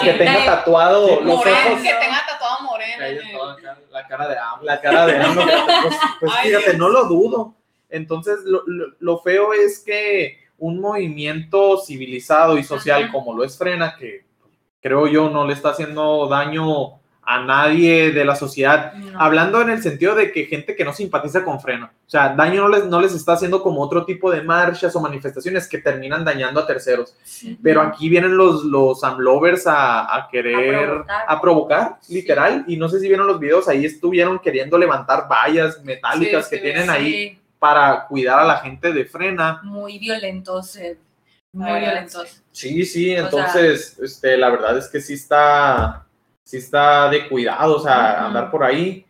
que 0.00 0.12
tenga 0.12 0.44
tatuado 0.44 1.08
Sí, 1.08 1.14
los 1.24 1.36
Moreno, 1.38 1.56
ojos, 1.66 1.82
que 1.82 1.94
tenga 1.94 2.24
tatuado 2.24 2.62
moreno. 2.62 3.04
El- 3.04 3.18
acá, 3.20 3.78
La 3.90 4.06
cara 4.06 4.28
de 4.28 4.38
AMLO. 4.38 4.64
la 4.64 4.80
cara 4.80 5.06
de 5.06 5.16
AMLO, 5.16 5.42
pues, 5.82 5.96
pues 6.20 6.32
Ay, 6.36 6.48
fíjate, 6.50 6.64
Dios. 6.66 6.76
no 6.78 6.88
lo 6.88 7.04
dudo. 7.06 7.54
Entonces, 7.90 8.38
lo, 8.44 8.62
lo- 8.64 8.94
lo 9.00 9.18
feo 9.18 9.52
es 9.52 9.80
que 9.80 10.38
un 10.58 10.80
movimiento 10.80 11.78
civilizado 11.84 12.58
y 12.58 12.62
social 12.62 13.04
Ajá. 13.04 13.12
como 13.12 13.34
lo 13.34 13.42
es 13.42 13.58
Frena, 13.58 13.96
que 13.96 14.24
creo 14.80 15.08
yo 15.08 15.30
no 15.30 15.44
le 15.44 15.54
está 15.54 15.70
haciendo 15.70 16.28
daño 16.28 17.00
a 17.30 17.44
nadie 17.44 18.10
de 18.10 18.24
la 18.24 18.34
sociedad, 18.34 18.94
No. 18.94 19.20
hablando 19.20 19.60
en 19.60 19.68
el 19.68 19.82
sentido 19.82 20.14
de 20.14 20.32
que 20.32 20.46
gente 20.46 20.74
que 20.74 20.82
no 20.84 20.94
simpatiza 20.94 21.44
con 21.44 21.60
Frena, 21.60 21.92
o 22.06 22.08
sea, 22.10 22.30
daño 22.34 22.62
no 22.62 22.68
les, 22.70 22.86
no 22.86 23.02
les 23.02 23.12
está 23.14 23.34
haciendo 23.34 23.62
como 23.62 23.82
otro 23.82 24.06
tipo 24.06 24.30
de 24.30 24.40
marchas 24.40 24.96
o 24.96 25.00
manifestaciones 25.00 25.68
que 25.68 25.76
terminan 25.76 26.24
dañando 26.24 26.58
a 26.60 26.66
terceros. 26.66 27.14
Sí. 27.24 27.58
Pero 27.62 27.82
aquí 27.82 28.08
vienen 28.08 28.34
los, 28.34 28.64
los 28.64 29.04
amlovers 29.04 29.66
a, 29.66 30.16
a 30.16 30.26
querer, 30.28 31.04
A 31.06 31.32
a 31.34 31.38
provocar. 31.38 31.40
provocar, 31.42 31.96
Sí. 32.00 32.14
literal. 32.14 32.64
Y 32.66 32.78
no 32.78 32.88
sé 32.88 32.98
si 32.98 33.08
vieron 33.08 33.26
los 33.26 33.38
videos, 33.38 33.68
ahí 33.68 33.84
estuvieron 33.84 34.38
queriendo 34.38 34.78
levantar 34.78 35.28
vallas 35.30 35.84
metálicas 35.84 36.48
Sí, 36.48 36.56
que 36.56 36.62
tienen 36.62 36.84
Sí, 36.84 36.90
ahí 36.90 37.38
para 37.58 38.06
cuidar 38.06 38.38
a 38.38 38.44
la 38.44 38.56
gente 38.60 38.90
de 38.90 39.04
frena. 39.04 39.60
Muy 39.64 39.98
violentos, 39.98 40.76
eh, 40.76 40.96
muy 41.52 41.78
violentos. 41.78 42.42
Sí, 42.52 42.84
sí, 42.86 43.14
O 43.14 43.18
entonces, 43.24 43.98
este, 44.02 44.38
la 44.38 44.48
verdad 44.48 44.78
es 44.78 44.88
que 44.88 45.00
sí 45.02 45.12
está, 45.12 46.06
sí 46.48 46.56
está 46.56 47.10
de 47.10 47.28
cuidado, 47.28 47.76
o 47.76 47.78
sea, 47.78 48.14
Ujú. 48.16 48.26
andar 48.28 48.50
por 48.50 48.64
ahí. 48.64 49.04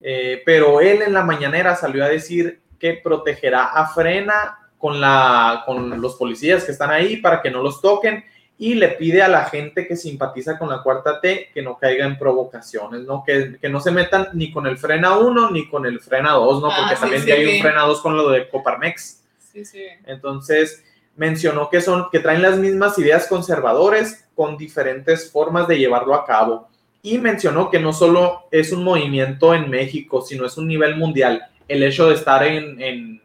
Eh, 0.00 0.42
pero 0.46 0.80
él 0.80 1.02
en 1.02 1.12
la 1.12 1.22
mañanera 1.22 1.76
salió 1.76 2.02
a 2.02 2.08
decir 2.08 2.62
que 2.78 2.94
protegerá 3.04 3.64
a 3.64 3.88
Frena 3.88 4.70
con, 4.78 4.98
la, 4.98 5.64
con 5.66 6.00
los 6.00 6.14
policías 6.14 6.64
que 6.64 6.72
están 6.72 6.90
ahí 6.90 7.18
para 7.18 7.42
que 7.42 7.50
no 7.50 7.62
los 7.62 7.82
toquen 7.82 8.24
y 8.56 8.74
le 8.74 8.88
pide 8.88 9.20
a 9.20 9.28
la 9.28 9.44
gente 9.44 9.86
que 9.86 9.96
simpatiza 9.96 10.58
con 10.58 10.70
la 10.70 10.82
cuarta 10.82 11.20
T 11.20 11.50
que 11.52 11.60
no 11.60 11.76
caiga 11.76 12.06
en 12.06 12.16
provocaciones, 12.16 13.02
¿no? 13.02 13.22
Que, 13.22 13.58
que 13.60 13.68
no 13.68 13.80
se 13.80 13.90
metan 13.90 14.28
ni 14.32 14.50
con 14.50 14.66
el 14.66 14.78
Frena 14.78 15.18
1 15.18 15.50
ni 15.50 15.68
con 15.68 15.84
el 15.84 16.00
Frena 16.00 16.30
2, 16.32 16.62
¿no? 16.62 16.70
Ah, 16.70 16.76
Porque 16.78 16.94
sí, 16.94 17.00
también 17.02 17.22
sí, 17.22 17.30
hay 17.32 17.44
sí. 17.46 17.56
un 17.56 17.62
Frena 17.62 17.82
2 17.82 18.00
con 18.00 18.16
lo 18.16 18.30
de 18.30 18.48
Coparmex. 18.48 19.24
Sí, 19.52 19.62
sí. 19.66 19.84
Entonces, 20.06 20.82
mencionó 21.16 21.68
que 21.68 21.82
son 21.82 22.08
que 22.10 22.20
traen 22.20 22.40
las 22.40 22.56
mismas 22.56 22.98
ideas 22.98 23.26
conservadores 23.26 24.26
con 24.34 24.56
diferentes 24.56 25.30
formas 25.30 25.68
de 25.68 25.78
llevarlo 25.78 26.14
a 26.14 26.24
cabo. 26.24 26.68
Y 27.08 27.18
mencionó 27.18 27.70
que 27.70 27.80
no 27.80 27.92
solo 27.92 28.48
es 28.50 28.72
un 28.72 28.84
movimiento 28.84 29.54
en 29.54 29.70
México, 29.70 30.20
sino 30.20 30.44
es 30.44 30.58
un 30.58 30.68
nivel 30.68 30.96
mundial. 30.96 31.42
El 31.66 31.82
hecho 31.82 32.06
de 32.08 32.14
estar 32.14 32.42
en, 32.44 32.80
en, 32.80 33.22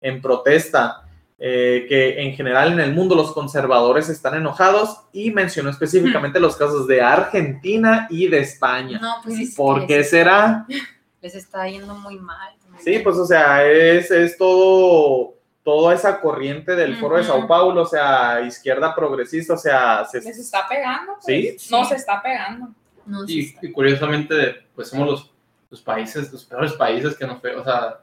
en 0.00 0.20
protesta, 0.20 1.02
eh, 1.38 1.86
que 1.88 2.20
en 2.20 2.34
general 2.34 2.72
en 2.72 2.80
el 2.80 2.92
mundo 2.92 3.14
los 3.14 3.32
conservadores 3.32 4.08
están 4.08 4.34
enojados 4.34 5.02
y 5.12 5.30
mencionó 5.30 5.70
específicamente 5.70 6.40
los 6.40 6.56
casos 6.56 6.86
de 6.86 7.00
Argentina 7.02 8.06
y 8.10 8.26
de 8.26 8.40
España. 8.40 8.98
No, 9.00 9.16
pues 9.22 9.38
es 9.38 9.54
¿Por 9.54 9.86
qué 9.86 9.98
les, 9.98 10.10
será? 10.10 10.66
les 11.20 11.34
está 11.34 11.68
yendo 11.68 11.94
muy 11.94 12.18
mal. 12.18 12.52
Sí, 12.82 12.98
pues 12.98 13.16
o 13.16 13.26
sea, 13.26 13.64
es, 13.64 14.10
es 14.10 14.36
todo, 14.38 15.34
toda 15.62 15.94
esa 15.94 16.20
corriente 16.20 16.74
del 16.74 16.96
foro 16.96 17.16
de 17.16 17.24
Sao. 17.24 17.46
Paulo, 17.46 17.82
o 17.82 17.86
sea, 17.86 18.40
izquierda 18.40 18.94
progresista, 18.94 19.54
o 19.54 19.58
sea, 19.58 20.04
se- 20.04 20.20
Les 20.20 20.38
está 20.38 20.66
pegando. 20.68 21.12
Pues. 21.24 21.60
Sí. 21.60 21.70
No, 21.70 21.84
se 21.84 21.96
está 21.96 22.22
pegando. 22.22 22.68
No, 23.06 23.26
sí 23.26 23.38
Y, 23.38 23.40
está- 23.46 23.66
y 23.66 23.72
curiosamente, 23.72 24.66
pues 24.74 24.88
somos 24.88 25.06
los, 25.08 25.30
los 25.70 25.80
países, 25.82 26.32
los 26.32 26.44
peores 26.44 26.72
países 26.74 27.16
que 27.16 27.26
nos... 27.26 27.40
fe- 27.40 27.54
O 27.56 27.64
sea, 27.64 28.00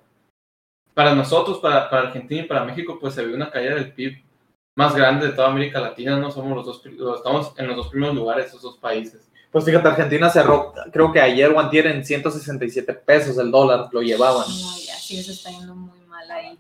para 0.93 1.13
nosotros, 1.13 1.59
para, 1.59 1.89
para 1.89 2.07
Argentina 2.07 2.41
y 2.41 2.45
para 2.47 2.63
México, 2.63 2.97
pues 2.99 3.13
se 3.13 3.25
ve 3.25 3.33
una 3.33 3.51
caída 3.51 3.75
del 3.75 3.91
PIB 3.93 4.17
más 4.75 4.95
grande 4.95 5.27
de 5.27 5.33
toda 5.33 5.47
América 5.49 5.79
Latina, 5.79 6.17
¿no? 6.19 6.31
Somos 6.31 6.55
los 6.55 6.65
dos, 6.65 7.15
estamos 7.17 7.53
en 7.57 7.67
los 7.67 7.75
dos 7.75 7.87
primeros 7.89 8.15
lugares, 8.15 8.47
esos 8.47 8.61
dos 8.61 8.77
países. 8.77 9.27
pues 9.51 9.63
fíjate, 9.65 9.87
Argentina 9.87 10.29
cerró, 10.29 10.73
creo 10.91 11.11
que 11.11 11.19
ayer 11.21 11.51
o 11.51 11.59
antier 11.59 11.87
en 11.87 12.03
167 12.05 12.93
pesos 12.93 13.37
el 13.37 13.49
dólar, 13.51 13.89
lo 13.91 14.01
llevaban. 14.01 14.47
No, 14.47 14.77
ya 14.77 14.95
sí, 14.95 15.17
eso 15.19 15.31
está 15.31 15.49
yendo 15.51 15.73
muy 15.75 15.99
mal 16.01 16.29
ahí. 16.31 16.57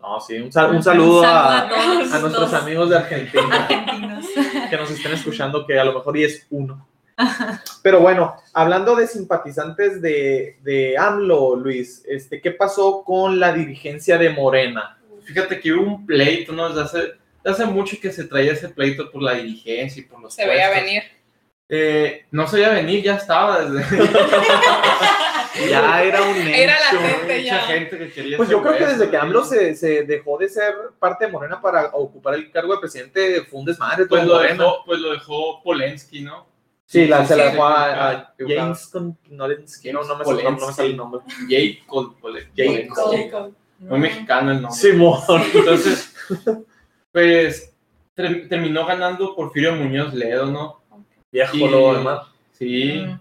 No, 0.00 0.20
sí, 0.20 0.36
un, 0.38 0.52
sal- 0.52 0.70
un 0.76 0.82
saludo, 0.82 1.24
a, 1.26 1.68
todos 1.68 2.12
a 2.12 2.18
nuestros 2.20 2.52
amigos 2.54 2.90
de 2.90 2.96
Argentina 2.98 3.56
argentinos. 3.68 4.26
que 4.70 4.76
nos 4.76 4.90
estén 4.90 5.12
escuchando, 5.12 5.66
que 5.66 5.78
a 5.78 5.84
lo 5.84 5.94
mejor 5.94 6.16
y 6.16 6.24
es 6.24 6.46
uno. 6.50 6.86
Pero 7.82 8.00
bueno, 8.00 8.36
hablando 8.52 8.94
de 8.96 9.06
simpatizantes 9.06 10.02
de, 10.02 10.58
de 10.62 10.96
AMLO, 10.98 11.56
Luis, 11.56 12.02
este, 12.06 12.40
¿qué 12.40 12.50
pasó 12.50 13.02
con 13.04 13.38
la 13.40 13.52
dirigencia 13.52 14.18
de 14.18 14.30
Morena? 14.30 14.98
Fíjate 15.24 15.58
que 15.60 15.72
hubo 15.72 15.82
un 15.82 16.06
pleito, 16.06 16.52
¿no? 16.52 16.68
Desde 16.68 16.82
hace, 16.82 16.98
desde 17.42 17.64
hace 17.64 17.66
mucho 17.66 17.96
que 18.00 18.12
se 18.12 18.24
traía 18.24 18.52
ese 18.52 18.68
pleito 18.68 19.10
por 19.10 19.22
la 19.22 19.34
dirigencia 19.34 20.00
y 20.00 20.04
por 20.04 20.20
los 20.20 20.34
Se 20.34 20.46
veía 20.46 20.66
puestos. 20.68 20.84
venir. 20.84 21.02
Eh, 21.68 22.26
no 22.30 22.46
se 22.46 22.56
veía 22.56 22.70
venir, 22.70 23.02
ya 23.02 23.16
estaba 23.16 23.64
desde... 23.64 23.84
Ya 25.70 26.02
era 26.02 26.20
un 26.22 26.36
hecho. 26.36 26.50
Era 26.50 26.74
la 26.78 27.00
gente. 27.00 27.38
Mucha 27.38 27.42
ya. 27.42 27.60
gente 27.62 27.98
que 27.98 28.12
quería 28.12 28.36
Pues 28.36 28.50
yo 28.50 28.60
creo 28.62 28.76
que 28.76 28.86
desde 28.88 29.08
que. 29.08 29.16
AMLO 29.16 29.42
se, 29.42 29.74
se 29.74 30.02
dejó 30.02 30.36
de 30.36 30.50
ser 30.50 30.74
parte 30.98 31.24
de 31.24 31.32
Morena 31.32 31.62
para 31.62 31.86
ocupar 31.94 32.34
el 32.34 32.50
cargo 32.50 32.74
de 32.74 32.80
presidente, 32.80 33.40
fue 33.48 33.60
un 33.60 33.64
desmadre 33.64 34.04
Pues 34.04 34.24
lo, 34.24 34.34
Morena. 34.34 34.52
dejó, 34.64 34.84
pues 34.84 35.00
lo 35.00 35.12
dejó 35.12 35.62
Polensky, 35.62 36.20
¿no? 36.20 36.46
Sí, 36.88 37.06
la, 37.06 37.26
se 37.26 37.36
la 37.36 37.50
dejó 37.50 37.64
a. 37.66 38.34
James 38.38 38.86
con 38.86 39.18
Knolensky, 39.28 39.92
no, 39.92 40.04
no 40.04 40.16
me, 40.18 40.24
sale- 40.24 40.42
no 40.44 40.50
me 40.52 40.72
sale 40.72 40.88
el 40.90 40.96
nombre. 40.96 41.20
Jacob 41.48 42.14
Pole- 42.20 42.48
Jacob. 42.56 42.94
Polensky. 42.94 43.52
No. 43.80 43.90
Muy 43.90 43.98
mexicano 43.98 44.52
el 44.52 44.62
nombre. 44.62 44.80
Simón. 44.80 45.20
Entonces, 45.54 46.14
pues 47.12 47.74
ter- 48.14 48.48
terminó 48.48 48.86
ganando 48.86 49.34
Porfirio 49.34 49.74
Muñoz 49.74 50.14
Ledo, 50.14 50.46
¿no? 50.46 50.80
Viejo 51.32 51.56
Y- 51.56 51.68
lo 51.68 51.94
demás. 51.94 52.26
Sí. 52.52 53.02
Mm. 53.06 53.20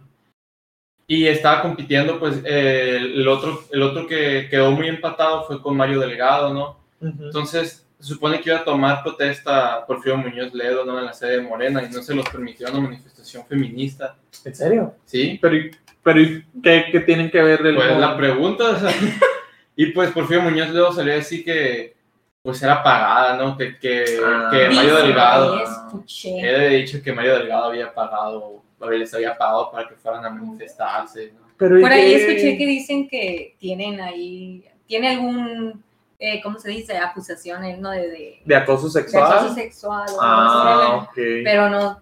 Y 1.08 1.28
estaba 1.28 1.62
compitiendo, 1.62 2.19
pues 2.19 2.41
eh, 2.45 2.97
el 2.97 3.28
otro, 3.28 3.63
el 3.71 3.82
otro 3.84 4.08
que 4.08 4.47
quedó 4.49 4.71
muy 4.71 4.88
empatado 4.88 5.43
fue 5.45 5.62
con 5.62 5.78
Mario 5.78 5.99
Delgado, 5.99 6.51
¿no? 6.54 6.80
Entonces, 6.99 7.85
se 8.00 8.14
supone 8.14 8.40
que 8.42 8.50
iba 8.50 8.60
a 8.60 8.64
tomar 8.64 9.02
protesta 9.04 9.86
Porfirio 9.86 10.18
Muñoz 10.18 10.54
Ledo, 10.54 10.86
¿no? 10.86 11.00
En 11.00 11.06
la 11.06 11.14
sede 11.14 11.38
de 11.38 11.42
Morena 11.42 11.82
y 11.84 11.94
no 11.94 12.02
se 12.02 12.14
los 12.16 12.28
permitió 12.30 12.68
una 12.70 12.80
manifestación 12.82 13.46
feminista, 13.46 14.16
¿En 14.44 14.56
serio? 14.56 14.96
¿sí? 15.06 15.40
Pero, 15.42 15.56
¿y- 15.56 15.72
pero 16.04 16.22
¿y 16.22 16.46
¿qué, 16.62 16.86
qué 16.92 17.00
tienen 17.02 17.32
que 17.32 17.42
ver 17.42 17.66
el 17.66 17.76
Pues 17.76 17.98
la 17.98 18.16
pregunta, 18.18 18.64
o 18.72 18.76
sea, 18.80 18.92
y 19.76 19.88
pues 19.88 20.12
Porfirio 20.12 20.42
Muñoz 20.44 20.70
Ledo 20.70 20.92
salió 20.94 21.14
a 21.14 21.18
decir 21.18 21.44
que 21.44 21.96
pues 22.44 22.62
era 22.62 22.84
pagada, 22.84 23.38
¿no? 23.38 23.58
Que, 23.58 23.78
que, 23.80 24.06
Ah. 24.24 24.50
que 24.52 24.70
Mario 24.70 24.98
Delgado, 24.98 25.64
escuché. 25.64 26.40
él 26.42 26.56
había 26.56 26.70
dicho 26.78 27.02
que 27.02 27.12
Mario 27.12 27.40
Delgado 27.40 27.66
había 27.72 27.92
pagado, 27.92 28.62
o 28.78 28.90
les 28.92 29.12
había 29.16 29.36
pagado 29.36 29.72
para 29.72 29.88
que 29.90 29.96
fueran 29.96 30.24
a 30.26 30.30
manifestarse, 30.30 31.32
¿no? 31.34 31.46
Pero 31.58 31.80
¿y 31.80 31.82
Por 31.82 31.92
ahí 31.92 32.02
qué? 32.14 32.16
escuché 32.18 32.58
que 32.58 32.66
dicen 32.68 33.08
que 33.10 33.56
tienen 33.58 34.00
ahí, 34.00 34.64
tiene 34.86 35.10
algún, 35.16 35.84
eh, 36.19 36.41
¿cómo 36.41 36.60
se 36.60 36.69
dice? 36.69 36.97
Acusación, 36.97 37.63
él, 37.63 37.82
¿no? 37.82 37.91
De, 37.91 38.10
de, 38.10 38.41
¿De 38.45 38.55
acoso 38.55 38.86
de 38.88 39.01
sexual? 39.01 39.32
acoso 39.32 39.53
sexual. 39.55 40.07
ah, 40.22 40.97
así. 41.01 41.07
ok. 41.09 41.43
Pero 41.43 41.70
no. 41.70 42.01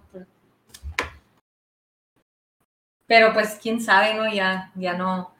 Pero 3.07 3.33
pues 3.33 3.59
quién 3.61 3.81
sabe, 3.81 4.13
¿no? 4.15 4.31
Ya, 4.31 4.71
ya 4.75 4.93
no. 4.93 5.33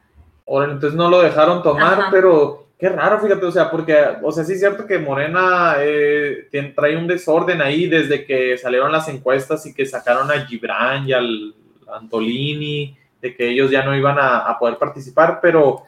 Ahora, 0.48 0.74
entonces 0.74 0.98
no 0.98 1.10
lo 1.10 1.22
dejaron 1.22 1.64
tomar, 1.64 2.00
Ajá. 2.00 2.10
pero 2.12 2.68
qué 2.78 2.90
raro, 2.90 3.20
fíjate, 3.20 3.46
o 3.46 3.52
sea, 3.52 3.72
porque, 3.72 3.98
o 4.22 4.32
sea, 4.32 4.44
sí 4.44 4.54
es 4.54 4.60
cierto 4.60 4.86
que 4.86 5.00
Morena 5.00 5.76
eh, 5.80 6.50
trae 6.76 6.98
un 6.98 7.08
desorden 7.08 7.62
ahí 7.62 7.88
desde 7.88 8.26
que 8.26 8.58
salieron 8.58 8.92
las 8.92 9.08
encuestas 9.08 9.66
y 9.66 9.74
que 9.74 9.86
sacaron 9.86 10.30
a 10.30 10.46
Gibran 10.46 11.08
y 11.08 11.14
al 11.14 11.56
Antolini, 11.94 12.98
de 13.22 13.36
que 13.36 13.50
ellos 13.50 13.72
ya 13.72 13.86
no 13.86 13.96
iban 13.96 14.20
a, 14.20 14.40
a 14.40 14.60
poder 14.60 14.78
participar, 14.78 15.40
pero, 15.42 15.84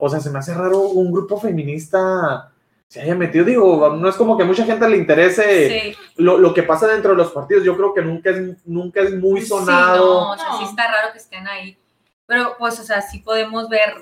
o 0.00 0.08
sea, 0.08 0.18
se 0.20 0.30
me 0.30 0.38
hace 0.40 0.54
raro 0.54 0.80
un 0.80 1.12
grupo 1.12 1.38
feminista 1.38 2.50
se 2.88 3.00
haya 3.02 3.14
metido, 3.14 3.44
digo, 3.44 3.94
no 3.94 4.08
es 4.08 4.16
como 4.16 4.36
que 4.36 4.42
a 4.42 4.46
mucha 4.46 4.64
gente 4.64 4.88
le 4.88 4.96
interese 4.96 5.68
Sí, 5.92 5.96
lo, 6.16 6.38
lo 6.38 6.52
que 6.52 6.64
pasa 6.64 6.88
dentro 6.88 7.12
de 7.12 7.18
los 7.18 7.30
partidos, 7.30 7.62
yo 7.62 7.76
creo 7.76 7.94
que 7.94 8.02
nunca 8.02 8.30
es, 8.30 8.66
nunca 8.66 9.00
es 9.02 9.14
muy 9.14 9.42
sí, 9.42 9.46
sonado. 9.46 10.04
no, 10.24 10.30
o 10.32 10.36
sea, 10.36 10.46
sí 10.58 10.64
No. 10.64 10.70
está 10.70 10.88
raro 10.90 11.12
que 11.12 11.18
estén 11.18 11.46
ahí. 11.46 11.78
Pero 12.26 12.56
pues, 12.58 12.80
o 12.80 12.82
sea, 12.82 13.00
sí 13.00 13.20
podemos 13.20 13.68
ver 13.68 13.94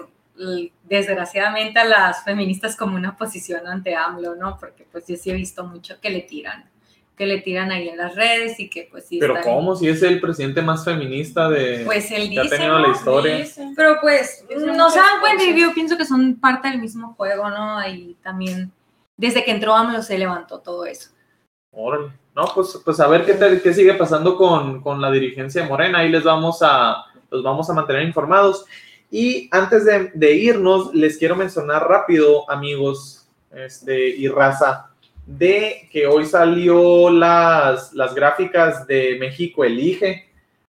desgraciadamente 0.84 1.78
a 1.80 1.84
las 1.84 2.24
feministas 2.24 2.76
como 2.76 2.96
una 2.96 3.16
posición 3.16 3.66
ante 3.66 3.94
AMLO, 3.94 4.36
¿no? 4.36 4.56
Porque 4.58 4.86
pues 4.90 5.06
yo 5.06 5.16
sí 5.16 5.30
he 5.30 5.34
visto 5.34 5.64
mucho 5.64 6.00
que 6.00 6.10
le 6.10 6.20
tiran. 6.22 6.64
Que 7.18 7.26
le 7.26 7.40
tiran 7.42 7.70
ahí 7.72 7.88
en 7.88 7.98
las 7.98 8.14
redes 8.14 8.58
y 8.60 8.70
que 8.70 8.88
pues 8.90 9.04
sí. 9.06 9.18
Pero 9.18 9.36
están- 9.36 9.52
¿cómo? 9.54 9.76
Si 9.76 9.88
es 9.88 10.02
el 10.02 10.20
presidente 10.20 10.62
más 10.62 10.84
feminista 10.84 11.50
de... 11.50 11.82
Pues 11.84 12.10
él 12.12 12.30
que 12.30 12.38
ha 12.40 12.42
dice, 12.44 12.56
tenido 12.56 12.78
¿no? 12.78 12.86
la 12.86 12.92
historia. 12.94 13.46
Pero 13.76 13.96
pues 14.00 14.44
Dice 14.48 14.66
no 14.66 14.88
se 14.90 14.98
dan 15.00 15.20
cuenta 15.20 15.44
y 15.44 15.60
yo 15.60 15.74
pienso 15.74 15.98
que 15.98 16.06
son 16.06 16.36
parte 16.40 16.68
del 16.68 16.80
mismo 16.80 17.14
juego, 17.14 17.50
¿no? 17.50 17.76
Ahí 17.76 18.16
también, 18.22 18.70
desde 19.16 19.44
que 19.44 19.50
entró 19.50 19.74
AMLO 19.74 20.00
se 20.02 20.16
levantó 20.16 20.60
todo 20.60 20.86
eso. 20.86 21.10
Órale. 21.72 22.12
No, 22.34 22.44
pues, 22.54 22.80
pues 22.84 23.00
a 23.00 23.08
ver 23.08 23.26
qué, 23.26 23.34
tal- 23.34 23.60
qué 23.60 23.74
sigue 23.74 23.94
pasando 23.94 24.36
con, 24.36 24.80
con 24.80 25.00
la 25.00 25.10
dirigencia 25.10 25.62
de 25.62 25.68
Morena. 25.68 25.98
Ahí 25.98 26.08
les 26.08 26.22
vamos 26.22 26.58
a, 26.62 27.04
los 27.30 27.42
vamos 27.42 27.68
a 27.68 27.74
mantener 27.74 28.04
informados. 28.04 28.64
Y 29.10 29.48
antes 29.52 29.84
de, 29.84 30.10
de 30.14 30.32
irnos, 30.34 30.94
les 30.94 31.18
quiero 31.18 31.34
mencionar 31.34 31.88
rápido, 31.88 32.48
amigos 32.50 33.26
este, 33.50 34.08
y 34.10 34.28
raza, 34.28 34.87
de 35.28 35.88
que 35.92 36.06
hoy 36.06 36.24
salió 36.24 37.10
las, 37.10 37.92
las 37.92 38.14
gráficas 38.14 38.86
de 38.86 39.18
México 39.20 39.62
Elige 39.62 40.26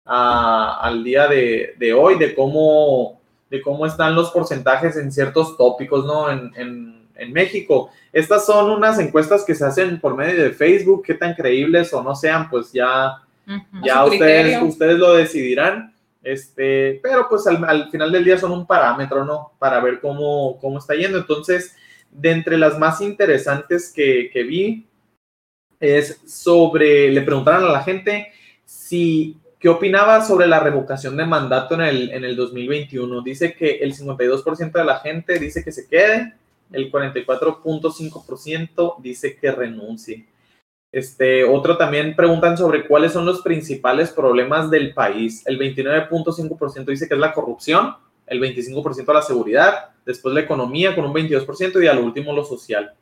a- 0.05 0.79
al 0.83 1.03
día 1.03 1.27
de, 1.27 1.75
de 1.79 1.95
hoy, 1.95 2.19
de 2.19 2.35
cómo, 2.35 3.21
de 3.51 3.63
cómo 3.63 3.87
están 3.87 4.15
los 4.15 4.31
porcentajes 4.31 4.97
en 4.97 5.11
ciertos 5.11 5.57
tópicos, 5.57 6.05
¿no? 6.05 6.31
En, 6.31 6.53
en- 6.57 6.93
en 7.17 7.33
México. 7.33 7.91
Estas 8.13 8.45
son 8.47 8.71
unas 8.71 8.99
encuestas 8.99 9.45
que 9.45 9.55
se 9.55 9.65
hacen 9.65 10.01
por 10.01 10.17
medio 10.17 10.43
de 10.43 10.51
Facebook, 10.51 11.03
qué 11.07 11.15
tan 11.15 11.35
creíbles 11.35 11.93
o 11.95 12.03
no 12.03 12.15
sean, 12.17 12.51
pues 12.51 12.73
ya, 12.73 13.19
ya 13.85 14.05
ustedes, 14.05 14.43
criterio. 14.45 14.65
ustedes 14.65 14.99
lo 14.99 15.15
decidirán. 15.15 15.95
Este, 16.23 17.01
pero 17.03 17.27
pues 17.29 17.47
al, 17.47 17.63
al 17.65 17.91
final 17.91 18.11
del 18.13 18.25
día 18.25 18.39
son 18.39 18.53
un 18.53 18.67
parámetro, 18.67 19.25
¿no? 19.25 19.53
Para 19.59 19.81
ver 19.81 20.01
cómo, 20.01 20.59
cómo 20.61 20.79
está 20.79 20.95
yendo. 20.95 21.19
Entonces, 21.19 21.77
de 22.13 22.31
entre 22.31 22.57
las 22.59 22.79
más 22.79 23.01
interesantes 23.01 23.93
que, 23.93 24.31
que 24.33 24.45
vi, 24.45 24.87
es 25.81 26.21
sobre, 26.27 27.11
le 27.11 27.23
preguntaron 27.23 27.65
a 27.65 27.73
la 27.73 27.83
gente 27.83 28.29
si, 28.65 29.37
¿qué 29.59 29.69
opinaba 29.69 30.25
sobre 30.25 30.47
la 30.47 30.61
revocación 30.61 31.17
de 31.17 31.27
mandato 31.27 31.75
en 31.75 31.81
el, 31.81 32.13
en 32.13 32.25
el 32.25 32.37
2021? 32.37 33.21
Dice 33.23 33.55
que 33.55 33.79
el 33.79 33.93
52% 33.95 34.71
de 34.71 34.85
la 34.85 35.01
gente 35.01 35.41
dice 35.41 35.65
que 35.65 35.73
se 35.73 35.89
quede, 35.89 36.35
el 36.71 36.93
44.5% 36.93 39.03
dice 39.03 39.37
que 39.37 39.51
renuncie. 39.51 40.29
Este, 40.93 41.43
otro 41.45 41.79
también 41.79 42.15
preguntan 42.15 42.59
sobre 42.59 42.87
cuáles 42.87 43.13
son 43.13 43.25
los 43.25 43.41
principales 43.43 44.11
problemas 44.11 44.71
del 44.71 44.95
país. 44.95 45.43
El 45.47 45.59
29.5% 45.59 46.85
dice 46.85 47.09
que 47.09 47.15
es 47.15 47.21
la 47.21 47.33
corrupción, 47.33 47.97
el 48.33 48.41
25% 48.41 49.13
la 49.13 49.23
seguridad, 49.23 49.91
después 50.05 50.35
la 50.35 50.41
economía 50.41 50.95
con 50.95 51.05
un 51.05 51.13
22% 51.13 51.83
y 51.83 51.87
al 51.87 51.99
último 51.99 52.33
lo 52.33 52.45
social. 52.45 52.93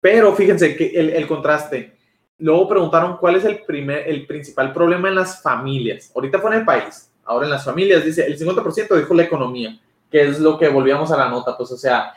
Pero 0.00 0.34
fíjense 0.34 0.74
que 0.76 0.88
el, 0.88 1.10
el 1.10 1.26
contraste. 1.26 1.96
Luego 2.38 2.68
preguntaron 2.68 3.18
cuál 3.18 3.36
es 3.36 3.44
el, 3.44 3.62
primer, 3.64 4.08
el 4.08 4.26
principal 4.26 4.72
problema 4.72 5.08
en 5.08 5.16
las 5.16 5.42
familias. 5.42 6.10
Ahorita 6.14 6.38
fue 6.38 6.52
en 6.52 6.60
el 6.60 6.64
país, 6.64 7.12
ahora 7.24 7.44
en 7.44 7.50
las 7.50 7.64
familias, 7.64 8.04
dice 8.04 8.26
el 8.26 8.38
50% 8.38 8.96
dijo 8.96 9.14
la 9.14 9.24
economía, 9.24 9.78
que 10.10 10.22
es 10.22 10.40
lo 10.40 10.58
que 10.58 10.68
volvíamos 10.68 11.12
a 11.12 11.18
la 11.18 11.28
nota, 11.28 11.56
pues 11.56 11.70
o 11.70 11.76
sea, 11.76 12.14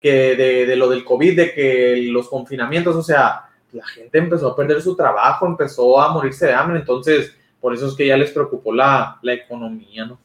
que 0.00 0.34
de, 0.34 0.66
de 0.66 0.76
lo 0.76 0.88
del 0.88 1.04
COVID, 1.04 1.36
de 1.36 1.54
que 1.54 2.08
los 2.10 2.28
confinamientos, 2.28 2.96
o 2.96 3.02
sea, 3.04 3.44
la 3.70 3.86
gente 3.86 4.18
empezó 4.18 4.48
a 4.48 4.56
perder 4.56 4.82
su 4.82 4.96
trabajo, 4.96 5.46
empezó 5.46 6.00
a 6.00 6.12
morirse 6.12 6.46
de 6.46 6.54
hambre, 6.54 6.80
entonces 6.80 7.32
por 7.60 7.72
eso 7.72 7.86
es 7.86 7.94
que 7.94 8.08
ya 8.08 8.16
les 8.16 8.32
preocupó 8.32 8.74
la, 8.74 9.20
la 9.22 9.34
economía, 9.34 10.04
¿no? 10.04 10.18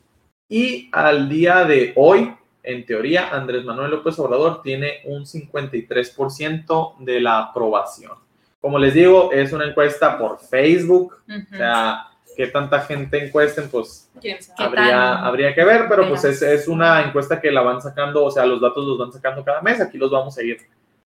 Y 0.49 0.89
al 0.91 1.27
día 1.27 1.65
de 1.65 1.93
hoy, 1.95 2.33
en 2.63 2.85
teoría, 2.85 3.29
Andrés 3.29 3.63
Manuel 3.65 3.91
López 3.91 4.17
Obrador 4.19 4.61
tiene 4.61 5.01
un 5.05 5.25
53% 5.25 6.97
de 6.99 7.19
la 7.19 7.39
aprobación. 7.39 8.13
Como 8.59 8.79
les 8.79 8.93
digo, 8.93 9.31
es 9.31 9.53
una 9.53 9.65
encuesta 9.65 10.17
por 10.17 10.39
Facebook, 10.39 11.15
o 11.27 11.55
sea, 11.55 12.07
que 12.35 12.47
tanta 12.47 12.81
gente 12.81 13.25
encuesten, 13.25 13.69
pues. 13.69 14.09
¿Qué 14.21 14.37
habría, 14.57 15.25
habría 15.25 15.53
que 15.55 15.63
ver, 15.63 15.85
pero 15.87 16.07
pues 16.07 16.23
es, 16.23 16.41
es 16.41 16.67
una 16.67 17.03
encuesta 17.03 17.39
que 17.39 17.51
la 17.51 17.61
van 17.61 17.81
sacando, 17.81 18.25
o 18.25 18.31
sea, 18.31 18.45
los 18.45 18.59
datos 18.59 18.85
los 18.85 18.97
van 18.97 19.11
sacando 19.11 19.43
cada 19.43 19.61
mes, 19.61 19.79
aquí 19.79 19.97
los 19.97 20.11
vamos 20.11 20.37
a 20.37 20.43
ir, 20.43 20.57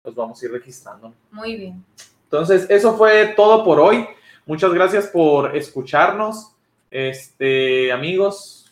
los 0.04 0.16
vamos 0.16 0.42
a 0.42 0.46
ir 0.46 0.52
registrando. 0.52 1.14
Muy 1.32 1.56
bien. 1.56 1.86
Entonces, 2.24 2.66
eso 2.70 2.98
fue 2.98 3.34
todo 3.36 3.64
por 3.64 3.80
hoy. 3.80 4.08
Muchas 4.46 4.74
gracias 4.74 5.08
por 5.08 5.56
escucharnos. 5.56 6.56
Este, 6.90 7.92
amigos, 7.92 8.63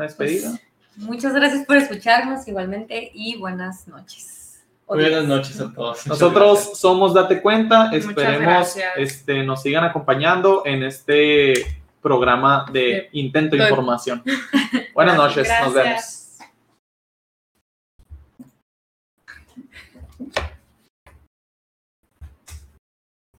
una 0.00 0.06
despedida. 0.06 0.58
Muchas 0.96 1.34
gracias 1.34 1.66
por 1.66 1.76
escucharnos 1.76 2.48
igualmente 2.48 3.10
y 3.14 3.36
buenas 3.36 3.86
noches. 3.86 4.62
Buenas 4.86 5.24
noches 5.24 5.60
a 5.60 5.72
todos. 5.72 6.06
Nosotros 6.06 6.72
somos 6.78 7.14
Date 7.14 7.40
Cuenta. 7.40 7.90
Esperemos 7.92 8.76
este, 8.96 9.42
nos 9.44 9.62
sigan 9.62 9.84
acompañando 9.84 10.62
en 10.64 10.82
este 10.82 11.54
programa 12.02 12.66
de 12.72 13.08
Intento 13.12 13.56
de- 13.56 13.62
Información. 13.62 14.22
Buenas 14.94 15.16
noches, 15.18 15.48
nos 15.62 15.74
vemos. 15.74 16.19